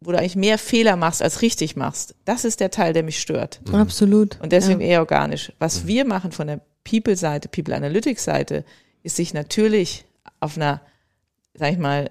wo 0.00 0.12
du 0.12 0.18
eigentlich 0.18 0.36
mehr 0.36 0.56
Fehler 0.56 0.96
machst, 0.96 1.20
als 1.20 1.42
richtig 1.42 1.76
machst. 1.76 2.14
Das 2.24 2.44
ist 2.44 2.60
der 2.60 2.70
Teil, 2.70 2.92
der 2.92 3.02
mich 3.02 3.20
stört. 3.20 3.60
Mhm. 3.66 3.74
Absolut. 3.74 4.40
Und 4.40 4.52
deswegen 4.52 4.80
ja. 4.80 4.86
eher 4.86 5.00
organisch. 5.00 5.52
Was 5.58 5.82
mhm. 5.82 5.88
wir 5.88 6.04
machen 6.06 6.32
von 6.32 6.46
der 6.46 6.60
People-Seite, 6.84 7.48
People 7.48 7.74
Analytics-Seite, 7.74 8.64
ist 9.02 9.16
sich 9.16 9.34
natürlich 9.34 10.04
auf 10.38 10.56
einer, 10.56 10.80
sag 11.54 11.72
ich 11.72 11.78
mal, 11.78 12.10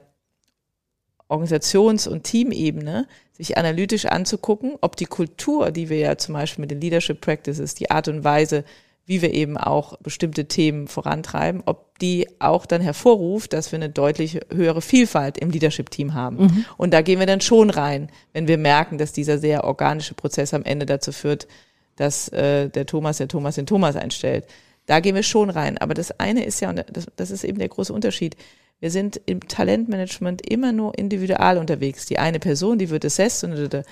Organisations- 1.30 2.08
und 2.08 2.24
Teamebene 2.24 3.08
sich 3.32 3.58
analytisch 3.58 4.06
anzugucken, 4.06 4.78
ob 4.82 4.98
die 4.98 5.06
Kultur, 5.06 5.72
die 5.72 5.88
wir 5.88 6.00
ja 6.00 6.18
zum 6.18 6.34
Beispiel 6.34 6.64
mit 6.64 6.72
den 6.72 6.82
Leadership 6.82 7.22
Practices, 7.22 7.76
die 7.76 7.90
Art 7.90 8.08
und 8.10 8.24
Weise, 8.24 8.66
wie 9.10 9.24
wir 9.24 9.34
eben 9.34 9.58
auch 9.58 9.98
bestimmte 9.98 10.46
Themen 10.46 10.88
vorantreiben, 10.88 11.64
ob 11.66 11.98
die 11.98 12.28
auch 12.38 12.68
dann 12.68 12.80
hervorruft, 12.80 13.54
dass 13.54 13.72
wir 13.72 13.78
eine 13.78 13.90
deutlich 13.90 14.40
höhere 14.54 14.84
Vielfalt 14.84 15.40
im 15.40 15.50
Leadership-Team 15.50 16.14
haben. 16.14 16.38
Mhm. 16.38 16.66
Und 16.78 16.94
da 16.94 17.02
gehen 17.02 17.18
wir 17.18 17.26
dann 17.26 17.42
schon 17.42 17.72
rein, 17.72 18.12
wenn 18.34 18.48
wir 18.48 18.60
merken, 18.60 19.00
dass 19.00 19.12
dieser 19.12 19.40
sehr 19.40 19.64
organische 19.64 20.14
Prozess 20.14 20.54
am 20.54 20.64
Ende 20.64 20.86
dazu 20.86 21.12
führt, 21.12 21.48
dass 21.96 22.30
äh, 22.30 22.70
der 22.70 22.86
Thomas 22.86 23.18
der 23.18 23.28
Thomas 23.28 23.56
den 23.56 23.66
Thomas 23.66 23.96
einstellt. 23.96 24.46
Da 24.86 25.00
gehen 25.00 25.16
wir 25.16 25.24
schon 25.24 25.50
rein. 25.50 25.80
Aber 25.80 25.96
das 25.96 26.20
eine 26.20 26.46
ist 26.46 26.60
ja, 26.60 26.70
und 26.70 26.86
das, 26.94 27.08
das 27.16 27.32
ist 27.32 27.44
eben 27.44 27.58
der 27.58 27.70
große 27.70 27.92
Unterschied, 27.92 28.38
wir 28.80 28.92
sind 28.92 29.20
im 29.26 29.40
Talentmanagement 29.48 30.48
immer 30.48 30.72
nur 30.72 30.96
individual 31.00 31.58
unterwegs. 31.58 32.06
Die 32.06 32.20
eine 32.20 32.38
Person, 32.38 32.78
die 32.78 32.92
wird 32.92 33.06
assessed 33.06 33.44
und 33.44 33.84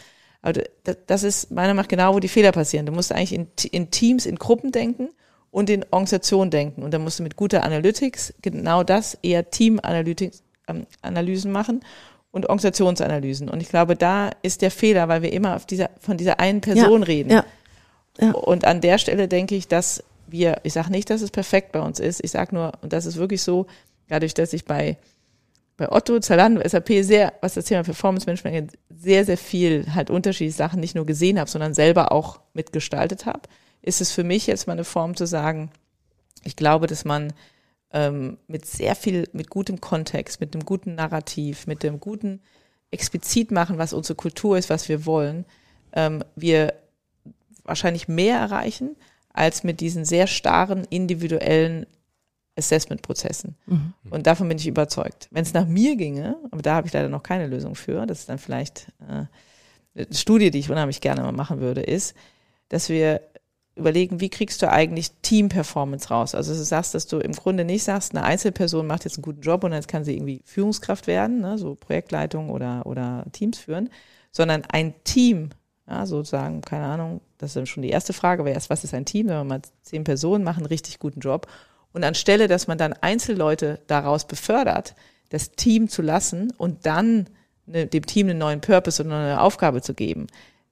aber 0.47 0.63
das 1.07 1.23
ist 1.23 1.51
meiner 1.51 1.69
Meinung 1.69 1.83
nach 1.83 1.87
genau, 1.89 2.13
wo 2.13 2.19
die 2.19 2.29
Fehler 2.29 2.53
passieren. 2.53 2.85
Du 2.85 2.93
musst 2.93 3.11
eigentlich 3.11 3.33
in, 3.33 3.47
in 3.71 3.91
Teams, 3.91 4.25
in 4.25 4.37
Gruppen 4.37 4.71
denken 4.71 5.09
und 5.51 5.69
in 5.69 5.83
Organisationen 5.91 6.51
denken. 6.51 6.83
Und 6.83 6.93
da 6.93 6.99
musst 6.99 7.19
du 7.19 7.23
mit 7.23 7.35
guter 7.35 7.63
Analytics 7.63 8.33
genau 8.41 8.83
das, 8.83 9.17
eher 9.21 9.49
Team-Analysen 9.49 10.29
ähm, 10.69 11.51
machen 11.51 11.81
und 12.31 12.45
Organisationsanalysen. 12.45 13.49
Und 13.49 13.61
ich 13.61 13.67
glaube, 13.67 13.97
da 13.97 14.29
ist 14.41 14.61
der 14.61 14.71
Fehler, 14.71 15.09
weil 15.09 15.21
wir 15.21 15.33
immer 15.33 15.59
dieser, 15.69 15.89
von 15.99 16.15
dieser 16.15 16.39
einen 16.39 16.61
Person 16.61 17.01
ja, 17.01 17.05
reden. 17.07 17.29
Ja, 17.29 17.45
ja. 18.21 18.31
Und 18.31 18.63
an 18.63 18.79
der 18.79 18.99
Stelle 18.99 19.27
denke 19.27 19.55
ich, 19.55 19.67
dass 19.67 20.01
wir, 20.27 20.61
ich 20.63 20.71
sage 20.71 20.91
nicht, 20.91 21.09
dass 21.09 21.21
es 21.21 21.31
perfekt 21.31 21.73
bei 21.73 21.81
uns 21.81 21.99
ist, 21.99 22.23
ich 22.23 22.31
sage 22.31 22.55
nur, 22.55 22.71
und 22.81 22.93
das 22.93 23.05
ist 23.05 23.17
wirklich 23.17 23.41
so, 23.41 23.65
dadurch, 24.07 24.33
dass 24.33 24.53
ich 24.53 24.63
bei, 24.63 24.97
bei 25.77 25.91
Otto, 25.91 26.19
Zalando, 26.19 26.67
SAP 26.67 27.03
sehr, 27.03 27.33
was 27.41 27.53
das 27.53 27.65
Thema 27.65 27.83
Performance 27.83 28.25
Management 28.25 28.73
sehr, 28.89 29.25
sehr 29.25 29.37
viel 29.37 29.85
halt 29.93 30.09
unterschiedliche 30.09 30.57
Sachen 30.57 30.79
nicht 30.79 30.95
nur 30.95 31.05
gesehen 31.05 31.39
habe, 31.39 31.49
sondern 31.49 31.75
selber 31.75 32.11
auch 32.11 32.41
mitgestaltet 32.53 33.27
habe, 33.27 33.41
ist 33.83 34.01
es 34.01 34.11
für 34.11 34.23
mich 34.23 34.47
jetzt 34.47 34.65
mal 34.65 34.73
eine 34.73 34.83
Form 34.83 35.15
zu 35.15 35.27
sagen, 35.27 35.69
ich 36.43 36.55
glaube, 36.55 36.87
dass 36.87 37.05
man 37.05 37.31
ähm, 37.91 38.37
mit 38.47 38.65
sehr 38.65 38.95
viel, 38.95 39.29
mit 39.33 39.49
gutem 39.49 39.79
Kontext, 39.79 40.41
mit 40.41 40.55
einem 40.55 40.65
guten 40.65 40.95
Narrativ, 40.95 41.67
mit 41.67 41.83
dem 41.83 41.99
guten 41.99 42.41
explizit 42.89 43.51
machen, 43.51 43.77
was 43.77 43.93
unsere 43.93 44.15
Kultur 44.15 44.57
ist, 44.57 44.69
was 44.69 44.89
wir 44.89 45.05
wollen, 45.05 45.45
ähm, 45.93 46.23
wir 46.35 46.73
wahrscheinlich 47.63 48.07
mehr 48.07 48.39
erreichen, 48.39 48.95
als 49.31 49.63
mit 49.63 49.79
diesen 49.79 50.05
sehr 50.05 50.25
starren 50.25 50.85
individuellen 50.89 51.85
Assessment-Prozessen. 52.57 53.55
Mhm. 53.65 53.93
Und 54.09 54.27
davon 54.27 54.47
bin 54.47 54.57
ich 54.57 54.67
überzeugt. 54.67 55.27
Wenn 55.31 55.43
es 55.43 55.53
nach 55.53 55.67
mir 55.67 55.95
ginge, 55.95 56.37
aber 56.51 56.61
da 56.61 56.75
habe 56.75 56.87
ich 56.87 56.93
leider 56.93 57.09
noch 57.09 57.23
keine 57.23 57.47
Lösung 57.47 57.75
für, 57.75 58.05
das 58.05 58.19
ist 58.19 58.29
dann 58.29 58.39
vielleicht 58.39 58.87
äh, 59.07 59.25
eine 59.95 60.07
Studie, 60.11 60.51
die 60.51 60.59
ich 60.59 60.69
unheimlich 60.69 61.01
gerne 61.01 61.21
mal 61.21 61.31
machen 61.31 61.59
würde, 61.59 61.81
ist, 61.81 62.15
dass 62.69 62.89
wir 62.89 63.21
überlegen, 63.75 64.19
wie 64.19 64.29
kriegst 64.29 64.61
du 64.61 64.71
eigentlich 64.71 65.11
Team-Performance 65.21 66.09
raus? 66.09 66.35
Also 66.35 66.53
du 66.53 66.63
sagst, 66.63 66.95
dass 66.95 67.07
du 67.07 67.19
im 67.19 67.33
Grunde 67.33 67.63
nicht 67.63 67.83
sagst, 67.83 68.15
eine 68.15 68.23
Einzelperson 68.23 68.87
macht 68.87 69.05
jetzt 69.05 69.17
einen 69.17 69.23
guten 69.23 69.41
Job 69.41 69.63
und 69.63 69.71
jetzt 69.73 69.87
kann 69.87 70.03
sie 70.03 70.15
irgendwie 70.15 70.41
Führungskraft 70.45 71.07
werden, 71.07 71.41
ne, 71.41 71.57
so 71.57 71.75
Projektleitung 71.75 72.49
oder, 72.49 72.85
oder 72.85 73.25
Teams 73.31 73.59
führen, 73.59 73.89
sondern 74.31 74.63
ein 74.69 74.95
Team, 75.03 75.49
ja, 75.87 76.05
sozusagen, 76.05 76.61
keine 76.61 76.85
Ahnung, 76.85 77.21
das 77.37 77.51
ist 77.51 77.55
dann 77.55 77.65
schon 77.67 77.83
die 77.83 77.89
erste 77.89 78.13
Frage, 78.13 78.43
wer 78.45 78.53
erst, 78.53 78.69
was 78.69 78.83
ist 78.83 78.93
ein 78.93 79.05
Team? 79.05 79.27
Wenn 79.27 79.37
wir 79.37 79.43
mal 79.43 79.61
zehn 79.83 80.03
Personen 80.03 80.43
machen, 80.43 80.59
einen 80.59 80.67
richtig 80.67 80.99
guten 80.99 81.19
Job 81.19 81.47
und 81.97 82.03
anstelle, 82.03 82.47
dass 82.47 82.67
man 82.67 82.77
dann 82.77 82.93
Einzelleute 82.93 83.79
daraus 83.87 84.25
befördert, 84.25 84.95
das 85.29 85.51
Team 85.51 85.89
zu 85.89 86.01
lassen 86.01 86.53
und 86.57 86.85
dann 86.85 87.27
ne, 87.65 87.87
dem 87.87 88.05
Team 88.05 88.29
einen 88.29 88.39
neuen 88.39 88.61
Purpose 88.61 89.03
oder 89.03 89.15
eine 89.15 89.41
Aufgabe 89.41 89.81
zu 89.81 89.93
geben, 89.93 90.27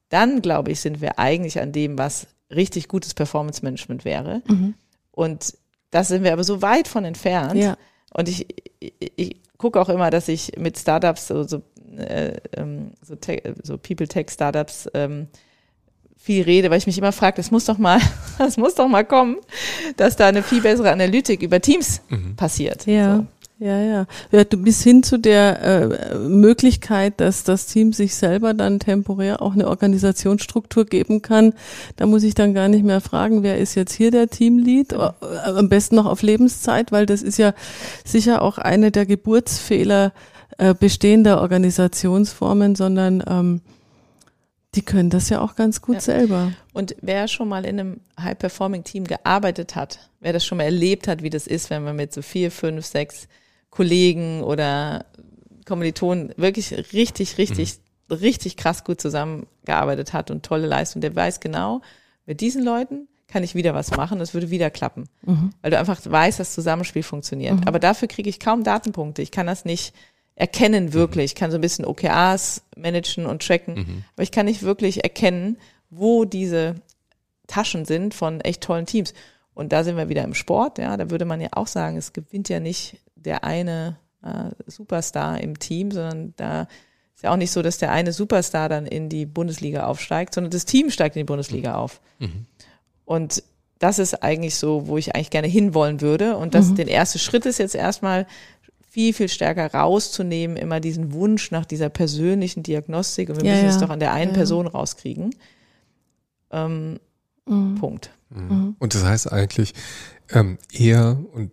dann 0.10 0.42
glaube 0.42 0.72
ich, 0.72 0.80
sind 0.80 1.02
wir 1.02 1.20
eigentlich 1.20 1.60
an 1.60 1.72
dem, 1.72 1.98
was 1.98 2.28
richtig 2.54 2.88
gutes 2.88 3.14
Performance 3.14 3.64
Management 3.64 4.06
wäre. 4.06 4.44
Mhm. 4.48 4.76
Und 5.12 5.58
das 5.92 6.10
sind 6.10 6.24
wir 6.24 6.32
aber 6.32 6.44
so 6.44 6.62
weit 6.62 6.88
von 6.88 7.04
entfernt. 7.06 7.56
Ja. 7.56 7.76
Und 8.14 8.30
ich, 8.30 8.46
ich, 8.80 9.12
ich 9.16 9.42
gucke 9.58 9.82
auch 9.82 9.90
immer, 9.90 10.12
dass 10.12 10.28
ich 10.28 10.54
mit 10.58 10.78
Startups, 10.78 11.28
so, 11.28 11.44
so, 11.44 11.64
äh, 11.98 12.38
ähm, 12.56 12.92
so, 13.02 13.16
so 13.64 13.78
People 13.78 14.08
Tech 14.08 14.30
Startups, 14.30 14.88
ähm, 14.94 15.28
viel 16.26 16.44
rede, 16.44 16.72
weil 16.72 16.80
ich 16.80 16.88
mich 16.88 16.98
immer 16.98 17.12
frage, 17.12 17.38
das 17.38 17.52
muss 17.52 17.66
doch 17.66 17.78
mal, 17.78 18.00
das 18.40 18.58
muss 18.58 18.74
doch 18.74 18.88
mal 18.88 19.06
kommen, 19.06 19.38
dass 19.96 20.16
da 20.16 20.28
eine 20.28 20.42
viel 20.42 20.62
bessere 20.62 20.92
Analytik 20.92 21.44
über 21.44 21.62
Teams 21.62 22.02
mhm. 22.10 22.36
passiert. 22.36 22.88
Ja. 22.88 23.18
So. 23.18 23.26
Ja, 23.58 23.80
ja. 23.80 24.06
ja 24.32 24.44
du 24.44 24.58
bis 24.58 24.84
hin 24.84 25.04
zu 25.04 25.18
der 25.18 25.62
äh, 25.62 26.16
Möglichkeit, 26.18 27.22
dass 27.22 27.44
das 27.44 27.68
Team 27.68 27.94
sich 27.94 28.16
selber 28.16 28.54
dann 28.54 28.80
temporär 28.80 29.42
auch 29.42 29.54
eine 29.54 29.68
Organisationsstruktur 29.70 30.86
geben 30.86 31.22
kann. 31.22 31.54
Da 31.96 32.06
muss 32.06 32.24
ich 32.24 32.34
dann 32.34 32.54
gar 32.54 32.68
nicht 32.68 32.84
mehr 32.84 33.00
fragen, 33.02 33.44
wer 33.44 33.58
ist 33.58 33.76
jetzt 33.76 33.94
hier 33.94 34.12
der 34.12 34.30
Teamlead? 34.30 34.92
Ja. 34.94 35.14
Äh, 35.22 35.52
am 35.52 35.70
besten 35.70 35.96
noch 35.96 36.06
auf 36.06 36.22
Lebenszeit, 36.22 36.92
weil 36.92 37.06
das 37.06 37.22
ist 37.22 37.38
ja 37.38 37.54
sicher 38.04 38.42
auch 38.42 38.58
eine 38.58 38.92
der 38.92 39.06
Geburtsfehler 39.06 40.12
äh, 40.58 40.74
bestehender 40.74 41.40
Organisationsformen, 41.40 42.76
sondern 42.76 43.24
ähm, 43.28 43.62
die 44.76 44.82
können 44.82 45.10
das 45.10 45.30
ja 45.30 45.42
auch 45.42 45.56
ganz 45.56 45.82
gut 45.82 45.96
ja. 45.96 46.02
selber. 46.02 46.52
Und 46.74 46.96
wer 47.02 47.28
schon 47.28 47.48
mal 47.48 47.66
in 47.66 47.80
einem 47.80 48.02
High-Performing-Team 48.20 49.06
gearbeitet 49.06 49.76
hat, 49.76 50.10
wer 50.20 50.34
das 50.34 50.46
schon 50.46 50.58
mal 50.58 50.66
erlebt 50.66 51.08
hat, 51.08 51.24
wie 51.24 51.30
das 51.30 51.48
ist, 51.48 51.70
wenn 51.70 51.84
man 51.84 51.96
mit 51.96 52.14
so 52.14 52.22
vier, 52.22 52.52
fünf, 52.52 52.86
sechs 52.86 53.28
Kollegen 53.70 54.44
oder 54.44 55.06
Kommilitonen 55.66 56.34
wirklich 56.38 56.94
richtig, 56.94 57.38
richtig, 57.38 57.80
mhm. 58.10 58.16
richtig 58.16 58.58
krass 58.58 58.84
gut 58.84 59.02
zusammengearbeitet 59.02 60.14
hat 60.14 60.32
und 60.32 60.44
tolle 60.46 60.68
Leistung, 60.68 61.02
der 61.02 61.16
weiß 61.16 61.40
genau, 61.40 61.82
mit 62.26 62.42
diesen 62.42 62.64
Leuten 62.64 63.08
kann 63.28 63.44
ich 63.44 63.56
wieder 63.56 63.74
was 63.74 63.92
machen, 63.92 64.20
das 64.20 64.34
würde 64.34 64.50
wieder 64.50 64.70
klappen. 64.70 65.10
Mhm. 65.24 65.50
Weil 65.62 65.72
du 65.72 65.80
einfach 65.80 66.00
weißt, 66.06 66.40
das 66.40 66.54
Zusammenspiel 66.54 67.04
funktioniert. 67.04 67.62
Mhm. 67.62 67.68
Aber 67.68 67.80
dafür 67.80 68.08
kriege 68.08 68.30
ich 68.30 68.40
kaum 68.40 68.64
Datenpunkte. 68.64 69.22
Ich 69.22 69.32
kann 69.32 69.48
das 69.48 69.66
nicht 69.66 69.94
erkennen 70.36 70.94
wirklich. 70.94 71.26
Ich 71.26 71.36
kann 71.36 71.52
so 71.52 71.58
ein 71.58 71.62
bisschen 71.62 71.86
OKRs 71.86 72.62
managen 72.76 73.26
und 73.26 73.46
tracken, 73.46 73.76
mhm. 73.76 74.04
aber 74.16 74.24
ich 74.24 74.32
kann 74.32 74.46
nicht 74.46 74.64
wirklich 74.64 75.04
erkennen, 75.04 75.58
wo 75.90 76.26
diese 76.26 76.76
Taschen 77.48 77.86
sind 77.86 78.14
von 78.14 78.42
echt 78.42 78.62
tollen 78.62 78.86
Teams. 78.86 79.14
Und 79.54 79.72
da 79.72 79.84
sind 79.84 79.96
wir 79.96 80.10
wieder 80.10 80.24
im 80.24 80.34
Sport, 80.34 80.78
ja, 80.78 80.98
da 80.98 81.10
würde 81.10 81.26
man 81.26 81.40
ja 81.40 81.50
auch 81.54 81.68
sagen, 81.68 81.96
es 81.96 82.12
gewinnt 82.12 82.50
ja 82.50 82.60
nicht 82.60 82.98
der 83.16 83.46
eine 83.46 83.98
äh, 84.22 84.52
Superstar 84.68 85.40
im 85.40 85.58
Team, 85.60 85.92
sondern 85.92 86.34
da 86.36 86.68
ist 87.16 87.24
ja 87.24 87.32
auch 87.32 87.38
nicht 87.38 87.52
so, 87.52 87.62
dass 87.62 87.78
der 87.78 87.92
eine 87.92 88.12
Superstar 88.12 88.68
dann 88.68 88.86
in 88.86 89.08
die 89.08 89.26
Bundesliga 89.26 89.86
aufsteigt, 89.86 90.34
sondern 90.34 90.52
das 90.52 90.66
Team 90.66 90.90
steigt 90.90 91.16
in 91.16 91.22
die 91.22 91.26
Bundesliga 91.26 91.76
auf. 91.76 92.02
Mhm. 92.20 92.46
Und 93.06 93.44
das 93.80 94.00
ist 94.00 94.24
eigentlich 94.24 94.56
so, 94.56 94.88
wo 94.88 94.98
ich 94.98 95.16
eigentlich 95.16 95.30
gerne 95.30 95.48
hinwollen 95.48 96.02
würde. 96.02 96.38
Und 96.38 96.56
das, 96.56 96.70
mhm. 96.70 96.76
den 96.76 96.88
erste 96.88 97.20
Schritt 97.20 97.46
ist 97.46 97.58
jetzt 97.58 97.76
erstmal 97.76 98.26
viel, 98.96 99.12
viel 99.12 99.28
stärker 99.28 99.74
rauszunehmen, 99.74 100.56
immer 100.56 100.80
diesen 100.80 101.12
Wunsch 101.12 101.52
nach 101.52 101.66
dieser 101.66 101.90
persönlichen 101.90 102.64
Diagnostik 102.64 103.28
und 103.28 103.42
wir 103.42 103.50
ja, 103.50 103.56
müssen 103.56 103.68
es 103.68 103.78
doch 103.78 103.90
an 103.90 104.00
der 104.00 104.14
einen 104.14 104.32
ja. 104.32 104.38
Person 104.38 104.68
rauskriegen. 104.68 105.36
Ähm, 106.50 107.02
mhm. 107.46 107.76
Punkt. 107.76 108.12
Mhm. 108.30 108.48
mhm. 108.48 108.76
Und 108.80 108.96
das 108.96 109.04
heißt 109.04 109.34
eigentlich 109.34 109.74
ähm, 110.32 110.58
eher, 110.72 111.20
und 111.34 111.52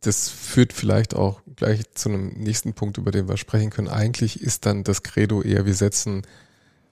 das 0.00 0.28
führt 0.28 0.72
vielleicht 0.72 1.14
auch 1.14 1.42
gleich 1.54 1.82
zu 1.94 2.08
einem 2.08 2.30
nächsten 2.30 2.74
Punkt, 2.74 2.98
über 2.98 3.12
den 3.12 3.28
wir 3.28 3.36
sprechen 3.36 3.70
können, 3.70 3.86
eigentlich 3.86 4.40
ist 4.40 4.66
dann 4.66 4.82
das 4.82 5.04
Credo 5.04 5.42
eher, 5.42 5.66
wir 5.66 5.74
setzen 5.74 6.22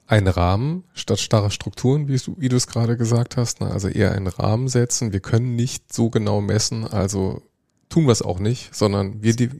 einen 0.06 0.28
Rahmen 0.28 0.84
statt 0.94 1.18
starre 1.18 1.50
Strukturen, 1.50 2.06
wie 2.06 2.18
du, 2.18 2.36
wie 2.38 2.48
du 2.48 2.54
es 2.54 2.68
gerade 2.68 2.96
gesagt 2.96 3.36
hast. 3.36 3.60
Ne? 3.60 3.68
Also 3.68 3.88
eher 3.88 4.12
einen 4.12 4.28
Rahmen 4.28 4.68
setzen. 4.68 5.12
Wir 5.12 5.20
können 5.20 5.56
nicht 5.56 5.92
so 5.92 6.08
genau 6.08 6.40
messen, 6.40 6.86
also 6.86 7.42
tun 7.88 8.04
wir 8.04 8.12
es 8.12 8.22
auch 8.22 8.38
nicht, 8.38 8.72
sondern 8.72 9.24
wir 9.24 9.34
die, 9.34 9.50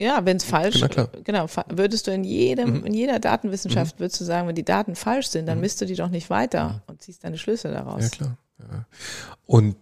ja, 0.00 0.24
wenn 0.24 0.38
es 0.38 0.44
falsch, 0.44 0.80
genau, 0.80 1.08
genau, 1.24 1.46
würdest 1.68 2.06
du 2.06 2.10
in 2.10 2.24
jedem, 2.24 2.78
mhm. 2.78 2.86
in 2.86 2.94
jeder 2.94 3.18
Datenwissenschaft, 3.18 3.96
mhm. 3.96 4.00
würdest 4.00 4.18
du 4.18 4.24
sagen, 4.24 4.48
wenn 4.48 4.54
die 4.54 4.64
Daten 4.64 4.94
falsch 4.94 5.28
sind, 5.28 5.46
dann 5.46 5.58
mhm. 5.58 5.62
misst 5.62 5.80
du 5.80 5.84
die 5.84 5.94
doch 5.94 6.08
nicht 6.08 6.30
weiter 6.30 6.82
und 6.86 7.02
ziehst 7.02 7.22
deine 7.22 7.36
Schlüsse 7.36 7.68
daraus. 7.68 8.04
Ja, 8.04 8.08
klar. 8.08 8.38
Ja. 8.58 8.86
Und, 9.44 9.76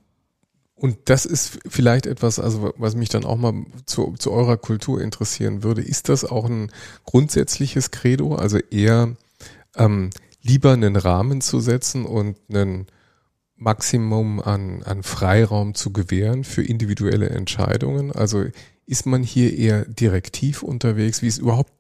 und 0.75 0.99
das 1.05 1.25
ist 1.25 1.61
vielleicht 1.69 2.07
etwas, 2.07 2.41
also 2.41 2.75
was 2.77 2.97
mich 2.97 3.11
dann 3.11 3.25
auch 3.25 3.37
mal 3.37 3.65
zu, 3.87 4.15
zu 4.19 4.33
eurer 4.33 4.57
Kultur 4.57 5.01
interessieren 5.01 5.63
würde. 5.63 5.83
Ist 5.83 6.09
das 6.09 6.25
auch 6.25 6.47
ein 6.47 6.73
grundsätzliches 7.05 7.93
Credo? 7.93 8.35
Also 8.35 8.59
eher 8.59 9.15
ähm, 9.77 10.11
lieber 10.43 10.73
einen 10.73 10.97
Rahmen 10.97 11.41
zu 11.41 11.61
setzen 11.61 12.05
und 12.05 12.37
einen 12.49 12.89
Maximum 13.55 14.41
an, 14.41 14.83
an 14.83 15.05
Freiraum 15.05 15.77
zu 15.77 15.93
gewähren 15.93 16.43
für 16.43 16.63
individuelle 16.63 17.29
Entscheidungen? 17.29 18.11
Also 18.11 18.47
ist 18.89 19.07
man 19.07 19.23
hier 19.23 19.57
eher 19.57 19.85
direktiv 19.85 20.63
unterwegs? 20.63 21.21
Wie 21.23 21.29
ist 21.29 21.39
überhaupt 21.39 21.73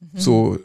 mhm. 0.00 0.18
so 0.18 0.58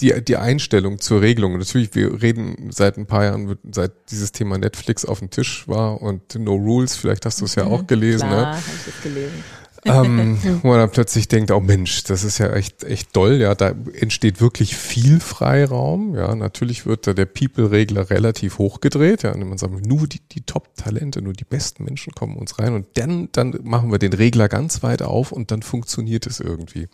die, 0.00 0.24
die 0.24 0.36
Einstellung 0.36 1.00
zur 1.00 1.20
Regelung? 1.20 1.58
natürlich, 1.58 1.94
wir 1.94 2.22
reden 2.22 2.70
seit 2.70 2.96
ein 2.96 3.06
paar 3.06 3.24
Jahren, 3.24 3.58
seit 3.70 3.92
dieses 4.10 4.30
Thema 4.32 4.56
Netflix 4.56 5.04
auf 5.04 5.18
dem 5.18 5.30
Tisch 5.30 5.66
war 5.66 6.00
und 6.00 6.36
No 6.36 6.54
Rules, 6.54 6.96
vielleicht 6.96 7.26
hast 7.26 7.40
du 7.40 7.44
es 7.44 7.56
ja 7.56 7.64
mhm. 7.64 7.72
auch 7.72 7.86
gelesen. 7.86 8.28
Klar, 8.28 8.40
ne? 8.40 8.46
habe 8.46 8.58
ich 8.58 8.94
es 8.94 9.02
gelesen 9.02 9.44
ähm, 9.84 10.38
wo 10.62 10.68
man 10.68 10.78
dann 10.78 10.90
plötzlich 10.90 11.28
denkt, 11.28 11.50
oh 11.50 11.60
Mensch, 11.60 12.04
das 12.04 12.24
ist 12.24 12.38
ja 12.38 12.52
echt, 12.52 12.84
echt 12.84 13.14
doll, 13.16 13.40
ja, 13.40 13.54
da 13.54 13.74
entsteht 13.94 14.40
wirklich 14.40 14.76
viel 14.76 15.18
Freiraum, 15.20 16.14
ja, 16.14 16.34
natürlich 16.34 16.86
wird 16.86 17.06
da 17.06 17.14
der 17.14 17.26
People-Regler 17.26 18.10
relativ 18.10 18.58
hochgedreht, 18.58 19.24
ja, 19.24 19.32
und 19.32 19.48
man 19.48 19.58
sagt, 19.58 19.86
nur 19.86 20.06
die, 20.06 20.20
die 20.20 20.42
Top-Talente, 20.42 21.20
nur 21.20 21.32
die 21.32 21.44
besten 21.44 21.84
Menschen 21.84 22.12
kommen 22.14 22.36
uns 22.36 22.58
rein 22.58 22.74
und 22.74 22.86
dann, 22.94 23.28
dann 23.32 23.58
machen 23.62 23.90
wir 23.90 23.98
den 23.98 24.12
Regler 24.12 24.48
ganz 24.48 24.82
weit 24.82 25.02
auf 25.02 25.32
und 25.32 25.50
dann 25.50 25.62
funktioniert 25.62 26.26
es 26.26 26.38
irgendwie. 26.38 26.88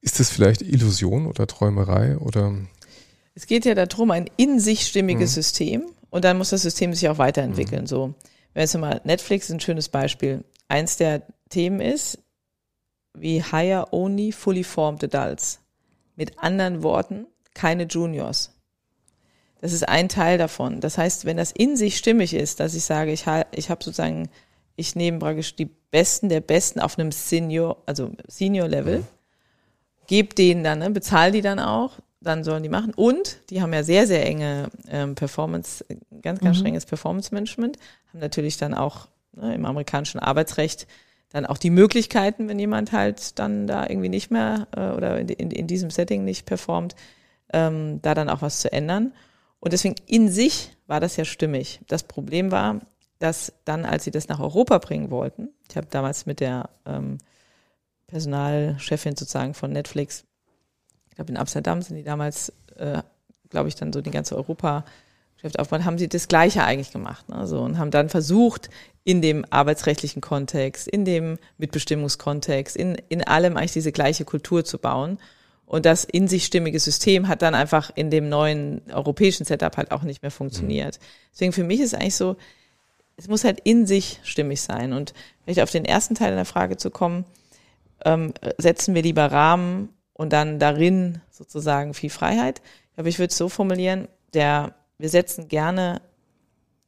Ist 0.00 0.20
das 0.20 0.30
vielleicht 0.30 0.62
Illusion 0.62 1.26
oder 1.26 1.46
Träumerei 1.46 2.18
oder? 2.18 2.54
Es 3.34 3.46
geht 3.46 3.64
ja 3.64 3.74
darum, 3.74 4.10
ein 4.10 4.28
in 4.36 4.58
sich 4.58 4.86
stimmiges 4.86 5.32
mhm. 5.32 5.34
System 5.34 5.82
und 6.10 6.24
dann 6.24 6.38
muss 6.38 6.50
das 6.50 6.62
System 6.62 6.94
sich 6.94 7.08
auch 7.08 7.18
weiterentwickeln, 7.18 7.82
mhm. 7.82 7.86
so. 7.86 8.14
Wenn 8.54 8.62
jetzt 8.62 8.76
mal 8.76 9.00
Netflix 9.04 9.46
ist 9.46 9.54
ein 9.54 9.60
schönes 9.60 9.88
Beispiel 9.88 10.42
eins 10.68 10.96
der 10.96 11.22
Themen 11.48 11.80
ist, 11.80 12.18
wie 13.14 13.42
hire 13.42 13.86
only 13.90 14.32
fully 14.32 14.64
formed 14.64 15.02
adults. 15.02 15.60
Mit 16.16 16.38
anderen 16.38 16.82
Worten, 16.82 17.26
keine 17.54 17.84
Juniors. 17.84 18.54
Das 19.60 19.72
ist 19.72 19.88
ein 19.88 20.08
Teil 20.08 20.38
davon. 20.38 20.80
Das 20.80 20.98
heißt, 20.98 21.24
wenn 21.24 21.36
das 21.36 21.52
in 21.52 21.76
sich 21.76 21.96
stimmig 21.96 22.34
ist, 22.34 22.60
dass 22.60 22.74
ich 22.74 22.84
sage, 22.84 23.12
ich, 23.12 23.24
ich 23.52 23.70
habe 23.70 23.82
sozusagen, 23.82 24.28
ich 24.76 24.94
nehme 24.94 25.18
praktisch 25.18 25.56
die 25.56 25.68
Besten 25.90 26.28
der 26.28 26.40
Besten 26.40 26.80
auf 26.80 26.98
einem 26.98 27.10
Senior, 27.10 27.82
also 27.86 28.12
Senior 28.28 28.68
Level, 28.68 29.00
mhm. 29.00 29.06
gebe 30.06 30.34
denen 30.34 30.62
dann, 30.62 30.78
ne, 30.78 30.90
bezahle 30.90 31.32
die 31.32 31.40
dann 31.40 31.58
auch, 31.58 31.94
dann 32.20 32.44
sollen 32.44 32.62
die 32.62 32.68
machen. 32.68 32.92
Und 32.94 33.40
die 33.50 33.62
haben 33.62 33.72
ja 33.72 33.82
sehr, 33.82 34.06
sehr 34.06 34.24
enge 34.26 34.70
ähm, 34.88 35.14
Performance, 35.14 35.84
ganz, 36.22 36.40
ganz 36.40 36.56
mhm. 36.56 36.60
strenges 36.60 36.86
Performance-Management, 36.86 37.78
haben 38.12 38.20
natürlich 38.20 38.58
dann 38.58 38.74
auch 38.74 39.08
ne, 39.32 39.54
im 39.54 39.64
amerikanischen 39.64 40.18
Arbeitsrecht 40.18 40.86
dann 41.30 41.46
auch 41.46 41.58
die 41.58 41.70
Möglichkeiten, 41.70 42.48
wenn 42.48 42.58
jemand 42.58 42.92
halt 42.92 43.38
dann 43.38 43.66
da 43.66 43.86
irgendwie 43.86 44.08
nicht 44.08 44.30
mehr 44.30 44.66
äh, 44.74 44.90
oder 44.90 45.18
in, 45.18 45.28
in, 45.28 45.50
in, 45.50 45.66
diesem 45.66 45.90
Setting 45.90 46.24
nicht 46.24 46.46
performt, 46.46 46.96
ähm, 47.52 48.00
da 48.02 48.14
dann 48.14 48.30
auch 48.30 48.42
was 48.42 48.60
zu 48.60 48.72
ändern. 48.72 49.12
Und 49.60 49.72
deswegen 49.72 49.96
in 50.06 50.30
sich 50.30 50.76
war 50.86 51.00
das 51.00 51.16
ja 51.16 51.24
stimmig. 51.24 51.80
Das 51.88 52.02
Problem 52.02 52.50
war, 52.50 52.80
dass 53.18 53.52
dann, 53.64 53.84
als 53.84 54.04
sie 54.04 54.10
das 54.10 54.28
nach 54.28 54.40
Europa 54.40 54.78
bringen 54.78 55.10
wollten, 55.10 55.50
ich 55.68 55.76
habe 55.76 55.88
damals 55.90 56.24
mit 56.24 56.40
der 56.40 56.70
ähm, 56.86 57.18
Personalchefin 58.06 59.16
sozusagen 59.16 59.54
von 59.54 59.72
Netflix, 59.72 60.24
ich 61.10 61.16
glaube 61.16 61.30
in 61.30 61.36
Amsterdam 61.36 61.82
sind 61.82 61.96
die 61.96 62.04
damals, 62.04 62.52
äh, 62.76 63.02
glaube 63.50 63.68
ich, 63.68 63.74
dann 63.74 63.92
so 63.92 64.00
die 64.00 64.10
ganze 64.10 64.36
Europa 64.36 64.84
Geschäft 65.38 65.58
aufbauen, 65.60 65.84
haben 65.84 65.98
sie 65.98 66.08
das 66.08 66.26
Gleiche 66.26 66.64
eigentlich 66.64 66.90
gemacht. 66.90 67.28
Ne? 67.28 67.46
So, 67.46 67.60
und 67.60 67.78
haben 67.78 67.92
dann 67.92 68.08
versucht, 68.08 68.70
in 69.08 69.22
dem 69.22 69.46
arbeitsrechtlichen 69.48 70.20
Kontext, 70.20 70.86
in 70.86 71.06
dem 71.06 71.38
Mitbestimmungskontext, 71.56 72.76
in, 72.76 72.94
in 73.08 73.24
allem 73.24 73.56
eigentlich 73.56 73.72
diese 73.72 73.90
gleiche 73.90 74.26
Kultur 74.26 74.66
zu 74.66 74.76
bauen. 74.76 75.18
Und 75.64 75.86
das 75.86 76.04
in 76.04 76.28
sich 76.28 76.44
stimmige 76.44 76.78
System 76.78 77.26
hat 77.26 77.40
dann 77.40 77.54
einfach 77.54 77.90
in 77.94 78.10
dem 78.10 78.28
neuen 78.28 78.82
europäischen 78.92 79.46
Setup 79.46 79.78
halt 79.78 79.92
auch 79.92 80.02
nicht 80.02 80.20
mehr 80.20 80.30
funktioniert. 80.30 81.00
Deswegen 81.32 81.54
für 81.54 81.64
mich 81.64 81.80
ist 81.80 81.94
eigentlich 81.94 82.16
so, 82.16 82.36
es 83.16 83.28
muss 83.28 83.44
halt 83.44 83.60
in 83.64 83.86
sich 83.86 84.20
stimmig 84.24 84.60
sein. 84.60 84.92
Und 84.92 85.14
vielleicht 85.42 85.62
auf 85.62 85.70
den 85.70 85.86
ersten 85.86 86.14
Teil 86.14 86.34
der 86.34 86.44
Frage 86.44 86.76
zu 86.76 86.90
kommen, 86.90 87.24
ähm, 88.04 88.34
setzen 88.58 88.94
wir 88.94 89.00
lieber 89.00 89.32
Rahmen 89.32 89.88
und 90.12 90.34
dann 90.34 90.58
darin 90.58 91.22
sozusagen 91.30 91.94
viel 91.94 92.10
Freiheit. 92.10 92.60
Ich 92.90 92.94
glaube, 92.96 93.08
ich 93.08 93.18
würde 93.18 93.30
es 93.30 93.38
so 93.38 93.48
formulieren, 93.48 94.06
der 94.34 94.74
wir 94.98 95.08
setzen 95.08 95.48
gerne 95.48 96.02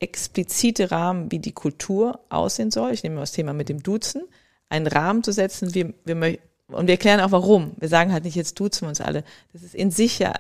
explizite 0.00 0.90
Rahmen, 0.90 1.30
wie 1.30 1.38
die 1.38 1.52
Kultur 1.52 2.20
aussehen 2.30 2.70
soll. 2.70 2.92
Ich 2.92 3.02
nehme 3.02 3.16
mal 3.16 3.22
das 3.22 3.32
Thema 3.32 3.52
mit 3.52 3.68
dem 3.68 3.82
Duzen. 3.82 4.22
Einen 4.68 4.86
Rahmen 4.86 5.22
zu 5.22 5.32
setzen, 5.32 5.74
wir, 5.74 5.92
wir 6.04 6.38
und 6.68 6.86
wir 6.86 6.94
erklären 6.94 7.20
auch 7.20 7.32
warum. 7.32 7.72
Wir 7.78 7.88
sagen 7.88 8.12
halt 8.12 8.24
nicht, 8.24 8.36
jetzt 8.36 8.58
duzen 8.58 8.82
wir 8.82 8.88
uns 8.88 9.00
alle. 9.00 9.24
Das 9.52 9.62
ist 9.62 9.74
in 9.74 9.90
sich 9.90 10.18
ja, 10.18 10.34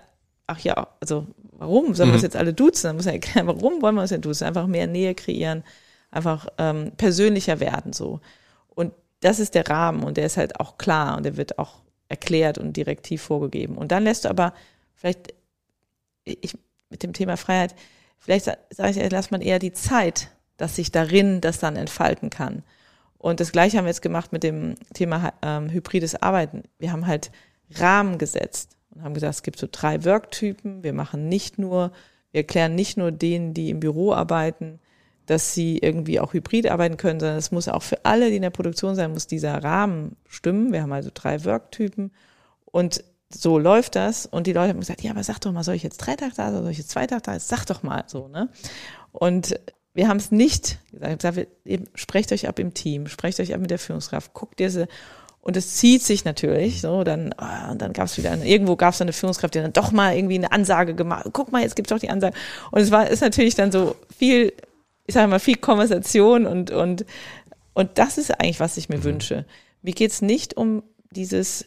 ach 0.46 0.60
ja, 0.60 0.88
also 1.00 1.26
warum 1.52 1.94
sollen 1.94 2.08
mhm. 2.08 2.12
wir 2.12 2.16
uns 2.16 2.22
jetzt 2.22 2.36
alle 2.36 2.54
duzen? 2.54 2.88
Dann 2.88 2.96
muss 2.96 3.04
man 3.04 3.14
erklären, 3.14 3.46
warum 3.46 3.82
wollen 3.82 3.94
wir 3.94 4.02
uns 4.02 4.10
denn 4.10 4.20
duzen? 4.20 4.44
Einfach 4.44 4.66
mehr 4.66 4.86
Nähe 4.86 5.14
kreieren, 5.14 5.64
einfach 6.10 6.46
ähm, 6.58 6.92
persönlicher 6.96 7.60
werden 7.60 7.92
so. 7.92 8.20
Und 8.68 8.92
das 9.20 9.40
ist 9.40 9.54
der 9.54 9.68
Rahmen 9.68 10.02
und 10.04 10.16
der 10.16 10.26
ist 10.26 10.36
halt 10.36 10.58
auch 10.60 10.78
klar 10.78 11.16
und 11.16 11.24
der 11.24 11.36
wird 11.36 11.58
auch 11.58 11.82
erklärt 12.08 12.58
und 12.58 12.76
direktiv 12.76 13.22
vorgegeben. 13.22 13.76
Und 13.76 13.92
dann 13.92 14.04
lässt 14.04 14.24
du 14.24 14.30
aber 14.30 14.54
vielleicht, 14.94 15.34
ich, 16.24 16.56
mit 16.88 17.02
dem 17.02 17.12
Thema 17.12 17.36
Freiheit, 17.36 17.74
vielleicht 18.20 18.44
sage 18.44 18.90
ich, 18.90 19.10
lass 19.10 19.30
man 19.30 19.40
eher 19.40 19.58
die 19.58 19.72
Zeit, 19.72 20.30
dass 20.56 20.76
sich 20.76 20.92
darin 20.92 21.40
das 21.40 21.58
dann 21.58 21.76
entfalten 21.76 22.30
kann. 22.30 22.62
Und 23.18 23.40
das 23.40 23.52
Gleiche 23.52 23.76
haben 23.76 23.84
wir 23.84 23.90
jetzt 23.90 24.02
gemacht 24.02 24.32
mit 24.32 24.42
dem 24.42 24.76
Thema 24.94 25.32
ähm, 25.42 25.68
hybrides 25.70 26.22
Arbeiten. 26.22 26.62
Wir 26.78 26.92
haben 26.92 27.06
halt 27.06 27.30
Rahmen 27.74 28.18
gesetzt 28.18 28.76
und 28.94 29.02
haben 29.02 29.14
gesagt, 29.14 29.34
es 29.34 29.42
gibt 29.42 29.58
so 29.58 29.68
drei 29.70 30.04
Worktypen. 30.04 30.82
Wir 30.82 30.92
machen 30.92 31.28
nicht 31.28 31.58
nur, 31.58 31.92
wir 32.32 32.40
erklären 32.40 32.74
nicht 32.74 32.96
nur 32.96 33.12
denen, 33.12 33.52
die 33.52 33.70
im 33.70 33.80
Büro 33.80 34.12
arbeiten, 34.12 34.80
dass 35.26 35.54
sie 35.54 35.78
irgendwie 35.78 36.18
auch 36.18 36.32
hybrid 36.32 36.70
arbeiten 36.70 36.96
können, 36.96 37.20
sondern 37.20 37.38
es 37.38 37.52
muss 37.52 37.68
auch 37.68 37.82
für 37.82 38.04
alle, 38.04 38.30
die 38.30 38.36
in 38.36 38.42
der 38.42 38.50
Produktion 38.50 38.94
sein, 38.94 39.12
muss 39.12 39.26
dieser 39.26 39.62
Rahmen 39.62 40.16
stimmen. 40.26 40.72
Wir 40.72 40.82
haben 40.82 40.92
also 40.92 41.10
drei 41.12 41.44
Worktypen 41.44 42.10
und 42.64 43.04
so 43.32 43.58
läuft 43.58 43.96
das. 43.96 44.26
Und 44.26 44.46
die 44.46 44.52
Leute 44.52 44.70
haben 44.70 44.80
gesagt, 44.80 45.02
ja, 45.02 45.12
aber 45.12 45.22
sag 45.22 45.38
doch 45.40 45.52
mal, 45.52 45.64
soll 45.64 45.74
ich 45.74 45.82
jetzt 45.82 45.98
drei 45.98 46.16
Tage 46.16 46.32
da 46.36 46.50
sein, 46.50 46.62
soll 46.62 46.72
ich 46.72 46.78
jetzt 46.78 46.90
zwei 46.90 47.06
Tage 47.06 47.22
da 47.22 47.32
sein? 47.32 47.40
Sag 47.40 47.64
doch 47.66 47.82
mal 47.82 48.04
so, 48.06 48.28
ne? 48.28 48.48
Und 49.12 49.58
wir 49.94 50.08
haben 50.08 50.18
es 50.18 50.30
nicht 50.30 50.78
gesagt, 50.92 51.22
gesagt 51.22 51.48
sprecht 51.94 52.32
euch 52.32 52.48
ab 52.48 52.58
im 52.58 52.74
Team, 52.74 53.06
sprecht 53.06 53.40
euch 53.40 53.54
ab 53.54 53.60
mit 53.60 53.70
der 53.70 53.78
Führungskraft, 53.78 54.34
guckt 54.34 54.58
diese 54.60 54.88
und 55.42 55.56
es 55.56 55.76
zieht 55.76 56.02
sich 56.02 56.24
natürlich 56.24 56.80
so, 56.80 57.02
dann, 57.02 57.34
oh, 57.40 57.70
und 57.70 57.80
dann 57.80 57.92
gab 57.92 58.06
es 58.06 58.18
wieder, 58.18 58.30
eine, 58.30 58.46
irgendwo 58.46 58.76
gab 58.76 58.92
es 58.92 59.00
eine 59.00 59.12
Führungskraft, 59.12 59.54
die 59.54 59.60
dann 59.60 59.72
doch 59.72 59.90
mal 59.90 60.14
irgendwie 60.14 60.36
eine 60.36 60.52
Ansage 60.52 60.94
gemacht, 60.94 61.26
guck 61.32 61.50
mal, 61.50 61.62
jetzt 61.62 61.76
gibt's 61.76 61.90
doch 61.90 61.98
die 61.98 62.10
Ansage. 62.10 62.36
Und 62.70 62.80
es 62.82 62.90
war, 62.90 63.08
ist 63.08 63.22
natürlich 63.22 63.54
dann 63.54 63.72
so 63.72 63.96
viel, 64.16 64.52
ich 65.06 65.14
sage 65.14 65.28
mal, 65.28 65.40
viel 65.40 65.56
Konversation 65.56 66.46
und, 66.46 66.70
und, 66.70 67.06
und 67.72 67.90
das 67.94 68.18
ist 68.18 68.38
eigentlich, 68.38 68.60
was 68.60 68.76
ich 68.76 68.90
mir 68.90 68.98
mhm. 68.98 69.04
wünsche. 69.04 69.46
Mir 69.80 69.94
geht's 69.94 70.20
nicht 70.20 70.58
um 70.58 70.82
dieses, 71.10 71.64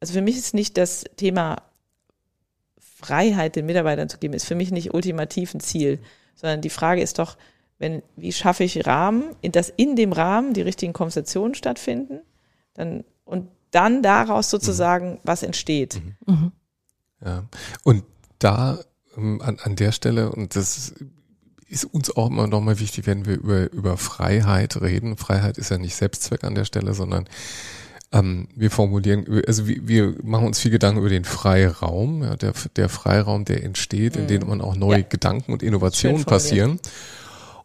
also 0.00 0.14
für 0.14 0.22
mich 0.22 0.36
ist 0.36 0.54
nicht 0.54 0.76
das 0.76 1.04
Thema 1.16 1.62
Freiheit 2.78 3.56
den 3.56 3.66
Mitarbeitern 3.66 4.08
zu 4.08 4.18
geben, 4.18 4.34
ist 4.34 4.46
für 4.46 4.54
mich 4.54 4.70
nicht 4.70 4.94
ultimativ 4.94 5.54
ein 5.54 5.60
Ziel, 5.60 6.00
sondern 6.34 6.60
die 6.60 6.70
Frage 6.70 7.02
ist 7.02 7.18
doch, 7.18 7.36
wenn, 7.78 8.02
wie 8.16 8.32
schaffe 8.32 8.64
ich 8.64 8.86
Rahmen, 8.86 9.36
dass 9.42 9.70
in 9.70 9.96
dem 9.96 10.12
Rahmen 10.12 10.52
die 10.52 10.62
richtigen 10.62 10.92
Konversationen 10.92 11.54
stattfinden, 11.54 12.20
dann, 12.74 13.04
und 13.24 13.48
dann 13.70 14.02
daraus 14.02 14.50
sozusagen 14.50 15.12
mhm. 15.12 15.18
was 15.24 15.42
entsteht. 15.42 16.00
Mhm. 16.26 16.34
mhm. 16.34 16.52
Ja. 17.22 17.44
Und 17.84 18.04
da 18.38 18.78
ähm, 19.16 19.42
an, 19.42 19.58
an 19.62 19.76
der 19.76 19.92
Stelle, 19.92 20.32
und 20.32 20.56
das 20.56 20.94
ist 21.68 21.84
uns 21.84 22.14
auch 22.16 22.28
immer 22.28 22.46
nochmal 22.46 22.80
wichtig, 22.80 23.06
wenn 23.06 23.26
wir 23.26 23.34
über, 23.34 23.70
über 23.72 23.96
Freiheit 23.96 24.80
reden. 24.80 25.16
Freiheit 25.16 25.58
ist 25.58 25.70
ja 25.70 25.78
nicht 25.78 25.94
Selbstzweck 25.94 26.44
an 26.44 26.54
der 26.54 26.64
Stelle, 26.64 26.94
sondern 26.94 27.28
ähm, 28.12 28.48
wir 28.54 28.70
formulieren, 28.70 29.42
also 29.46 29.66
wir, 29.66 29.86
wir 29.86 30.14
machen 30.22 30.46
uns 30.46 30.58
viel 30.58 30.70
Gedanken 30.70 31.00
über 31.00 31.08
den 31.08 31.24
Freiraum, 31.24 32.22
ja, 32.22 32.36
der, 32.36 32.52
der 32.76 32.88
Freiraum, 32.88 33.44
der 33.44 33.62
entsteht, 33.62 34.16
in 34.16 34.26
dem 34.26 34.42
mhm. 34.42 34.48
man 34.48 34.60
auch 34.60 34.76
neue 34.76 35.00
ja. 35.00 35.06
Gedanken 35.08 35.52
und 35.52 35.62
Innovationen 35.62 36.24
passieren. 36.24 36.80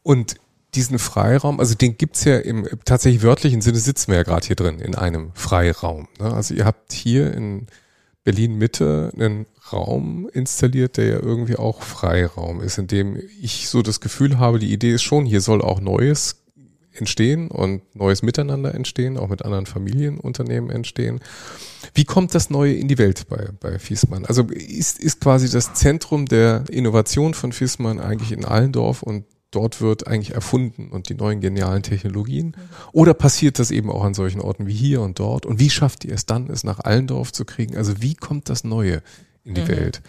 Und 0.03 0.35
diesen 0.75 0.99
Freiraum, 0.99 1.59
also 1.59 1.73
den 1.73 1.97
gibt's 1.97 2.25
ja 2.25 2.37
im 2.37 2.67
tatsächlich 2.83 3.23
wörtlichen 3.23 3.61
Sinne 3.61 3.79
sitzen 3.79 4.11
wir 4.11 4.17
ja 4.17 4.23
gerade 4.23 4.45
hier 4.45 4.55
drin 4.55 4.79
in 4.79 4.93
einem 4.93 5.31
Freiraum. 5.33 6.07
Ne? 6.19 6.33
Also 6.33 6.53
ihr 6.53 6.65
habt 6.65 6.93
hier 6.93 7.33
in 7.33 7.67
Berlin 8.23 8.57
Mitte 8.57 9.11
einen 9.15 9.45
Raum 9.71 10.29
installiert, 10.33 10.97
der 10.97 11.05
ja 11.05 11.19
irgendwie 11.19 11.55
auch 11.55 11.81
Freiraum 11.81 12.61
ist, 12.61 12.77
in 12.77 12.87
dem 12.87 13.17
ich 13.41 13.69
so 13.69 13.81
das 13.81 14.01
Gefühl 14.01 14.37
habe, 14.37 14.59
die 14.59 14.73
Idee 14.73 14.93
ist 14.93 15.03
schon, 15.03 15.25
hier 15.25 15.41
soll 15.41 15.61
auch 15.61 15.79
Neues 15.79 16.44
entstehen 16.95 17.49
und 17.49 17.81
neues 17.95 18.23
Miteinander 18.23 18.73
entstehen, 18.73 19.17
auch 19.17 19.29
mit 19.29 19.43
anderen 19.43 19.65
Familienunternehmen 19.65 20.69
entstehen. 20.69 21.19
Wie 21.93 22.05
kommt 22.05 22.35
das 22.35 22.49
Neue 22.49 22.73
in 22.73 22.87
die 22.87 22.97
Welt 22.97 23.27
bei, 23.29 23.49
bei 23.59 23.79
Fiesmann? 23.79 24.25
Also 24.25 24.43
ist, 24.43 24.99
ist 24.99 25.21
quasi 25.21 25.49
das 25.49 25.73
Zentrum 25.73 26.25
der 26.25 26.63
Innovation 26.69 27.33
von 27.33 27.51
Fiesmann 27.51 27.99
eigentlich 27.99 28.31
in 28.31 28.45
Allendorf 28.45 29.03
und 29.03 29.25
dort 29.51 29.81
wird 29.81 30.07
eigentlich 30.07 30.33
erfunden 30.35 30.89
und 30.89 31.09
die 31.09 31.15
neuen 31.15 31.39
genialen 31.39 31.83
Technologien? 31.83 32.55
Oder 32.91 33.13
passiert 33.13 33.59
das 33.59 33.71
eben 33.71 33.89
auch 33.89 34.03
an 34.03 34.13
solchen 34.13 34.41
Orten 34.41 34.67
wie 34.67 34.73
hier 34.73 35.01
und 35.01 35.19
dort? 35.19 35.45
Und 35.45 35.59
wie 35.59 35.69
schafft 35.69 36.03
ihr 36.05 36.13
es 36.13 36.25
dann, 36.25 36.49
es 36.49 36.63
nach 36.63 36.79
Allendorf 36.79 37.31
zu 37.31 37.45
kriegen? 37.45 37.77
Also 37.77 38.01
wie 38.01 38.15
kommt 38.15 38.49
das 38.49 38.63
Neue 38.63 39.01
in 39.43 39.55
die 39.55 39.61
mhm. 39.61 39.67
Welt? 39.67 40.01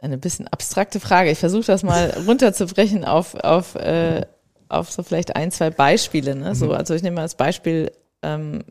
Eine 0.00 0.18
bisschen 0.18 0.48
abstrakte 0.48 1.00
Frage. 1.00 1.30
Ich 1.30 1.38
versuche 1.38 1.66
das 1.66 1.82
mal 1.82 2.10
runterzubrechen 2.26 3.04
auf, 3.04 3.34
auf, 3.34 3.74
äh, 3.74 4.26
auf 4.68 4.90
so 4.90 5.02
vielleicht 5.02 5.36
ein, 5.36 5.50
zwei 5.50 5.70
Beispiele. 5.70 6.34
Ne? 6.34 6.54
So, 6.54 6.66
mhm. 6.66 6.72
also 6.72 6.94
ich 6.94 7.02
nehme 7.02 7.16
mal 7.16 7.22
als 7.22 7.34
Beispiel 7.34 7.92
ähm, 8.22 8.64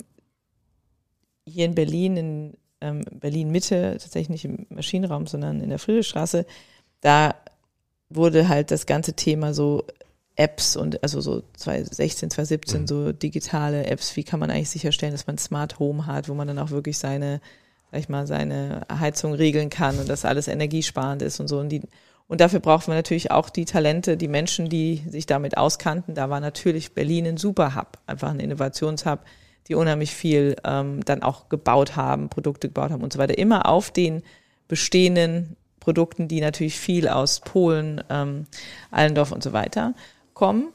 hier 1.46 1.66
in 1.66 1.76
Berlin, 1.76 2.18
in 2.18 2.58
ähm, 2.82 3.04
Berlin 3.12 3.52
Mitte, 3.52 3.98
tatsächlich 4.00 4.30
nicht 4.30 4.46
im 4.46 4.66
Maschinenraum, 4.70 5.28
sondern 5.28 5.62
in 5.62 5.70
der 5.70 5.80
Friedrichstraße, 5.80 6.46
da 7.02 7.36
wurde 8.10 8.48
halt 8.48 8.72
das 8.72 8.86
ganze 8.86 9.14
Thema 9.14 9.54
so 9.54 9.86
Apps 10.36 10.78
und 10.78 11.04
also 11.04 11.20
so 11.20 11.44
2016, 11.58 12.32
2017 12.32 12.82
mhm. 12.82 12.88
so 12.88 13.12
digitale 13.12 13.86
Apps, 13.88 14.16
wie 14.16 14.24
kann 14.24 14.40
man 14.40 14.50
eigentlich 14.50 14.70
sicherstellen, 14.70 15.12
dass 15.12 15.28
man 15.28 15.38
Smart 15.38 15.80
Home 15.80 16.06
hat, 16.06 16.30
wo 16.30 16.34
man 16.34 16.48
dann 16.48 16.60
auch 16.60 16.72
wirklich 16.72 16.98
seine, 16.98 17.42
sag 17.92 18.00
ich 18.00 18.10
mal, 18.10 18.28
seine 18.28 18.82
Heizung 18.92 19.34
regeln 19.34 19.70
kann 19.70 19.98
und 20.00 20.10
dass 20.10 20.26
alles 20.26 20.48
energiesparend 20.48 21.22
ist 21.22 21.40
und 21.40 21.48
so. 21.48 21.60
Und, 21.60 21.70
die, 21.70 21.82
und 22.28 22.42
dafür 22.42 22.60
braucht 22.60 22.88
man 22.88 22.98
natürlich 22.98 23.32
auch 23.32 23.50
die 23.50 23.66
Talente, 23.66 24.18
die 24.18 24.28
Menschen, 24.28 24.70
die 24.70 25.04
sich 25.08 25.26
damit 25.26 25.58
auskannten. 25.58 26.16
Da 26.16 26.30
war 26.30 26.40
natürlich 26.40 26.94
Berlin 26.94 27.26
ein 27.28 27.38
super 27.38 27.76
Hub, 27.76 27.98
einfach 28.06 28.30
ein 28.30 28.40
Innovationshub, 28.40 29.20
die 29.68 29.76
unheimlich 29.76 30.14
viel 30.14 30.56
ähm, 30.64 31.04
dann 31.06 31.24
auch 31.24 31.50
gebaut 31.50 31.96
haben, 31.96 32.30
Produkte 32.30 32.68
gebaut 32.68 32.92
haben 32.92 33.04
und 33.04 33.14
so 33.14 33.20
weiter. 33.20 33.38
Immer 33.38 33.68
auf 33.68 33.92
den 33.92 34.24
bestehenden 34.68 35.56
Produkten, 35.80 36.28
die 36.28 36.42
natürlich 36.42 36.78
viel 36.80 37.08
aus 37.08 37.40
Polen, 37.40 38.04
ähm, 38.10 38.46
Allendorf 38.92 39.32
und 39.32 39.44
so 39.44 39.54
weiter 39.54 39.94
kommen. 40.34 40.70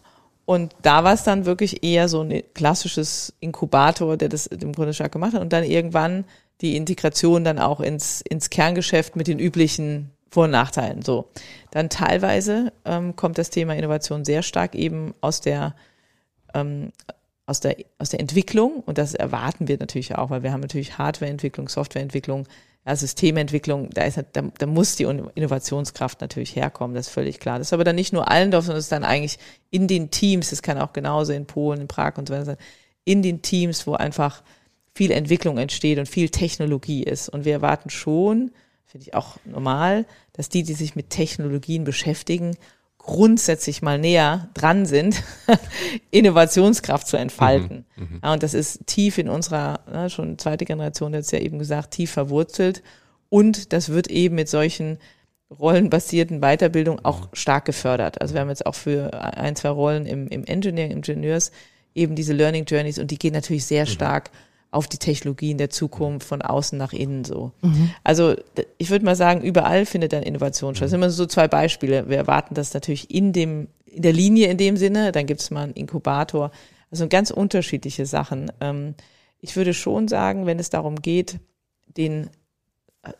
Und 0.46 0.74
da 0.82 1.04
war 1.04 1.14
es 1.14 1.22
dann 1.22 1.46
wirklich 1.46 1.84
eher 1.84 2.08
so 2.08 2.20
ein 2.20 2.42
klassisches 2.52 3.32
Inkubator, 3.40 4.16
der 4.16 4.28
das 4.28 4.46
im 4.46 4.72
Grunde 4.72 4.92
stark 4.92 5.12
gemacht 5.12 5.32
hat. 5.32 5.40
Und 5.40 5.52
dann 5.52 5.64
irgendwann 5.64 6.24
die 6.60 6.76
Integration 6.76 7.44
dann 7.44 7.58
auch 7.58 7.80
ins, 7.80 8.20
ins 8.20 8.50
Kerngeschäft 8.50 9.16
mit 9.16 9.26
den 9.26 9.38
üblichen 9.38 10.10
Vor- 10.30 10.44
und 10.44 10.50
Nachteilen. 10.50 11.02
So. 11.02 11.30
Dann 11.70 11.90
teilweise 11.90 12.72
ähm, 12.84 13.16
kommt 13.16 13.38
das 13.38 13.50
Thema 13.50 13.74
Innovation 13.74 14.24
sehr 14.24 14.42
stark 14.42 14.74
eben 14.74 15.14
aus 15.20 15.40
der, 15.40 15.74
ähm, 16.54 16.92
aus 17.46 17.60
der, 17.60 17.76
aus 17.98 18.10
der 18.10 18.20
Entwicklung. 18.20 18.82
Und 18.86 18.98
das 18.98 19.14
erwarten 19.14 19.68
wir 19.68 19.78
natürlich 19.78 20.16
auch, 20.16 20.30
weil 20.30 20.42
wir 20.42 20.52
haben 20.52 20.60
natürlich 20.60 20.98
Hardwareentwicklung, 20.98 21.68
Softwareentwicklung, 21.68 22.46
ja, 22.86 22.96
Systementwicklung, 22.96 23.90
da, 23.90 24.02
ist, 24.02 24.22
da, 24.32 24.42
da 24.42 24.66
muss 24.66 24.96
die 24.96 25.04
Innovationskraft 25.04 26.20
natürlich 26.20 26.54
herkommen, 26.54 26.94
das 26.94 27.06
ist 27.06 27.12
völlig 27.12 27.40
klar. 27.40 27.58
Das 27.58 27.68
ist 27.68 27.72
aber 27.72 27.84
dann 27.84 27.96
nicht 27.96 28.12
nur 28.12 28.30
Allendorf, 28.30 28.66
sondern 28.66 28.78
es 28.78 28.86
ist 28.86 28.92
dann 28.92 29.04
eigentlich 29.04 29.38
in 29.70 29.88
den 29.88 30.10
Teams, 30.10 30.50
das 30.50 30.62
kann 30.62 30.78
auch 30.78 30.92
genauso 30.92 31.32
in 31.32 31.46
Polen, 31.46 31.80
in 31.80 31.88
Prag 31.88 32.18
und 32.18 32.28
so 32.28 32.34
weiter 32.34 32.44
sein, 32.44 32.56
in 33.04 33.22
den 33.22 33.40
Teams, 33.42 33.86
wo 33.86 33.94
einfach 33.94 34.42
viel 34.94 35.10
Entwicklung 35.10 35.58
entsteht 35.58 35.98
und 35.98 36.08
viel 36.08 36.28
Technologie 36.28 37.02
ist. 37.02 37.28
Und 37.28 37.44
wir 37.44 37.52
erwarten 37.52 37.90
schon, 37.90 38.52
finde 38.86 39.06
ich 39.06 39.14
auch 39.14 39.36
normal, 39.44 40.06
dass 40.32 40.48
die, 40.48 40.62
die 40.62 40.74
sich 40.74 40.94
mit 40.94 41.10
Technologien 41.10 41.84
beschäftigen, 41.84 42.56
grundsätzlich 42.98 43.82
mal 43.82 43.98
näher 43.98 44.48
dran 44.54 44.86
sind, 44.86 45.22
Innovationskraft 46.10 47.06
zu 47.06 47.16
entfalten. 47.16 47.84
Mhm, 47.96 48.02
mhm, 48.04 48.20
ja, 48.22 48.32
und 48.32 48.42
das 48.42 48.54
ist 48.54 48.86
tief 48.86 49.18
in 49.18 49.28
unserer, 49.28 49.80
ne, 49.92 50.08
schon 50.08 50.38
zweite 50.38 50.64
Generation 50.64 51.12
jetzt 51.12 51.32
ja 51.32 51.38
eben 51.38 51.58
gesagt, 51.58 51.90
tief 51.92 52.10
verwurzelt. 52.10 52.82
Und 53.28 53.72
das 53.72 53.90
wird 53.90 54.06
eben 54.06 54.36
mit 54.36 54.48
solchen 54.48 54.98
rollenbasierten 55.50 56.40
Weiterbildung 56.40 57.04
auch 57.04 57.28
stark 57.32 57.64
gefördert. 57.64 58.20
Also 58.20 58.34
wir 58.34 58.40
haben 58.40 58.48
jetzt 58.48 58.64
auch 58.64 58.74
für 58.74 59.12
ein, 59.12 59.56
zwei 59.56 59.68
Rollen 59.68 60.06
im, 60.06 60.28
im 60.28 60.44
Engineering, 60.44 60.92
Ingenieurs 60.92 61.52
eben 61.94 62.14
diese 62.14 62.32
Learning 62.32 62.64
Journeys 62.64 62.98
und 62.98 63.10
die 63.10 63.18
gehen 63.18 63.34
natürlich 63.34 63.66
sehr 63.66 63.84
mhm. 63.84 63.90
Auf 64.74 64.88
die 64.88 64.98
Technologien 64.98 65.56
der 65.56 65.70
Zukunft 65.70 66.26
von 66.26 66.42
außen 66.42 66.76
nach 66.76 66.92
innen 66.92 67.24
so. 67.24 67.52
Mhm. 67.62 67.90
Also 68.02 68.34
ich 68.76 68.90
würde 68.90 69.04
mal 69.04 69.14
sagen, 69.14 69.42
überall 69.42 69.86
findet 69.86 70.12
dann 70.12 70.22
Innovation 70.22 70.74
statt. 70.74 70.86
Das 70.86 70.90
sind 70.90 71.00
immer 71.00 71.10
so 71.10 71.26
zwei 71.26 71.46
Beispiele. 71.46 72.08
Wir 72.08 72.16
erwarten 72.16 72.54
das 72.54 72.74
natürlich 72.74 73.10
in 73.10 73.32
dem, 73.32 73.68
in 73.86 74.02
der 74.02 74.12
Linie 74.12 74.48
in 74.48 74.58
dem 74.58 74.76
Sinne, 74.76 75.12
dann 75.12 75.26
gibt 75.26 75.40
es 75.40 75.50
mal 75.50 75.62
einen 75.62 75.74
Inkubator. 75.74 76.50
Also 76.90 77.08
ganz 77.08 77.30
unterschiedliche 77.30 78.04
Sachen. 78.04 78.50
Ähm, 78.60 78.94
ich 79.40 79.54
würde 79.56 79.74
schon 79.74 80.08
sagen, 80.08 80.46
wenn 80.46 80.58
es 80.58 80.70
darum 80.70 80.96
geht, 80.96 81.38
den 81.86 82.30
äh, 83.02 83.12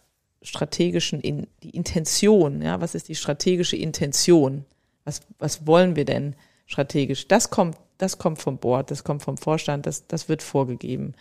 strategischen, 0.43 1.21
in, 1.21 1.47
die 1.63 1.71
Intention, 1.71 2.63
ja, 2.63 2.81
was 2.81 2.97
ist 2.97 3.09
die 3.09 3.15
strategische 3.15 3.77
Intention? 3.77 4.65
Was, 5.05 5.21
was 5.39 5.67
wollen 5.67 5.95
wir 5.95 6.05
denn 6.05 6.35
strategisch? 6.67 7.29
Das 7.29 7.51
kommt, 7.51 7.77
das 7.99 8.19
kommt 8.19 8.41
vom 8.41 8.59
Board, 8.59 8.91
das 8.91 9.05
kommt 9.05 9.23
vom 9.23 9.37
Vorstand, 9.37 9.87
das, 9.87 10.07
das 10.09 10.29
wird 10.29 10.43
vorgegeben. 10.43 11.15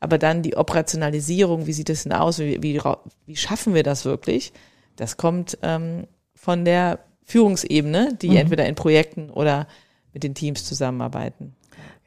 Aber 0.00 0.18
dann 0.18 0.42
die 0.42 0.56
Operationalisierung, 0.56 1.66
wie 1.66 1.72
sieht 1.74 1.90
das 1.90 2.04
denn 2.04 2.12
aus? 2.12 2.38
Wie, 2.38 2.62
wie, 2.62 2.80
wie 3.26 3.36
schaffen 3.36 3.74
wir 3.74 3.82
das 3.82 4.04
wirklich? 4.04 4.52
Das 4.96 5.16
kommt 5.16 5.58
ähm, 5.62 6.06
von 6.34 6.64
der 6.64 7.00
Führungsebene, 7.24 8.16
die 8.20 8.30
mhm. 8.30 8.36
entweder 8.36 8.66
in 8.66 8.74
Projekten 8.74 9.30
oder 9.30 9.68
mit 10.12 10.24
den 10.24 10.34
Teams 10.34 10.64
zusammenarbeiten. 10.64 11.54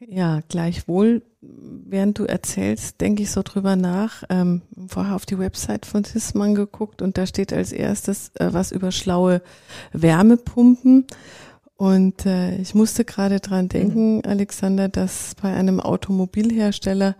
Ja, 0.06 0.40
gleichwohl, 0.48 1.22
während 1.40 2.18
du 2.18 2.24
erzählst, 2.24 3.00
denke 3.00 3.22
ich 3.22 3.30
so 3.30 3.42
drüber 3.42 3.76
nach. 3.76 4.24
Ähm, 4.28 4.62
vorher 4.88 5.14
auf 5.14 5.24
die 5.24 5.38
Website 5.38 5.86
von 5.86 6.04
Sisman 6.04 6.54
geguckt 6.54 7.00
und 7.00 7.16
da 7.16 7.26
steht 7.26 7.52
als 7.52 7.72
erstes 7.72 8.30
äh, 8.34 8.48
was 8.52 8.72
über 8.72 8.92
schlaue 8.92 9.40
Wärmepumpen. 9.92 11.06
Und 11.76 12.26
äh, 12.26 12.56
ich 12.58 12.74
musste 12.74 13.04
gerade 13.04 13.40
dran 13.40 13.68
denken, 13.68 14.16
mhm. 14.16 14.22
Alexander, 14.26 14.88
dass 14.88 15.34
bei 15.40 15.52
einem 15.54 15.80
Automobilhersteller 15.80 17.16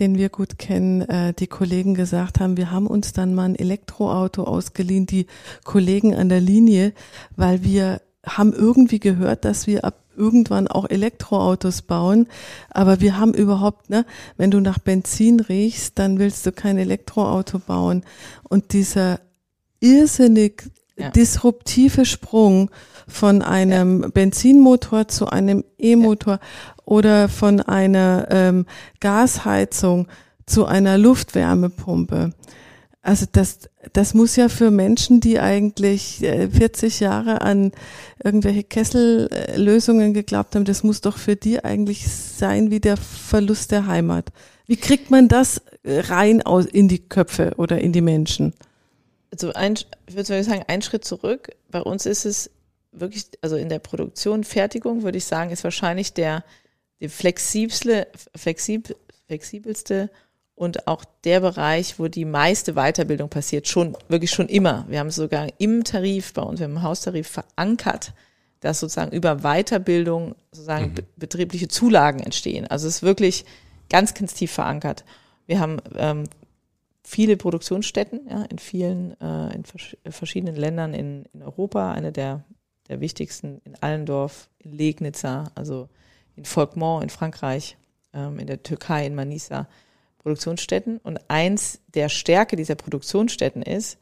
den 0.00 0.16
wir 0.16 0.30
gut 0.30 0.58
kennen, 0.58 1.02
äh, 1.02 1.32
die 1.34 1.46
Kollegen 1.46 1.94
gesagt 1.94 2.40
haben, 2.40 2.56
wir 2.56 2.70
haben 2.70 2.86
uns 2.86 3.12
dann 3.12 3.34
mal 3.34 3.44
ein 3.44 3.54
Elektroauto 3.54 4.44
ausgeliehen, 4.44 5.06
die 5.06 5.26
Kollegen 5.64 6.14
an 6.14 6.28
der 6.28 6.40
Linie, 6.40 6.92
weil 7.36 7.62
wir 7.62 8.00
haben 8.26 8.52
irgendwie 8.52 8.98
gehört, 8.98 9.44
dass 9.44 9.66
wir 9.66 9.84
ab 9.84 10.00
irgendwann 10.16 10.68
auch 10.68 10.88
Elektroautos 10.88 11.82
bauen, 11.82 12.26
aber 12.70 13.00
wir 13.00 13.18
haben 13.18 13.32
überhaupt, 13.32 13.88
ne, 13.88 14.04
wenn 14.36 14.50
du 14.50 14.60
nach 14.60 14.78
Benzin 14.78 15.40
riechst, 15.40 15.98
dann 15.98 16.18
willst 16.18 16.44
du 16.44 16.52
kein 16.52 16.76
Elektroauto 16.76 17.58
bauen. 17.58 18.02
Und 18.42 18.72
dieser 18.72 19.20
irrsinnig 19.80 20.70
ja. 20.96 21.10
disruptive 21.10 22.04
Sprung 22.04 22.70
von 23.08 23.42
einem 23.42 24.02
ja. 24.02 24.08
Benzinmotor 24.08 25.08
zu 25.08 25.26
einem 25.26 25.64
E-Motor 25.78 26.34
ja. 26.34 26.40
Oder 26.90 27.28
von 27.28 27.60
einer 27.60 28.26
ähm, 28.30 28.66
Gasheizung 28.98 30.08
zu 30.44 30.66
einer 30.66 30.98
Luftwärmepumpe. 30.98 32.34
Also 33.00 33.26
das, 33.30 33.70
das 33.92 34.12
muss 34.12 34.34
ja 34.34 34.48
für 34.48 34.72
Menschen, 34.72 35.20
die 35.20 35.38
eigentlich 35.38 36.18
40 36.18 37.00
äh, 37.00 37.04
Jahre 37.04 37.42
an 37.42 37.70
irgendwelche 38.22 38.64
Kessellösungen 38.64 40.14
geglaubt 40.14 40.56
haben, 40.56 40.64
das 40.64 40.82
muss 40.82 41.00
doch 41.00 41.16
für 41.16 41.36
die 41.36 41.64
eigentlich 41.64 42.08
sein 42.08 42.72
wie 42.72 42.80
der 42.80 42.96
Verlust 42.96 43.70
der 43.70 43.86
Heimat. 43.86 44.32
Wie 44.66 44.76
kriegt 44.76 45.12
man 45.12 45.28
das 45.28 45.62
rein 45.84 46.42
aus 46.42 46.66
in 46.66 46.88
die 46.88 46.98
Köpfe 46.98 47.52
oder 47.56 47.78
in 47.78 47.92
die 47.92 48.02
Menschen? 48.02 48.52
Also 49.30 49.52
ein, 49.52 49.74
ich 50.08 50.16
würde 50.16 50.42
sagen, 50.42 50.64
ein 50.66 50.82
Schritt 50.82 51.04
zurück. 51.04 51.50
Bei 51.70 51.80
uns 51.82 52.04
ist 52.04 52.26
es 52.26 52.50
wirklich, 52.90 53.26
also 53.42 53.54
in 53.54 53.68
der 53.68 53.78
Produktion, 53.78 54.42
Fertigung, 54.42 55.04
würde 55.04 55.18
ich 55.18 55.24
sagen, 55.24 55.52
ist 55.52 55.62
wahrscheinlich 55.62 56.14
der, 56.14 56.42
der 57.00 57.10
flexibelste, 57.10 58.08
flexib, 58.34 58.94
flexibelste 59.26 60.10
und 60.54 60.86
auch 60.86 61.04
der 61.24 61.40
Bereich, 61.40 61.98
wo 61.98 62.08
die 62.08 62.24
meiste 62.24 62.74
Weiterbildung 62.74 63.28
passiert, 63.28 63.66
schon, 63.66 63.96
wirklich 64.08 64.30
schon 64.30 64.48
immer. 64.48 64.84
Wir 64.88 64.98
haben 64.98 65.10
sogar 65.10 65.48
im 65.58 65.84
Tarif 65.84 66.34
bei 66.34 66.42
uns, 66.42 66.60
wir 66.60 66.64
haben 66.64 66.76
im 66.76 66.82
Haustarif 66.82 67.28
verankert, 67.28 68.12
dass 68.60 68.80
sozusagen 68.80 69.12
über 69.12 69.36
Weiterbildung 69.36 70.34
sozusagen 70.52 70.90
mhm. 70.90 71.06
betriebliche 71.16 71.68
Zulagen 71.68 72.20
entstehen. 72.20 72.66
Also 72.66 72.88
es 72.88 72.96
ist 72.96 73.02
wirklich 73.02 73.46
ganz, 73.88 74.12
ganz 74.12 74.34
tief 74.34 74.52
verankert. 74.52 75.04
Wir 75.46 75.60
haben 75.60 75.78
ähm, 75.96 76.24
viele 77.02 77.38
Produktionsstätten 77.38 78.28
ja, 78.28 78.42
in 78.42 78.58
vielen, 78.58 79.18
äh, 79.20 79.54
in 79.54 79.64
vers 79.64 79.96
verschiedenen 80.10 80.56
Ländern 80.56 80.92
in, 80.92 81.24
in 81.32 81.42
Europa. 81.42 81.92
Eine 81.92 82.12
der 82.12 82.44
der 82.90 83.00
wichtigsten 83.00 83.62
in 83.64 83.76
Allendorf, 83.80 84.50
in 84.58 84.72
Legnitzer, 84.72 85.52
also 85.54 85.88
in 86.40 86.44
Volkmont 86.44 87.02
in 87.02 87.10
Frankreich, 87.10 87.76
ähm, 88.12 88.38
in 88.38 88.46
der 88.46 88.62
Türkei, 88.62 89.06
in 89.06 89.14
Manisa, 89.14 89.68
Produktionsstätten. 90.18 90.98
Und 90.98 91.20
eins 91.28 91.80
der 91.94 92.08
Stärke 92.08 92.56
dieser 92.56 92.74
Produktionsstätten 92.74 93.62
ist, 93.62 93.98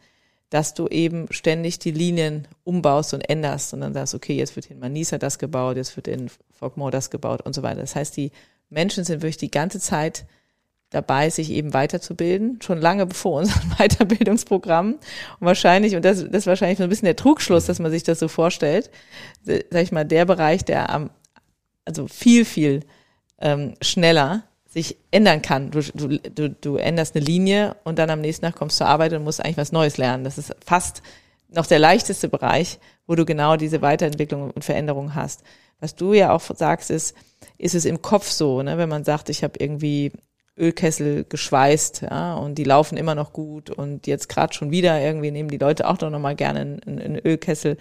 dass 0.51 0.75
du 0.75 0.89
eben 0.89 1.27
ständig 1.31 1.79
die 1.79 1.91
Linien 1.91 2.49
umbaust 2.65 3.13
und 3.13 3.21
änderst 3.21 3.75
und 3.75 3.83
dann 3.83 3.93
sagst, 3.93 4.15
okay, 4.15 4.35
jetzt 4.35 4.57
wird 4.57 4.71
in 4.71 4.79
Manisa 4.79 5.19
das 5.19 5.39
gebaut, 5.39 5.77
jetzt 5.77 5.95
wird 5.97 6.09
in 6.09 6.31
Volkmont 6.51 6.95
das 6.95 7.11
gebaut 7.11 7.43
und 7.43 7.55
so 7.55 7.63
weiter. 7.63 7.81
Das 7.81 7.95
heißt, 7.95 8.17
die 8.17 8.33
Menschen 8.71 9.05
sind 9.05 9.23
wirklich 9.23 9.37
die 9.37 9.51
ganze 9.51 9.79
Zeit 9.79 10.25
dabei, 10.91 11.29
sich 11.29 11.51
eben 11.51 11.75
weiterzubilden, 11.75 12.61
schon 12.63 12.81
lange 12.81 13.05
bevor 13.05 13.41
unseren 13.41 13.75
Weiterbildungsprogramm. 13.79 14.95
Und 14.95 15.01
wahrscheinlich, 15.47 15.97
und 15.97 16.05
das, 16.05 16.25
das 16.25 16.43
ist 16.43 16.47
wahrscheinlich 16.47 16.79
so 16.79 16.85
ein 16.85 16.91
bisschen 16.91 17.07
der 17.07 17.17
Trugschluss, 17.17 17.67
dass 17.67 17.79
man 17.79 17.91
sich 17.91 18.05
das 18.05 18.19
so 18.19 18.29
vorstellt, 18.29 18.91
sag 19.45 19.83
ich 19.83 19.93
mal, 19.93 20.05
der 20.05 20.25
Bereich, 20.25 20.65
der 20.65 20.89
am, 20.91 21.11
also 21.89 22.07
viel, 22.07 22.45
viel 22.45 22.81
ähm, 23.41 23.75
schneller 23.81 24.45
sich 24.69 24.99
ändern 25.11 25.41
kann. 25.43 25.71
Du, 25.71 25.81
du, 25.81 26.19
du, 26.19 26.51
du 26.51 26.77
änderst 26.77 27.17
eine 27.17 27.25
Linie 27.25 27.77
und 27.85 27.99
dann 27.99 28.11
am 28.11 28.21
nächsten 28.21 28.45
Tag 28.45 28.55
kommst 28.55 28.77
du 28.77 28.85
zur 28.85 28.89
Arbeit 28.89 29.15
und 29.15 29.25
musst 29.25 29.43
eigentlich 29.43 29.57
was 29.57 29.73
Neues 29.73 29.97
lernen. 29.97 30.25
Das 30.25 30.37
ist 30.37 30.55
fast 30.65 31.03
noch 31.49 31.67
der 31.67 31.79
leichteste 31.79 32.29
Bereich, 32.29 32.79
wo 33.07 33.15
du 33.15 33.25
genau 33.25 33.57
diese 33.57 33.81
Weiterentwicklung 33.81 34.51
und 34.51 34.65
Veränderung 34.65 35.15
hast. 35.15 35.43
Was 35.81 35.95
du 35.95 36.13
ja 36.13 36.33
auch 36.33 36.43
sagst, 36.43 36.91
ist, 36.91 37.17
ist 37.57 37.75
es 37.75 37.87
im 37.87 38.03
Kopf 38.03 38.29
so, 38.29 38.63
ne? 38.63 38.77
wenn 38.77 38.91
man 38.91 39.05
sagt, 39.05 39.31
ich 39.31 39.43
habe 39.43 39.55
irgendwie 39.59 40.13
Ölkessel 40.59 41.25
geschweißt, 41.27 42.03
ja, 42.03 42.35
und 42.35 42.57
die 42.57 42.65
laufen 42.65 42.99
immer 42.99 43.15
noch 43.15 43.33
gut 43.33 43.71
und 43.71 44.07
jetzt 44.07 44.29
gerade 44.29 44.53
schon 44.53 44.71
wieder 44.71 45.01
irgendwie 45.01 45.31
nehmen 45.31 45.49
die 45.49 45.57
Leute 45.59 45.89
auch 45.89 45.99
noch 46.01 46.19
mal 46.19 46.35
gerne 46.35 46.61
einen, 46.61 46.99
einen 46.99 47.19
Ölkessel 47.25 47.79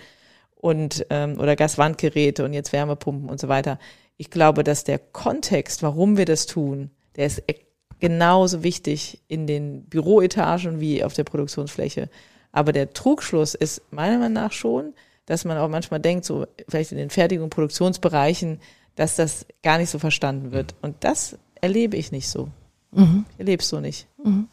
und 0.59 1.05
ähm, 1.09 1.39
oder 1.39 1.55
Gaswandgeräte 1.55 2.43
und 2.43 2.53
jetzt 2.53 2.73
Wärmepumpen 2.73 3.29
und 3.29 3.39
so 3.39 3.47
weiter. 3.47 3.79
Ich 4.17 4.29
glaube, 4.29 4.63
dass 4.63 4.83
der 4.83 4.99
Kontext, 4.99 5.83
warum 5.83 6.17
wir 6.17 6.25
das 6.25 6.45
tun, 6.47 6.91
der 7.15 7.27
ist 7.27 7.43
e-, 7.47 7.55
genauso 7.99 8.63
wichtig 8.63 9.21
in 9.27 9.47
den 9.47 9.85
Büroetagen 9.85 10.79
wie 10.79 11.03
auf 11.03 11.13
der 11.13 11.23
Produktionsfläche. 11.23 12.09
Aber 12.51 12.71
der 12.71 12.93
Trugschluss 12.93 13.53
ist 13.53 13.81
meiner 13.91 14.17
Meinung 14.17 14.33
nach 14.33 14.51
schon, 14.51 14.93
dass 15.25 15.45
man 15.45 15.57
auch 15.57 15.69
manchmal 15.69 15.99
denkt, 15.99 16.25
so 16.25 16.47
vielleicht 16.67 16.91
in 16.91 16.97
den 16.97 17.09
Fertigung- 17.09 17.45
und 17.45 17.49
Produktionsbereichen, 17.49 18.59
dass 18.95 19.15
das 19.15 19.45
gar 19.61 19.77
nicht 19.77 19.89
so 19.89 19.99
verstanden 19.99 20.51
wird. 20.51 20.73
Und 20.81 20.95
das 21.01 21.37
erlebe 21.61 21.97
ich 21.97 22.11
nicht 22.11 22.29
so. 22.29 22.49
Mhm. 22.91 23.25
Ich 23.33 23.39
erlebe 23.39 23.61
es 23.61 23.69
so 23.69 23.79
nicht. 23.79 24.07
Mhm. 24.23 24.47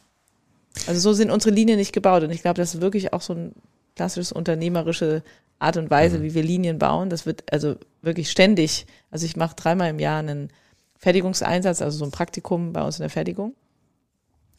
Also 0.86 1.00
so 1.00 1.12
sind 1.12 1.30
unsere 1.30 1.54
Linien 1.54 1.78
nicht 1.78 1.92
gebaut. 1.92 2.24
Und 2.24 2.30
ich 2.30 2.42
glaube, 2.42 2.56
das 2.56 2.74
ist 2.74 2.80
wirklich 2.80 3.12
auch 3.12 3.22
so 3.22 3.32
ein 3.32 3.52
klassisches 3.94 4.32
unternehmerische 4.32 5.22
Art 5.64 5.76
und 5.76 5.90
Weise, 5.90 6.18
mhm. 6.18 6.22
wie 6.22 6.34
wir 6.34 6.42
Linien 6.42 6.78
bauen. 6.78 7.10
Das 7.10 7.26
wird 7.26 7.52
also 7.52 7.76
wirklich 8.02 8.30
ständig. 8.30 8.86
Also 9.10 9.26
ich 9.26 9.36
mache 9.36 9.56
dreimal 9.56 9.90
im 9.90 9.98
Jahr 9.98 10.18
einen 10.18 10.50
Fertigungseinsatz, 10.98 11.82
also 11.82 11.98
so 11.98 12.04
ein 12.04 12.10
Praktikum 12.10 12.72
bei 12.72 12.82
uns 12.82 12.98
in 12.98 13.02
der 13.02 13.10
Fertigung. 13.10 13.54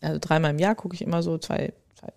Also 0.02 0.20
dreimal 0.20 0.52
im 0.52 0.60
Jahr 0.60 0.76
gucke 0.76 0.96
ich 0.96 1.02
immer 1.02 1.24
so 1.24 1.38
zwei, 1.38 1.74
zwei, 2.00 2.10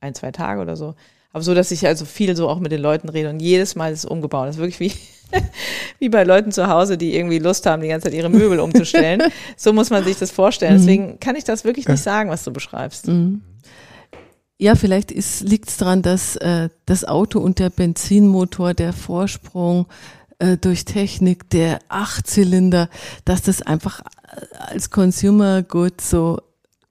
ein, 0.00 0.14
zwei 0.14 0.32
Tage 0.32 0.60
oder 0.60 0.76
so. 0.76 0.94
Aber 1.32 1.42
so, 1.42 1.54
dass 1.54 1.70
ich 1.70 1.86
also 1.86 2.04
viel 2.06 2.34
so 2.34 2.48
auch 2.48 2.60
mit 2.60 2.72
den 2.72 2.80
Leuten 2.80 3.08
rede 3.08 3.28
und 3.28 3.40
jedes 3.40 3.74
Mal 3.74 3.92
ist 3.92 4.00
es 4.00 4.04
umgebaut. 4.06 4.48
Das 4.48 4.56
ist 4.56 4.60
wirklich 4.62 4.80
wie, 4.80 5.38
wie 5.98 6.08
bei 6.08 6.24
Leuten 6.24 6.50
zu 6.50 6.66
Hause, 6.68 6.96
die 6.96 7.14
irgendwie 7.14 7.38
Lust 7.38 7.66
haben, 7.66 7.82
die 7.82 7.88
ganze 7.88 8.08
Zeit 8.08 8.14
ihre 8.14 8.30
Möbel 8.30 8.58
umzustellen. 8.58 9.22
so 9.56 9.72
muss 9.72 9.90
man 9.90 10.02
sich 10.02 10.18
das 10.18 10.30
vorstellen. 10.30 10.74
Mhm. 10.74 10.78
Deswegen 10.78 11.20
kann 11.20 11.36
ich 11.36 11.44
das 11.44 11.64
wirklich 11.64 11.86
nicht 11.86 12.02
sagen, 12.02 12.30
was 12.30 12.42
du 12.42 12.52
beschreibst. 12.52 13.08
Mhm. 13.08 13.42
Ja, 14.58 14.74
vielleicht 14.74 15.10
liegt 15.42 15.68
es 15.68 15.76
daran, 15.76 16.02
dass 16.02 16.36
äh, 16.36 16.70
das 16.86 17.04
Auto 17.04 17.40
und 17.40 17.58
der 17.58 17.68
Benzinmotor, 17.68 18.72
der 18.72 18.94
Vorsprung 18.94 19.86
äh, 20.38 20.56
durch 20.56 20.84
Technik, 20.86 21.50
der 21.50 21.80
Achtzylinder, 21.88 22.88
dass 23.24 23.42
das 23.42 23.60
einfach 23.60 24.00
äh, 24.00 24.56
als 24.56 24.90
Consumer 24.90 25.62
Good 25.62 26.00
so 26.00 26.40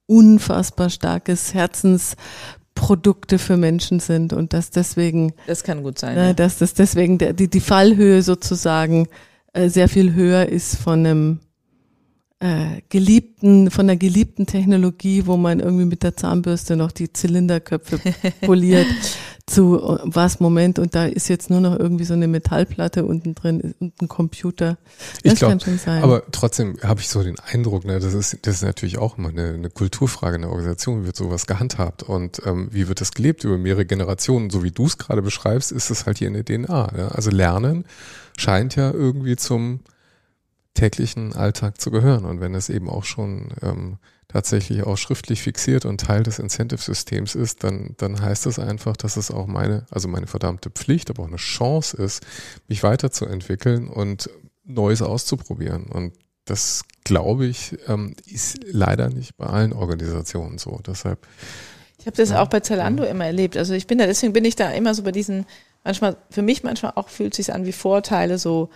unfassbar 0.06 0.90
starkes 0.90 1.54
Herzensprodukte 1.54 3.38
für 3.38 3.56
Menschen 3.56 3.98
sind 3.98 4.32
und 4.32 4.52
dass 4.52 4.70
deswegen 4.70 5.32
das 5.48 5.64
kann 5.64 5.82
gut 5.82 5.98
sein, 5.98 6.16
äh, 6.16 6.34
dass 6.34 6.58
das 6.58 6.74
deswegen 6.74 7.18
der, 7.18 7.32
die 7.32 7.48
die 7.48 7.60
Fallhöhe 7.60 8.22
sozusagen 8.22 9.08
äh, 9.52 9.68
sehr 9.68 9.88
viel 9.88 10.14
höher 10.14 10.48
ist 10.48 10.76
von 10.76 11.04
einem 11.04 11.40
äh, 12.38 12.82
geliebten, 12.90 13.70
von 13.70 13.86
der 13.86 13.96
geliebten 13.96 14.46
Technologie, 14.46 15.26
wo 15.26 15.36
man 15.36 15.60
irgendwie 15.60 15.86
mit 15.86 16.02
der 16.02 16.16
Zahnbürste 16.16 16.76
noch 16.76 16.92
die 16.92 17.10
Zylinderköpfe 17.10 17.98
poliert, 18.42 18.86
zu 19.46 19.80
äh, 19.80 19.98
was 20.02 20.40
Moment 20.40 20.78
und 20.78 20.94
da 20.94 21.06
ist 21.06 21.28
jetzt 21.28 21.50
nur 21.50 21.60
noch 21.60 21.78
irgendwie 21.78 22.04
so 22.04 22.14
eine 22.14 22.26
Metallplatte 22.26 23.06
unten 23.06 23.34
drin 23.34 23.74
und 23.78 24.02
ein 24.02 24.08
Computer. 24.08 24.76
Das 25.22 25.34
ich 25.34 25.38
glaube, 25.38 25.58
aber 26.02 26.24
trotzdem 26.32 26.76
habe 26.82 27.00
ich 27.00 27.08
so 27.08 27.22
den 27.22 27.38
Eindruck, 27.38 27.84
ne, 27.84 28.00
das 28.00 28.12
ist 28.12 28.38
das 28.42 28.56
ist 28.56 28.62
natürlich 28.62 28.98
auch 28.98 29.16
immer 29.16 29.28
eine, 29.28 29.54
eine 29.54 29.70
Kulturfrage 29.70 30.36
in 30.36 30.42
der 30.42 30.50
Organisation, 30.50 31.02
wie 31.02 31.06
wird 31.06 31.16
sowas 31.16 31.46
gehandhabt 31.46 32.02
und 32.02 32.42
ähm, 32.44 32.68
wie 32.72 32.88
wird 32.88 33.00
das 33.00 33.12
gelebt 33.12 33.44
über 33.44 33.56
mehrere 33.56 33.86
Generationen, 33.86 34.50
so 34.50 34.62
wie 34.62 34.72
du 34.72 34.86
es 34.86 34.98
gerade 34.98 35.22
beschreibst, 35.22 35.72
ist 35.72 35.90
es 35.90 36.06
halt 36.06 36.18
hier 36.18 36.28
in 36.28 36.34
der 36.34 36.44
DNA. 36.44 36.92
Ja? 36.98 37.08
Also 37.08 37.30
Lernen 37.30 37.84
scheint 38.36 38.76
ja 38.76 38.90
irgendwie 38.90 39.36
zum 39.36 39.80
täglichen 40.76 41.34
Alltag 41.34 41.80
zu 41.80 41.90
gehören. 41.90 42.24
Und 42.24 42.40
wenn 42.40 42.54
es 42.54 42.68
eben 42.68 42.88
auch 42.88 43.04
schon 43.04 43.48
ähm, 43.62 43.98
tatsächlich 44.28 44.84
auch 44.84 44.96
schriftlich 44.96 45.42
fixiert 45.42 45.84
und 45.84 46.00
Teil 46.00 46.22
des 46.22 46.38
Incentive-Systems 46.38 47.34
ist, 47.34 47.64
dann, 47.64 47.94
dann 47.96 48.20
heißt 48.20 48.46
das 48.46 48.58
einfach, 48.58 48.96
dass 48.96 49.16
es 49.16 49.30
auch 49.30 49.46
meine, 49.46 49.86
also 49.90 50.08
meine 50.08 50.26
verdammte 50.26 50.70
Pflicht, 50.70 51.10
aber 51.10 51.24
auch 51.24 51.28
eine 51.28 51.36
Chance 51.36 51.96
ist, 51.96 52.24
mich 52.68 52.82
weiterzuentwickeln 52.82 53.88
und 53.88 54.30
Neues 54.64 55.02
auszuprobieren. 55.02 55.84
Und 55.84 56.12
das, 56.44 56.84
glaube 57.04 57.46
ich, 57.46 57.76
ähm, 57.88 58.14
ist 58.26 58.58
leider 58.70 59.08
nicht 59.08 59.36
bei 59.36 59.46
allen 59.46 59.72
Organisationen 59.72 60.58
so. 60.58 60.80
Deshalb. 60.86 61.26
Ich 61.98 62.06
habe 62.06 62.16
das 62.16 62.30
ja, 62.30 62.42
auch 62.42 62.48
bei 62.48 62.60
Zalando 62.60 63.04
ja. 63.04 63.10
immer 63.10 63.26
erlebt. 63.26 63.56
Also 63.56 63.74
ich 63.74 63.86
bin 63.86 63.98
da, 63.98 64.06
deswegen 64.06 64.32
bin 64.32 64.44
ich 64.44 64.56
da 64.56 64.70
immer 64.70 64.94
so 64.94 65.02
bei 65.02 65.12
diesen, 65.12 65.46
manchmal, 65.82 66.16
für 66.30 66.42
mich 66.42 66.62
manchmal 66.62 66.92
auch 66.94 67.08
fühlt 67.08 67.32
es 67.32 67.46
sich 67.46 67.54
an 67.54 67.64
wie 67.64 67.72
Vorteile, 67.72 68.38
so 68.38 68.70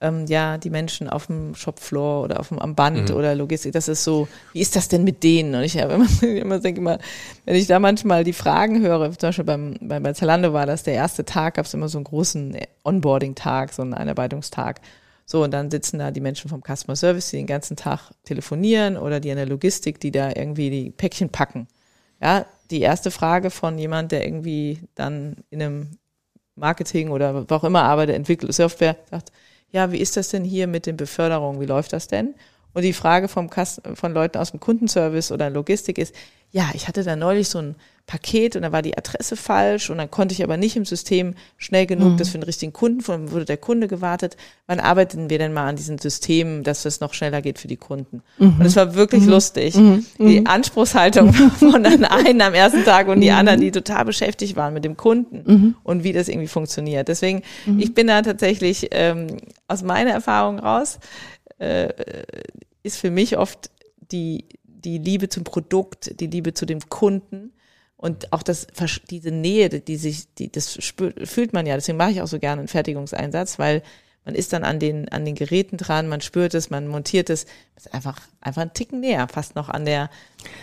ähm, 0.00 0.26
ja, 0.26 0.58
die 0.58 0.70
Menschen 0.70 1.08
auf 1.08 1.26
dem 1.26 1.54
Shopfloor 1.54 2.22
oder 2.22 2.40
auf 2.40 2.48
dem, 2.48 2.58
am 2.58 2.74
Band 2.74 3.10
mhm. 3.10 3.16
oder 3.16 3.34
Logistik, 3.34 3.72
das 3.72 3.88
ist 3.88 4.04
so, 4.04 4.28
wie 4.52 4.60
ist 4.60 4.76
das 4.76 4.88
denn 4.88 5.04
mit 5.04 5.22
denen? 5.22 5.54
Und 5.54 5.62
ich 5.62 5.78
habe 5.78 5.94
immer, 5.94 6.22
immer 6.22 6.58
denke 6.58 6.80
immer, 6.80 6.98
wenn 7.44 7.56
ich 7.56 7.66
da 7.66 7.78
manchmal 7.78 8.22
die 8.22 8.34
Fragen 8.34 8.82
höre, 8.82 9.10
zum 9.12 9.28
Beispiel 9.28 9.44
beim, 9.44 9.76
bei, 9.80 10.00
bei 10.00 10.12
Zalando 10.12 10.52
war 10.52 10.66
das 10.66 10.82
der 10.82 10.94
erste 10.94 11.24
Tag, 11.24 11.54
gab 11.54 11.66
es 11.66 11.74
immer 11.74 11.88
so 11.88 11.98
einen 11.98 12.04
großen 12.04 12.58
Onboarding-Tag, 12.84 13.72
so 13.72 13.82
einen 13.82 13.94
Einarbeitungstag. 13.94 14.80
So, 15.24 15.42
und 15.42 15.50
dann 15.52 15.70
sitzen 15.70 15.98
da 15.98 16.10
die 16.10 16.20
Menschen 16.20 16.48
vom 16.48 16.62
Customer 16.62 16.94
Service, 16.94 17.30
die 17.30 17.38
den 17.38 17.46
ganzen 17.46 17.76
Tag 17.76 18.12
telefonieren 18.24 18.96
oder 18.96 19.18
die 19.18 19.30
in 19.30 19.36
der 19.36 19.46
Logistik, 19.46 19.98
die 19.98 20.12
da 20.12 20.28
irgendwie 20.28 20.70
die 20.70 20.90
Päckchen 20.90 21.30
packen. 21.30 21.66
Ja, 22.22 22.46
die 22.70 22.80
erste 22.80 23.10
Frage 23.10 23.50
von 23.50 23.78
jemand, 23.78 24.12
der 24.12 24.24
irgendwie 24.24 24.80
dann 24.94 25.36
in 25.50 25.62
einem 25.62 25.98
Marketing 26.54 27.10
oder 27.10 27.48
wo 27.48 27.54
auch 27.54 27.64
immer 27.64 27.82
arbeitet, 27.82 28.14
entwickelt 28.16 28.52
Software, 28.54 28.96
sagt, 29.10 29.32
ja, 29.76 29.92
wie 29.92 29.98
ist 29.98 30.16
das 30.16 30.30
denn 30.30 30.42
hier 30.42 30.66
mit 30.66 30.86
den 30.86 30.96
Beförderungen? 30.96 31.60
Wie 31.60 31.66
läuft 31.66 31.92
das 31.92 32.08
denn? 32.08 32.34
Und 32.72 32.80
die 32.80 32.94
Frage 32.94 33.28
vom 33.28 33.50
Kass 33.50 33.78
von 33.92 34.14
Leuten 34.14 34.38
aus 34.38 34.52
dem 34.52 34.58
Kundenservice 34.58 35.32
oder 35.32 35.50
Logistik 35.50 35.98
ist, 35.98 36.14
ja, 36.50 36.70
ich 36.74 36.88
hatte 36.88 37.02
da 37.02 37.16
neulich 37.16 37.48
so 37.48 37.58
ein 37.58 37.76
Paket 38.06 38.54
und 38.54 38.62
da 38.62 38.70
war 38.70 38.82
die 38.82 38.96
Adresse 38.96 39.34
falsch 39.36 39.90
und 39.90 39.98
dann 39.98 40.10
konnte 40.10 40.32
ich 40.32 40.44
aber 40.44 40.56
nicht 40.56 40.76
im 40.76 40.84
System 40.84 41.34
schnell 41.56 41.86
genug 41.86 42.12
mhm. 42.12 42.16
das 42.18 42.28
für 42.28 42.38
den 42.38 42.44
richtigen 42.44 42.72
Kunden, 42.72 43.00
von 43.00 43.26
dem 43.26 43.32
wurde 43.32 43.44
der 43.44 43.56
Kunde 43.56 43.88
gewartet. 43.88 44.36
Wann 44.68 44.78
arbeiten 44.78 45.28
wir 45.28 45.38
denn 45.38 45.52
mal 45.52 45.66
an 45.66 45.74
diesen 45.74 45.98
Systemen, 45.98 46.62
dass 46.62 46.84
das 46.84 47.00
noch 47.00 47.14
schneller 47.14 47.42
geht 47.42 47.58
für 47.58 47.66
die 47.66 47.76
Kunden? 47.76 48.22
Mhm. 48.38 48.60
Und 48.60 48.64
es 48.64 48.76
war 48.76 48.94
wirklich 48.94 49.22
mhm. 49.22 49.30
lustig. 49.30 49.74
Mhm. 49.74 50.06
Die 50.18 50.40
mhm. 50.40 50.46
Anspruchshaltung 50.46 51.32
von 51.58 51.82
den 51.82 52.04
einen 52.04 52.40
am 52.40 52.54
ersten 52.54 52.84
Tag 52.84 53.08
und 53.08 53.20
die 53.20 53.30
mhm. 53.30 53.36
anderen, 53.36 53.60
die 53.60 53.72
total 53.72 54.04
beschäftigt 54.04 54.54
waren 54.54 54.72
mit 54.72 54.84
dem 54.84 54.96
Kunden 54.96 55.74
und 55.82 56.04
wie 56.04 56.12
das 56.12 56.28
irgendwie 56.28 56.48
funktioniert. 56.48 57.08
Deswegen, 57.08 57.42
ich 57.76 57.92
bin 57.92 58.06
da 58.06 58.22
tatsächlich 58.22 58.88
ähm, 58.92 59.38
aus 59.66 59.82
meiner 59.82 60.12
Erfahrung 60.12 60.60
raus, 60.60 61.00
äh, 61.58 61.88
ist 62.84 62.98
für 62.98 63.10
mich 63.10 63.36
oft 63.36 63.70
die, 64.12 64.44
die 64.86 64.98
Liebe 64.98 65.28
zum 65.28 65.44
Produkt, 65.44 66.20
die 66.20 66.28
Liebe 66.28 66.54
zu 66.54 66.64
dem 66.64 66.80
Kunden 66.88 67.52
und 67.96 68.32
auch 68.32 68.42
das, 68.42 68.68
diese 69.10 69.32
Nähe, 69.32 69.68
die 69.68 69.96
sich, 69.96 70.32
die, 70.34 70.50
das 70.50 70.82
spürt, 70.82 71.28
fühlt 71.28 71.52
man 71.52 71.66
ja. 71.66 71.74
Deswegen 71.74 71.98
mache 71.98 72.12
ich 72.12 72.22
auch 72.22 72.28
so 72.28 72.38
gerne 72.38 72.60
einen 72.60 72.68
Fertigungseinsatz, 72.68 73.58
weil 73.58 73.82
man 74.24 74.34
ist 74.34 74.52
dann 74.52 74.64
an 74.64 74.78
den, 74.78 75.08
an 75.08 75.24
den 75.24 75.34
Geräten 75.34 75.76
dran, 75.76 76.08
man 76.08 76.20
spürt 76.20 76.54
es, 76.54 76.68
man 76.68 76.86
montiert 76.88 77.30
es, 77.30 77.46
ist 77.76 77.94
einfach, 77.94 78.20
einfach 78.40 78.62
ein 78.62 78.74
Ticken 78.74 79.00
näher, 79.00 79.28
fast 79.28 79.54
noch 79.56 79.68
an 79.68 79.84
der, 79.84 80.10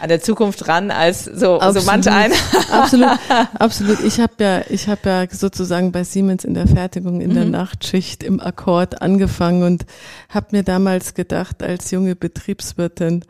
an 0.01 0.09
der 0.09 0.21
Zukunft 0.21 0.67
dran 0.67 0.91
als 0.91 1.25
so, 1.25 1.59
absolut, 1.59 1.81
so 1.81 1.85
manch 1.85 2.09
einer. 2.09 2.35
absolut, 2.71 3.19
absolut. 3.59 3.99
Ich 4.01 4.19
habe 4.19 4.33
ja, 4.39 4.61
ich 4.69 4.87
habe 4.87 5.09
ja 5.09 5.25
sozusagen 5.29 5.91
bei 5.91 6.03
Siemens 6.03 6.43
in 6.43 6.53
der 6.53 6.67
Fertigung 6.67 7.19
in 7.19 7.31
mhm. 7.31 7.35
der 7.35 7.45
Nachtschicht 7.45 8.23
im 8.23 8.39
Akkord 8.39 9.01
angefangen 9.01 9.63
und 9.63 9.85
habe 10.29 10.47
mir 10.51 10.63
damals 10.63 11.13
gedacht, 11.13 11.63
als 11.63 11.89
junge 11.91 12.15
Betriebswirtin, 12.15 13.23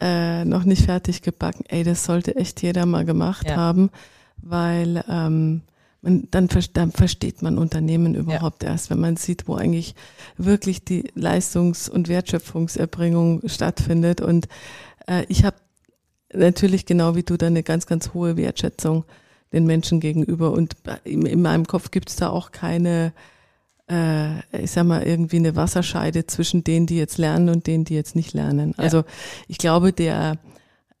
äh, 0.00 0.44
noch 0.44 0.64
nicht 0.64 0.84
fertig 0.84 1.22
gebacken. 1.22 1.64
Ey, 1.68 1.84
das 1.84 2.04
sollte 2.04 2.36
echt 2.36 2.62
jeder 2.62 2.86
mal 2.86 3.04
gemacht 3.04 3.48
ja. 3.48 3.56
haben, 3.56 3.90
weil 4.36 5.04
ähm, 5.08 5.62
man, 6.02 6.28
dann, 6.30 6.48
dann 6.72 6.92
versteht 6.92 7.42
man 7.42 7.58
Unternehmen 7.58 8.14
überhaupt 8.14 8.62
ja. 8.62 8.70
erst, 8.70 8.90
wenn 8.90 9.00
man 9.00 9.16
sieht, 9.16 9.48
wo 9.48 9.54
eigentlich 9.54 9.94
wirklich 10.36 10.84
die 10.84 11.10
Leistungs- 11.14 11.88
und 11.88 12.08
Wertschöpfungserbringung 12.08 13.42
stattfindet. 13.48 14.20
Und 14.20 14.48
äh, 15.06 15.24
ich 15.28 15.44
habe 15.44 15.56
natürlich 16.32 16.86
genau 16.86 17.14
wie 17.14 17.22
du 17.22 17.36
da 17.36 17.46
eine 17.46 17.62
ganz, 17.62 17.86
ganz 17.86 18.12
hohe 18.14 18.36
Wertschätzung 18.36 19.04
den 19.52 19.66
Menschen 19.66 20.00
gegenüber. 20.00 20.52
Und 20.52 20.74
in, 21.04 21.24
in 21.24 21.42
meinem 21.42 21.66
Kopf 21.66 21.90
gibt 21.90 22.10
es 22.10 22.16
da 22.16 22.28
auch 22.28 22.52
keine 22.52 23.12
äh, 23.90 24.38
ich 24.62 24.70
sag 24.70 24.84
mal, 24.84 25.02
irgendwie 25.02 25.36
eine 25.36 25.56
Wasserscheide 25.56 26.26
zwischen 26.26 26.64
denen, 26.64 26.86
die 26.86 26.96
jetzt 26.96 27.18
lernen 27.18 27.48
und 27.48 27.66
denen, 27.66 27.84
die 27.84 27.94
jetzt 27.94 28.16
nicht 28.16 28.32
lernen. 28.34 28.74
Ja. 28.76 28.84
Also 28.84 29.04
ich 29.48 29.58
glaube, 29.58 29.92
der 29.92 30.38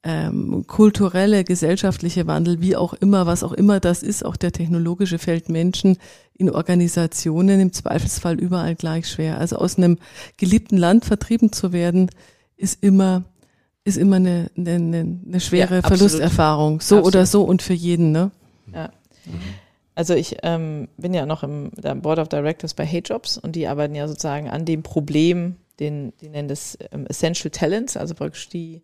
ähm, 0.02 0.66
kulturelle, 0.68 1.42
gesellschaftliche 1.42 2.26
Wandel, 2.28 2.60
wie 2.60 2.76
auch 2.76 2.94
immer, 2.94 3.26
was 3.26 3.42
auch 3.42 3.52
immer 3.52 3.80
das 3.80 4.02
ist, 4.04 4.24
auch 4.24 4.36
der 4.36 4.52
technologische 4.52 5.18
fällt 5.18 5.48
Menschen 5.48 5.98
in 6.34 6.48
Organisationen 6.48 7.60
im 7.60 7.72
Zweifelsfall 7.72 8.38
überall 8.38 8.76
gleich 8.76 9.08
schwer. 9.08 9.38
Also 9.38 9.56
aus 9.56 9.78
einem 9.78 9.98
geliebten 10.36 10.76
Land 10.76 11.04
vertrieben 11.04 11.50
zu 11.50 11.72
werden, 11.72 12.10
ist 12.56 12.82
immer 12.82 13.24
ist 13.82 13.98
immer 13.98 14.16
eine, 14.16 14.50
eine, 14.56 14.74
eine 14.74 15.40
schwere 15.40 15.76
ja, 15.76 15.82
Verlusterfahrung. 15.82 16.80
So 16.80 16.96
absolut. 16.96 17.06
oder 17.06 17.24
so 17.24 17.44
und 17.44 17.62
für 17.62 17.72
jeden, 17.72 18.10
ne? 18.10 18.32
Ja. 18.72 18.90
Mhm. 19.24 19.32
Also 19.96 20.14
ich 20.14 20.36
ähm, 20.42 20.88
bin 20.98 21.14
ja 21.14 21.24
noch 21.24 21.42
im 21.42 21.70
Board 22.02 22.18
of 22.18 22.28
Directors 22.28 22.74
bei 22.74 22.84
Hey 22.84 23.02
Jobs 23.04 23.38
und 23.38 23.56
die 23.56 23.66
arbeiten 23.66 23.94
ja 23.94 24.06
sozusagen 24.06 24.48
an 24.48 24.66
dem 24.66 24.82
Problem, 24.82 25.56
den, 25.80 26.12
die 26.20 26.28
nennen 26.28 26.48
das 26.48 26.78
ähm, 26.92 27.06
Essential 27.06 27.50
Talents, 27.50 27.96
also 27.96 28.14
praktisch 28.14 28.50
die 28.50 28.82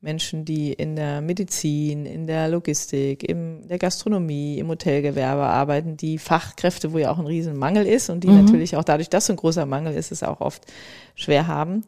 Menschen, 0.00 0.46
die 0.46 0.72
in 0.72 0.96
der 0.96 1.20
Medizin, 1.20 2.06
in 2.06 2.26
der 2.26 2.48
Logistik, 2.48 3.28
in 3.28 3.68
der 3.68 3.78
Gastronomie, 3.78 4.58
im 4.58 4.68
Hotelgewerbe 4.68 5.42
arbeiten, 5.42 5.98
die 5.98 6.16
Fachkräfte, 6.16 6.94
wo 6.94 6.98
ja 6.98 7.10
auch 7.10 7.18
ein 7.18 7.26
Riesenmangel 7.26 7.86
ist 7.86 8.08
und 8.08 8.24
die 8.24 8.28
mhm. 8.28 8.44
natürlich 8.44 8.76
auch 8.76 8.84
dadurch, 8.84 9.10
dass 9.10 9.26
so 9.26 9.34
ein 9.34 9.36
großer 9.36 9.66
Mangel 9.66 9.94
ist, 9.94 10.12
es 10.12 10.22
auch 10.22 10.40
oft 10.40 10.64
schwer 11.14 11.46
haben. 11.46 11.84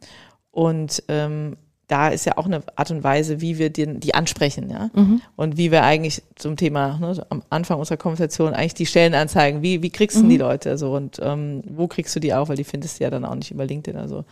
Und 0.51 1.03
ähm, 1.07 1.57
da 1.87 2.09
ist 2.09 2.25
ja 2.25 2.37
auch 2.37 2.45
eine 2.45 2.61
Art 2.75 2.91
und 2.91 3.03
Weise, 3.03 3.39
wie 3.39 3.57
wir 3.57 3.69
die, 3.69 3.99
die 3.99 4.13
ansprechen, 4.13 4.69
ja. 4.69 4.89
Mhm. 4.93 5.21
Und 5.37 5.57
wie 5.57 5.71
wir 5.71 5.83
eigentlich 5.83 6.21
zum 6.35 6.57
Thema, 6.57 6.97
ne, 6.99 7.25
am 7.29 7.43
Anfang 7.49 7.79
unserer 7.79 7.97
Konversation 7.97 8.53
eigentlich 8.53 8.73
die 8.73 8.85
Stellen 8.85 9.13
anzeigen, 9.13 9.61
wie, 9.61 9.81
wie 9.81 9.89
kriegst 9.89 10.17
du 10.17 10.23
mhm. 10.23 10.29
die 10.29 10.37
Leute 10.37 10.77
so 10.77 10.93
und 10.93 11.19
ähm, 11.21 11.63
wo 11.65 11.87
kriegst 11.87 12.13
du 12.15 12.19
die 12.19 12.33
auch, 12.33 12.49
weil 12.49 12.57
die 12.57 12.65
findest 12.65 12.99
du 12.99 13.05
ja 13.05 13.09
dann 13.09 13.23
auch 13.23 13.35
nicht 13.35 13.51
über 13.51 13.65
LinkedIn. 13.65 13.99
Also 13.99 14.25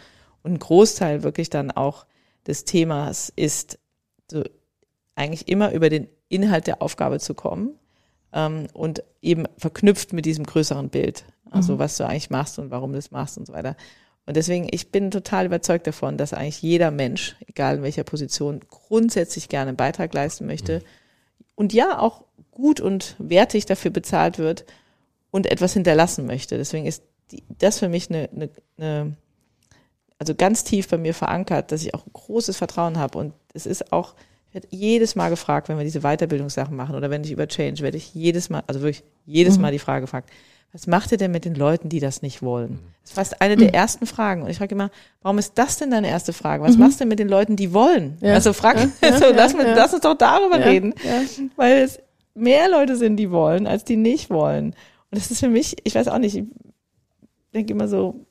und 0.43 0.53
ein 0.53 0.59
Großteil 0.59 1.23
wirklich 1.23 1.49
dann 1.49 1.71
auch 1.71 2.05
des 2.45 2.65
Themas 2.65 3.31
ist, 3.35 3.79
so 4.29 4.43
eigentlich 5.15 5.47
immer 5.47 5.71
über 5.71 5.89
den 5.89 6.07
Inhalt 6.27 6.67
der 6.67 6.81
Aufgabe 6.81 7.19
zu 7.19 7.33
kommen 7.33 7.71
ähm, 8.33 8.67
und 8.73 9.01
eben 9.21 9.45
verknüpft 9.57 10.11
mit 10.11 10.25
diesem 10.25 10.45
größeren 10.45 10.89
Bild. 10.89 11.25
Also 11.49 11.75
mhm. 11.75 11.79
was 11.79 11.95
du 11.97 12.05
eigentlich 12.05 12.29
machst 12.29 12.59
und 12.59 12.69
warum 12.69 12.91
du 12.91 12.97
das 12.97 13.11
machst 13.11 13.37
und 13.37 13.47
so 13.47 13.53
weiter. 13.53 13.77
Und 14.25 14.37
deswegen, 14.37 14.67
ich 14.71 14.91
bin 14.91 15.11
total 15.11 15.45
überzeugt 15.45 15.85
davon, 15.85 16.17
dass 16.17 16.33
eigentlich 16.33 16.61
jeder 16.61 16.89
Mensch, 16.91 17.35
egal 17.47 17.77
in 17.77 17.83
welcher 17.83 18.03
Position, 18.03 18.61
grundsätzlich 18.69 19.49
gerne 19.49 19.69
einen 19.69 19.77
Beitrag 19.77 20.13
leisten 20.13 20.47
möchte 20.47 20.81
und 21.53 21.73
ja 21.73 21.99
auch 21.99 22.23
gut 22.51 22.79
und 22.79 23.15
wertig 23.19 23.65
dafür 23.65 23.91
bezahlt 23.91 24.39
wird 24.39 24.65
und 25.29 25.45
etwas 25.45 25.73
hinterlassen 25.73 26.25
möchte. 26.25 26.57
Deswegen 26.57 26.85
ist 26.85 27.03
die, 27.31 27.43
das 27.59 27.79
für 27.79 27.89
mich 27.89 28.09
eine, 28.09 28.29
eine, 28.33 28.49
eine, 28.77 29.17
also 30.17 30.33
ganz 30.33 30.63
tief 30.63 30.87
bei 30.87 30.97
mir 30.97 31.13
verankert, 31.13 31.71
dass 31.71 31.83
ich 31.83 31.93
auch 31.93 32.05
großes 32.13 32.57
Vertrauen 32.57 32.97
habe. 32.97 33.17
Und 33.19 33.33
es 33.53 33.65
ist 33.65 33.91
auch, 33.91 34.15
ich 34.47 34.55
werde 34.55 34.67
jedes 34.71 35.15
Mal 35.15 35.29
gefragt, 35.29 35.69
wenn 35.69 35.77
wir 35.77 35.83
diese 35.83 36.01
Weiterbildungssachen 36.01 36.75
machen 36.75 36.95
oder 36.95 37.09
wenn 37.09 37.23
ich 37.23 37.31
über 37.31 37.47
Change, 37.47 37.83
werde 37.83 37.97
ich 37.97 38.13
jedes 38.15 38.49
Mal, 38.49 38.63
also 38.65 38.81
wirklich 38.81 39.03
jedes 39.25 39.57
mhm. 39.57 39.63
Mal 39.63 39.71
die 39.71 39.79
Frage 39.79 40.01
gefragt, 40.01 40.31
was 40.75 40.87
macht 40.87 41.13
ihr 41.13 41.17
denn 41.17 41.31
mit 41.31 41.45
den 41.45 41.55
Leuten, 41.55 41.87
die 41.87 42.01
das 42.01 42.21
nicht 42.21 42.41
wollen? 42.41 42.79
Das 43.01 43.11
ist 43.11 43.15
fast 43.15 43.41
eine 43.41 43.55
der 43.55 43.69
mhm. 43.69 43.75
ersten 43.75 44.05
Fragen. 44.05 44.41
Und 44.41 44.49
ich 44.49 44.57
frage 44.57 44.75
immer, 44.75 44.91
warum 45.21 45.37
ist 45.37 45.53
das 45.55 45.77
denn 45.77 45.89
deine 45.89 46.09
erste 46.09 46.33
Frage? 46.33 46.63
Was 46.63 46.73
mhm. 46.73 46.81
machst 46.81 46.95
du 46.95 47.03
denn 47.03 47.07
mit 47.07 47.19
den 47.19 47.29
Leuten, 47.29 47.55
die 47.55 47.73
wollen? 47.73 48.17
Ja. 48.19 48.33
Also 48.33 48.51
frag, 48.51 48.75
ja, 48.77 48.89
also, 49.01 49.27
lass, 49.33 49.53
ja, 49.53 49.73
lass, 49.73 49.93
uns 49.93 50.01
doch 50.01 50.17
darüber 50.17 50.59
reden. 50.59 50.93
Weil 51.55 51.77
es 51.77 51.99
mehr 52.33 52.69
Leute 52.69 52.97
sind, 52.97 53.15
die 53.15 53.31
wollen, 53.31 53.67
als 53.67 53.85
die 53.85 53.95
nicht 53.95 54.29
wollen. 54.29 54.75
Und 55.11 55.21
das 55.21 55.31
ist 55.31 55.39
für 55.39 55.47
mich, 55.47 55.77
ich 55.85 55.95
weiß 55.95 56.09
auch 56.09 56.17
nicht, 56.17 56.35
ich 56.35 56.43
denke 57.53 57.71
immer 57.71 57.87
so, 57.87 58.25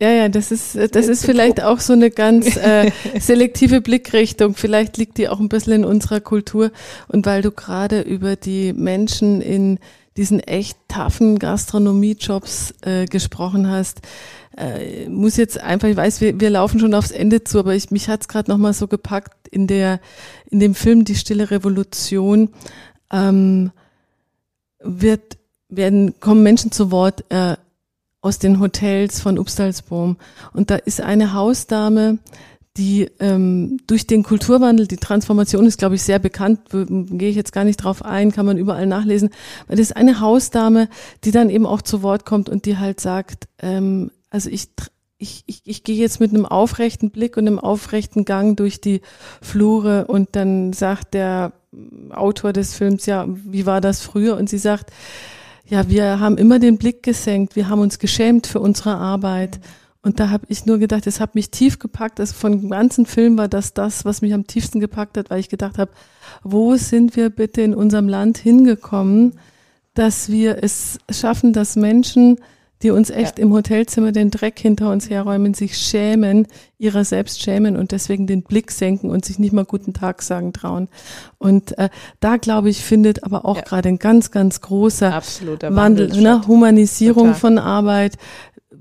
ja, 0.00 0.08
ja, 0.08 0.28
das 0.30 0.52
ist, 0.52 0.74
das 0.96 1.06
ist 1.06 1.26
vielleicht 1.26 1.62
auch 1.62 1.80
so 1.80 1.92
eine 1.92 2.10
ganz 2.10 2.56
äh, 2.64 2.90
selektive 3.20 3.82
Blickrichtung. 3.82 4.54
Vielleicht 4.54 4.96
liegt 4.96 5.18
die 5.18 5.28
auch 5.28 5.38
ein 5.38 5.50
bisschen 5.50 5.74
in 5.74 5.84
unserer 5.84 6.20
Kultur. 6.20 6.72
Und 7.08 7.26
weil 7.26 7.42
du 7.42 7.50
gerade 7.50 8.00
über 8.00 8.36
die 8.36 8.72
Menschen 8.72 9.42
in 9.42 9.78
diesen 10.16 10.40
echt 10.40 10.78
taffen 10.88 11.38
Gastronomiejobs 11.38 12.74
äh, 12.82 13.06
gesprochen 13.06 13.68
hast, 13.68 14.02
äh, 14.56 15.08
muss 15.08 15.36
jetzt 15.36 15.58
einfach, 15.58 15.88
ich 15.88 15.96
weiß, 15.96 16.20
wir, 16.20 16.38
wir 16.38 16.50
laufen 16.50 16.80
schon 16.80 16.94
aufs 16.94 17.10
Ende 17.10 17.44
zu, 17.44 17.58
aber 17.58 17.74
ich, 17.74 17.90
mich 17.90 18.08
hat's 18.08 18.26
es 18.26 18.28
gerade 18.28 18.50
nochmal 18.50 18.74
so 18.74 18.86
gepackt 18.88 19.48
in 19.48 19.66
der, 19.66 20.00
in 20.50 20.60
dem 20.60 20.74
Film 20.74 21.04
Die 21.04 21.14
Stille 21.14 21.50
Revolution, 21.50 22.50
ähm, 23.10 23.72
wird, 24.80 25.38
werden, 25.68 26.18
kommen 26.20 26.42
Menschen 26.42 26.72
zu 26.72 26.90
Wort, 26.90 27.24
äh, 27.30 27.56
aus 28.20 28.38
den 28.38 28.60
Hotels 28.60 29.20
von 29.20 29.38
Upstalsboom. 29.38 30.16
Und 30.52 30.70
da 30.70 30.76
ist 30.76 31.00
eine 31.00 31.32
Hausdame, 31.32 32.18
die 32.76 33.10
ähm, 33.20 33.78
durch 33.86 34.06
den 34.06 34.22
Kulturwandel, 34.22 34.86
die 34.86 34.96
Transformation 34.96 35.66
ist, 35.66 35.78
glaube 35.78 35.96
ich, 35.96 36.02
sehr 36.02 36.18
bekannt, 36.18 36.60
gehe 36.70 37.28
ich 37.28 37.36
jetzt 37.36 37.52
gar 37.52 37.64
nicht 37.64 37.76
drauf 37.76 38.04
ein, 38.04 38.32
kann 38.32 38.46
man 38.46 38.56
überall 38.56 38.86
nachlesen. 38.86 39.30
Das 39.68 39.78
ist 39.78 39.96
eine 39.96 40.20
Hausdame, 40.20 40.88
die 41.24 41.32
dann 41.32 41.50
eben 41.50 41.66
auch 41.66 41.82
zu 41.82 42.02
Wort 42.02 42.24
kommt 42.24 42.48
und 42.48 42.64
die 42.64 42.78
halt 42.78 43.00
sagt, 43.00 43.48
ähm, 43.58 44.10
also 44.30 44.48
ich, 44.48 44.68
ich, 45.18 45.44
ich, 45.46 45.62
ich 45.64 45.84
gehe 45.84 45.96
jetzt 45.96 46.18
mit 46.18 46.30
einem 46.30 46.46
aufrechten 46.46 47.10
Blick 47.10 47.36
und 47.36 47.46
einem 47.46 47.58
aufrechten 47.58 48.24
Gang 48.24 48.56
durch 48.56 48.80
die 48.80 49.02
Flure 49.42 50.06
und 50.06 50.30
dann 50.32 50.72
sagt 50.72 51.12
der 51.12 51.52
Autor 52.10 52.52
des 52.52 52.74
Films, 52.74 53.06
ja, 53.06 53.26
wie 53.28 53.66
war 53.66 53.80
das 53.80 54.00
früher? 54.00 54.36
Und 54.36 54.48
sie 54.48 54.58
sagt, 54.58 54.90
ja, 55.66 55.88
wir 55.88 56.20
haben 56.20 56.38
immer 56.38 56.58
den 56.58 56.76
Blick 56.78 57.02
gesenkt, 57.02 57.56
wir 57.56 57.68
haben 57.68 57.80
uns 57.80 57.98
geschämt 57.98 58.46
für 58.46 58.60
unsere 58.60 58.96
Arbeit. 58.96 59.60
Und 60.02 60.18
da 60.18 60.30
habe 60.30 60.46
ich 60.48 60.66
nur 60.66 60.78
gedacht, 60.78 61.06
es 61.06 61.20
hat 61.20 61.36
mich 61.36 61.50
tief 61.50 61.78
gepackt. 61.78 62.18
Also 62.18 62.34
von 62.34 62.60
dem 62.60 62.70
ganzen 62.70 63.06
Film 63.06 63.38
war 63.38 63.48
das 63.48 63.72
das, 63.72 64.04
was 64.04 64.20
mich 64.20 64.34
am 64.34 64.46
tiefsten 64.46 64.80
gepackt 64.80 65.16
hat, 65.16 65.30
weil 65.30 65.38
ich 65.38 65.48
gedacht 65.48 65.78
habe, 65.78 65.92
wo 66.42 66.76
sind 66.76 67.14
wir 67.14 67.30
bitte 67.30 67.62
in 67.62 67.74
unserem 67.74 68.08
Land 68.08 68.36
hingekommen, 68.36 69.38
dass 69.94 70.28
wir 70.28 70.62
es 70.62 70.98
schaffen, 71.08 71.52
dass 71.52 71.76
Menschen, 71.76 72.38
die 72.82 72.90
uns 72.90 73.10
echt 73.10 73.38
ja. 73.38 73.44
im 73.44 73.52
Hotelzimmer 73.52 74.10
den 74.10 74.32
Dreck 74.32 74.58
hinter 74.58 74.90
uns 74.90 75.08
herräumen, 75.08 75.54
sich 75.54 75.78
schämen, 75.78 76.48
ihrer 76.78 77.04
selbst 77.04 77.40
schämen 77.40 77.76
und 77.76 77.92
deswegen 77.92 78.26
den 78.26 78.42
Blick 78.42 78.72
senken 78.72 79.08
und 79.08 79.24
sich 79.24 79.38
nicht 79.38 79.52
mal 79.52 79.64
guten 79.64 79.92
Tag 79.92 80.22
sagen 80.22 80.52
trauen. 80.52 80.88
Und 81.38 81.78
äh, 81.78 81.90
da 82.18 82.38
glaube 82.38 82.70
ich, 82.70 82.82
findet 82.82 83.22
aber 83.22 83.44
auch 83.44 83.58
ja. 83.58 83.62
gerade 83.62 83.88
ein 83.88 84.00
ganz, 84.00 84.32
ganz 84.32 84.60
großer 84.62 85.22
Wandel 85.68 86.08
ne? 86.20 86.44
Humanisierung 86.48 87.26
Total. 87.26 87.40
von 87.40 87.58
Arbeit, 87.58 88.16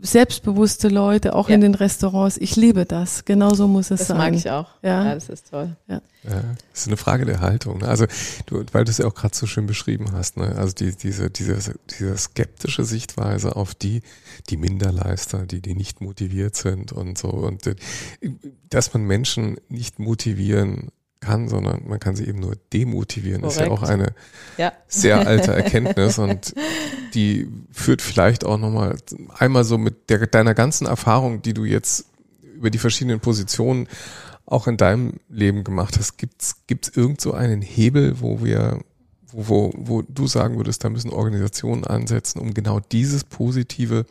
selbstbewusste 0.02 0.90
Leute, 0.90 1.36
auch 1.36 1.50
ja. 1.50 1.56
in 1.56 1.62
den 1.62 1.76
Restaurants. 1.76 2.38
Ich 2.38 2.56
liebe 2.56 2.86
das. 2.86 3.24
Genauso 3.26 3.68
muss 3.68 3.92
es 3.92 4.00
das 4.00 4.08
sein. 4.08 4.18
Das 4.18 4.26
mag 4.26 4.36
ich 4.36 4.50
auch. 4.50 4.68
Ja, 4.82 5.06
ja 5.06 5.14
das 5.14 5.30
ist 5.30 5.50
toll. 5.50 5.76
Ja. 5.88 6.02
ja. 6.24 6.32
das 6.72 6.82
ist 6.82 6.88
eine 6.88 6.98
Frage 6.98 7.26
der 7.26 7.40
Haltung. 7.40 7.80
Ne? 7.80 7.88
Also, 7.88 8.06
du, 8.48 8.66
weil 8.72 8.84
du 8.84 8.92
es 8.92 8.98
ja 8.98 9.06
auch 9.06 9.14
gerade 9.14 9.36
so 9.36 9.46
schön 9.46 9.68
beschrieben 9.68 10.12
hast, 10.12 10.38
ne? 10.38 10.56
also 10.56 10.74
die, 10.74 10.96
diese, 10.96 11.30
diese, 11.30 11.76
diese 11.90 12.18
skeptische 12.18 12.84
Sichtweise 12.84 13.56
auf 13.56 13.76
die, 13.76 14.02
die 14.50 14.58
Minderleister, 14.58 15.46
die, 15.46 15.62
die 15.62 15.76
nicht 15.76 16.02
motiviert 16.02 16.56
sind 16.56 16.92
und 16.92 17.18
so. 17.18 17.30
Und 17.30 17.68
äh, 17.68 17.76
dass 18.70 18.94
man 18.94 19.04
Menschen 19.04 19.58
nicht 19.70 20.00
motivieren 20.00 20.92
kann, 21.22 21.48
sondern 21.48 21.88
man 21.88 22.00
kann 22.00 22.16
sie 22.16 22.28
eben 22.28 22.40
nur 22.40 22.56
demotivieren. 22.74 23.42
Korrekt. 23.42 23.62
Ist 23.62 23.66
ja 23.66 23.72
auch 23.72 23.84
eine 23.84 24.14
ja. 24.58 24.74
sehr 24.88 25.26
alte 25.26 25.54
Erkenntnis 25.56 26.20
und 26.20 26.54
die 27.14 27.48
führt 27.72 28.02
vielleicht 28.02 28.44
auch 28.44 28.58
nochmal 28.58 28.98
einmal 29.38 29.64
so 29.64 29.78
mit 29.78 30.10
der, 30.10 30.28
deiner 30.28 30.54
ganzen 30.54 30.88
Erfahrung, 30.88 31.42
die 31.42 31.54
du 31.54 31.64
jetzt 31.64 32.06
über 32.56 32.70
die 32.70 32.80
verschiedenen 32.80 33.20
Positionen 33.20 33.88
auch 34.46 34.68
in 34.68 34.78
deinem 34.78 35.14
Leben 35.30 35.64
gemacht 35.64 35.98
hast. 35.98 36.18
Gibt's 36.18 36.66
gibt's 36.68 36.90
irgend 36.90 37.22
so 37.22 37.34
einen 37.34 37.62
Hebel, 37.62 38.20
wo 38.20 38.44
wir 38.44 38.82
wo, 39.32 39.48
wo, 39.48 39.72
wo 39.76 40.02
du 40.02 40.28
sagen 40.28 40.58
würdest, 40.58 40.84
da 40.84 40.90
müssen 40.90 41.10
Organisationen 41.10 41.86
ansetzen, 41.86 42.40
um 42.40 42.54
genau 42.54 42.82
dieses 42.82 43.24
positive 43.24 44.06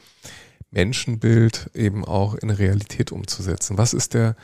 Menschenbild 0.71 1.71
eben 1.75 2.05
auch 2.05 2.35
in 2.35 2.51
Realität 2.51 3.13
umzusetzen? 3.13 3.77
Was 3.77 3.93
ist 3.93 4.15
der 4.15 4.37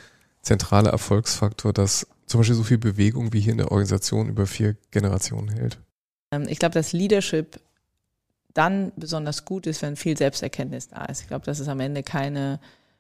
zentrale 0.43 0.91
Erfolgsfaktor, 0.91 1.73
dass 1.73 2.07
zum 2.27 2.41
Beispiel 2.41 2.57
so 2.57 2.65
viel 2.65 2.79
Bewegung 2.79 3.33
wie 3.33 3.41
hier 3.41 3.53
in 3.53 3.59
der 3.59 3.71
Organisation 3.71 4.29
über 4.29 4.47
vier 4.47 4.77
Generationen 4.91 5.49
hält? 5.49 5.79
Ähm, 6.33 6.47
ich 6.49 6.59
glaube, 6.59 6.75
dass 6.75 6.93
Leadership 6.93 7.61
dann 8.55 8.93
besonders 8.97 9.45
gut 9.45 9.67
ist, 9.67 9.83
wenn 9.83 9.97
viel 9.97 10.17
Selbsterkenntnis 10.17 10.89
da 10.89 11.05
ist. 11.05 11.23
Ich 11.23 11.29
glaube, 11.29 11.45
dass 11.45 11.59
es 11.59 11.69
am 11.69 11.81
Ende 11.81 12.03
keine 12.03 12.59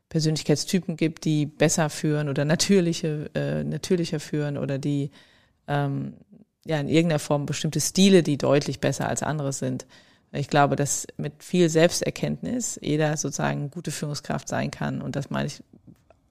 Persönlichkeitstypen 0.08 0.96
gibt, 0.96 1.24
die 1.24 1.46
besser 1.46 1.90
führen 1.90 2.28
oder 2.28 2.44
natürliche, 2.44 3.30
äh, 3.34 3.64
natürlicher 3.64 4.20
führen 4.20 4.58
oder 4.58 4.78
die 4.78 5.10
ähm, 5.66 6.14
ja 6.64 6.78
in 6.78 6.88
irgendeiner 6.88 7.18
Form 7.18 7.46
bestimmte 7.46 7.80
Stile, 7.80 8.22
die 8.22 8.36
deutlich 8.36 8.80
besser 8.80 9.08
als 9.08 9.22
andere 9.22 9.52
sind. 9.52 9.86
Ich 10.32 10.48
glaube, 10.48 10.76
dass 10.76 11.06
mit 11.16 11.42
viel 11.42 11.68
Selbsterkenntnis 11.68 12.78
jeder 12.82 13.16
sozusagen 13.16 13.70
gute 13.70 13.90
Führungskraft 13.90 14.48
sein 14.48 14.70
kann. 14.70 15.00
Und 15.00 15.16
das 15.16 15.30
meine 15.30 15.46
ich 15.46 15.62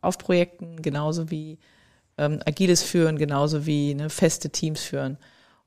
auf 0.02 0.18
Projekten 0.18 0.82
genauso 0.82 1.32
wie 1.32 1.58
ähm, 2.18 2.40
agiles 2.46 2.84
Führen 2.84 3.18
genauso 3.18 3.66
wie 3.66 3.96
ne, 3.96 4.10
feste 4.10 4.50
Teams 4.50 4.82
führen. 4.82 5.18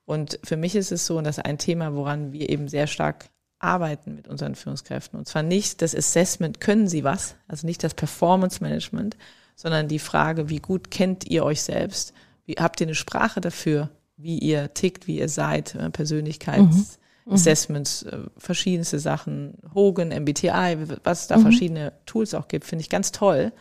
Und 0.04 0.38
für 0.42 0.56
mich 0.56 0.74
ist 0.74 0.92
es 0.92 1.06
so, 1.06 1.18
und 1.18 1.24
das 1.24 1.38
ist 1.38 1.44
ein 1.44 1.58
Thema, 1.58 1.94
woran 1.94 2.32
wir 2.32 2.48
eben 2.48 2.68
sehr 2.68 2.86
stark 2.86 3.28
arbeiten 3.58 4.14
mit 4.14 4.28
unseren 4.28 4.54
Führungskräften. 4.54 5.18
Und 5.18 5.26
zwar 5.26 5.42
nicht 5.42 5.82
das 5.82 5.94
Assessment, 5.94 6.60
können 6.60 6.88
sie 6.88 7.04
was, 7.04 7.34
also 7.46 7.66
nicht 7.66 7.84
das 7.84 7.92
Performance 7.94 8.62
Management, 8.62 9.16
sondern 9.56 9.88
die 9.88 9.98
Frage, 9.98 10.48
wie 10.48 10.60
gut 10.60 10.90
kennt 10.90 11.26
ihr 11.26 11.44
euch 11.44 11.60
selbst? 11.62 12.14
Wie, 12.46 12.54
habt 12.54 12.80
ihr 12.80 12.86
eine 12.86 12.94
Sprache 12.94 13.40
dafür, 13.40 13.90
wie 14.16 14.38
ihr 14.38 14.72
tickt, 14.74 15.06
wie 15.06 15.18
ihr 15.18 15.28
seid, 15.28 15.74
äh, 15.74 15.90
Persönlichkeitsassessments, 15.90 18.04
mhm. 18.04 18.10
äh, 18.10 18.16
verschiedenste 18.38 18.98
Sachen, 18.98 19.58
Hogan, 19.74 20.08
MBTI, 20.08 20.78
was 21.02 21.22
es 21.22 21.26
da 21.26 21.38
mhm. 21.38 21.42
verschiedene 21.42 21.92
Tools 22.06 22.32
auch 22.34 22.48
gibt, 22.48 22.64
finde 22.64 22.82
ich 22.82 22.88
ganz 22.88 23.12
toll. 23.12 23.52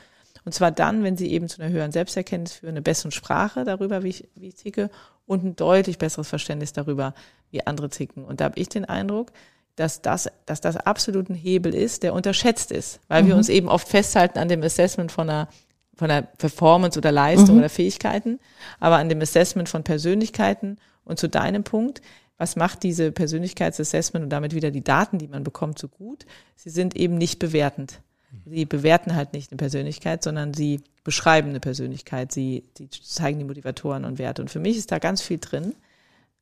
Und 0.47 0.53
zwar 0.53 0.71
dann, 0.71 1.03
wenn 1.03 1.17
sie 1.17 1.29
eben 1.29 1.49
zu 1.49 1.61
einer 1.61 1.73
höheren 1.73 1.91
Selbsterkenntnis 1.91 2.53
führen, 2.53 2.69
eine 2.69 2.81
bessere 2.81 3.11
Sprache 3.11 3.65
darüber, 3.65 4.03
wie 4.03 4.07
ich, 4.07 4.29
wie 4.35 4.47
ich 4.47 4.55
ticke 4.55 4.89
und 5.25 5.43
ein 5.43 5.57
deutlich 5.57 5.97
besseres 5.97 6.29
Verständnis 6.29 6.71
darüber, 6.71 7.13
wie 7.51 7.67
andere 7.67 7.89
ticken. 7.89 8.23
Und 8.23 8.39
da 8.39 8.45
habe 8.45 8.57
ich 8.57 8.69
den 8.69 8.85
Eindruck, 8.85 9.33
dass 9.75 10.01
das, 10.01 10.29
dass 10.45 10.61
das 10.61 10.77
absolut 10.77 11.29
ein 11.29 11.35
Hebel 11.35 11.75
ist, 11.75 12.01
der 12.01 12.13
unterschätzt 12.13 12.71
ist, 12.71 13.01
weil 13.09 13.23
mhm. 13.23 13.27
wir 13.27 13.35
uns 13.35 13.49
eben 13.49 13.67
oft 13.67 13.89
festhalten 13.89 14.39
an 14.39 14.47
dem 14.47 14.63
Assessment 14.63 15.11
von 15.11 15.29
einer, 15.29 15.49
von 15.95 16.09
einer 16.09 16.21
Performance 16.21 16.97
oder 16.97 17.11
Leistung 17.11 17.55
mhm. 17.55 17.59
oder 17.59 17.69
Fähigkeiten, 17.69 18.39
aber 18.79 18.95
an 18.95 19.09
dem 19.09 19.19
Assessment 19.19 19.67
von 19.67 19.83
Persönlichkeiten 19.83 20.77
und 21.03 21.19
zu 21.19 21.27
deinem 21.27 21.65
Punkt, 21.65 22.01
was 22.37 22.55
macht 22.55 22.83
diese 22.83 23.11
Persönlichkeitsassessment 23.11 24.23
und 24.23 24.29
damit 24.29 24.55
wieder 24.55 24.71
die 24.71 24.85
Daten, 24.85 25.17
die 25.17 25.27
man 25.27 25.43
bekommt, 25.43 25.77
so 25.77 25.89
gut? 25.89 26.25
Sie 26.55 26.69
sind 26.69 26.95
eben 26.95 27.17
nicht 27.17 27.37
bewertend. 27.37 27.99
Sie 28.45 28.65
bewerten 28.65 29.15
halt 29.15 29.33
nicht 29.33 29.51
eine 29.51 29.57
Persönlichkeit, 29.57 30.23
sondern 30.23 30.53
sie 30.53 30.81
beschreiben 31.03 31.49
eine 31.49 31.59
Persönlichkeit. 31.59 32.31
Sie, 32.31 32.63
sie 32.77 32.89
zeigen 32.89 33.39
die 33.39 33.45
Motivatoren 33.45 34.05
und 34.05 34.19
Werte. 34.19 34.41
Und 34.41 34.49
für 34.49 34.59
mich 34.59 34.77
ist 34.77 34.91
da 34.91 34.99
ganz 34.99 35.21
viel 35.21 35.39
drin, 35.39 35.73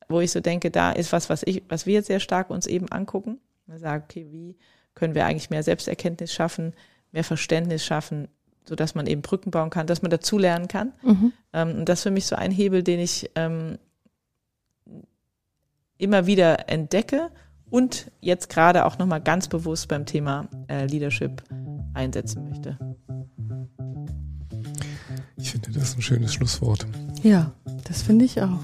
wo 0.08 0.20
ich 0.20 0.32
so 0.32 0.40
denke, 0.40 0.70
da 0.70 0.92
ist 0.92 1.12
was, 1.12 1.30
was 1.30 1.42
ich, 1.44 1.62
was 1.68 1.86
wir 1.86 1.94
jetzt 1.94 2.06
sehr 2.06 2.20
stark 2.20 2.50
uns 2.50 2.66
eben 2.66 2.90
angucken. 2.90 3.38
Wir 3.66 3.78
sagen, 3.78 4.04
okay, 4.08 4.26
wie 4.30 4.56
können 4.94 5.14
wir 5.14 5.26
eigentlich 5.26 5.50
mehr 5.50 5.62
Selbsterkenntnis 5.62 6.32
schaffen, 6.32 6.72
mehr 7.12 7.24
Verständnis 7.24 7.84
schaffen, 7.84 8.28
so 8.68 8.74
dass 8.74 8.94
man 8.94 9.06
eben 9.06 9.22
Brücken 9.22 9.50
bauen 9.50 9.70
kann, 9.70 9.86
dass 9.86 10.02
man 10.02 10.10
dazulernen 10.10 10.68
kann. 10.68 10.92
Mhm. 11.02 11.32
Ähm, 11.52 11.78
und 11.78 11.88
das 11.88 12.00
ist 12.00 12.02
für 12.04 12.10
mich 12.10 12.26
so 12.26 12.36
ein 12.36 12.50
Hebel, 12.50 12.82
den 12.82 13.00
ich 13.00 13.30
ähm, 13.34 13.78
immer 15.98 16.26
wieder 16.26 16.68
entdecke 16.68 17.30
und 17.70 18.10
jetzt 18.20 18.48
gerade 18.48 18.84
auch 18.84 18.98
nochmal 18.98 19.20
ganz 19.20 19.48
bewusst 19.48 19.88
beim 19.88 20.06
Thema 20.06 20.48
äh, 20.68 20.86
Leadership 20.86 21.42
einsetzen 21.96 22.48
möchte. 22.48 22.78
Ich 25.36 25.50
finde, 25.50 25.72
das 25.72 25.90
ist 25.90 25.98
ein 25.98 26.02
schönes 26.02 26.34
Schlusswort. 26.34 26.86
Ja, 27.22 27.52
das 27.84 28.02
finde 28.02 28.24
ich 28.24 28.40
auch. 28.40 28.60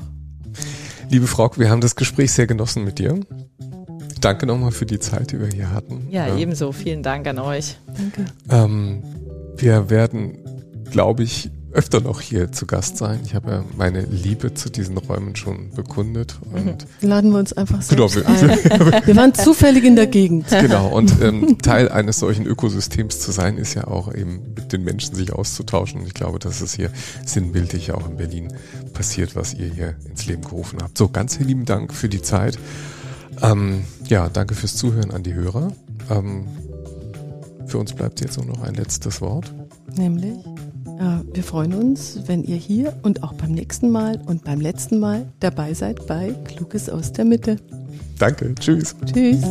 Liebe 1.10 1.26
Frau, 1.26 1.50
wir 1.56 1.70
haben 1.70 1.80
das 1.80 1.96
Gespräch 1.96 2.32
sehr 2.32 2.46
genossen 2.46 2.84
mit 2.84 2.98
dir. 2.98 3.18
Danke 4.20 4.46
nochmal 4.46 4.70
für 4.70 4.86
die 4.86 4.98
Zeit, 4.98 5.32
die 5.32 5.40
wir 5.40 5.48
hier 5.48 5.70
hatten. 5.70 6.06
Ja, 6.10 6.28
ja. 6.28 6.36
ebenso. 6.36 6.72
Vielen 6.72 7.02
Dank 7.02 7.26
an 7.26 7.38
euch. 7.38 7.76
Danke. 7.96 8.26
Ähm, 8.48 9.02
wir 9.56 9.90
werden, 9.90 10.38
glaube 10.90 11.24
ich, 11.24 11.50
öfter 11.72 12.00
noch 12.00 12.20
hier 12.20 12.52
zu 12.52 12.66
Gast 12.66 12.96
sein. 12.98 13.20
Ich 13.24 13.34
habe 13.34 13.50
ja 13.50 13.64
meine 13.76 14.02
Liebe 14.02 14.54
zu 14.54 14.70
diesen 14.70 14.96
Räumen 14.98 15.36
schon 15.36 15.70
bekundet. 15.70 16.38
Und 16.52 16.64
mhm. 16.64 17.08
Laden 17.08 17.32
wir 17.32 17.38
uns 17.38 17.52
einfach 17.52 17.86
genau, 17.88 18.08
selbst 18.08 18.40
genau, 18.40 18.84
ein. 18.86 19.02
wir 19.06 19.16
waren 19.16 19.34
zufällig 19.34 19.84
in 19.84 19.96
der 19.96 20.06
Gegend. 20.06 20.48
Genau, 20.48 20.88
und 20.88 21.20
ähm, 21.22 21.58
Teil 21.58 21.88
eines 21.88 22.18
solchen 22.18 22.46
Ökosystems 22.46 23.20
zu 23.20 23.32
sein, 23.32 23.56
ist 23.56 23.74
ja 23.74 23.86
auch 23.86 24.14
eben 24.14 24.54
mit 24.54 24.72
den 24.72 24.84
Menschen 24.84 25.14
sich 25.14 25.32
auszutauschen. 25.32 26.00
Und 26.00 26.06
ich 26.06 26.14
glaube, 26.14 26.38
dass 26.38 26.60
es 26.60 26.74
hier 26.74 26.90
sinnbildlich 27.24 27.92
auch 27.92 28.08
in 28.08 28.16
Berlin 28.16 28.52
passiert, 28.92 29.34
was 29.34 29.54
ihr 29.54 29.68
hier 29.68 29.94
ins 30.08 30.26
Leben 30.26 30.42
gerufen 30.42 30.80
habt. 30.82 30.98
So, 30.98 31.08
ganz 31.08 31.38
lieben 31.38 31.64
Dank 31.64 31.94
für 31.94 32.08
die 32.08 32.22
Zeit. 32.22 32.58
Ähm, 33.40 33.84
ja, 34.08 34.28
danke 34.28 34.54
fürs 34.54 34.76
Zuhören 34.76 35.10
an 35.10 35.22
die 35.22 35.34
Hörer. 35.34 35.72
Ähm, 36.10 36.46
für 37.66 37.78
uns 37.78 37.94
bleibt 37.94 38.20
jetzt 38.20 38.36
nur 38.36 38.46
noch 38.46 38.62
ein 38.62 38.74
letztes 38.74 39.20
Wort. 39.20 39.52
Nämlich? 39.96 40.36
Äh, 40.98 41.34
wir 41.34 41.42
freuen 41.42 41.74
uns, 41.74 42.20
wenn 42.26 42.44
ihr 42.44 42.56
hier 42.56 42.94
und 43.02 43.22
auch 43.22 43.32
beim 43.34 43.52
nächsten 43.52 43.90
Mal 43.90 44.20
und 44.26 44.44
beim 44.44 44.60
letzten 44.60 44.98
Mal 44.98 45.26
dabei 45.40 45.74
seid 45.74 46.06
bei 46.06 46.34
Kluges 46.44 46.88
aus 46.88 47.12
der 47.12 47.24
Mitte. 47.24 47.56
Danke, 48.18 48.54
tschüss. 48.54 48.94
Tschüss. 49.04 49.42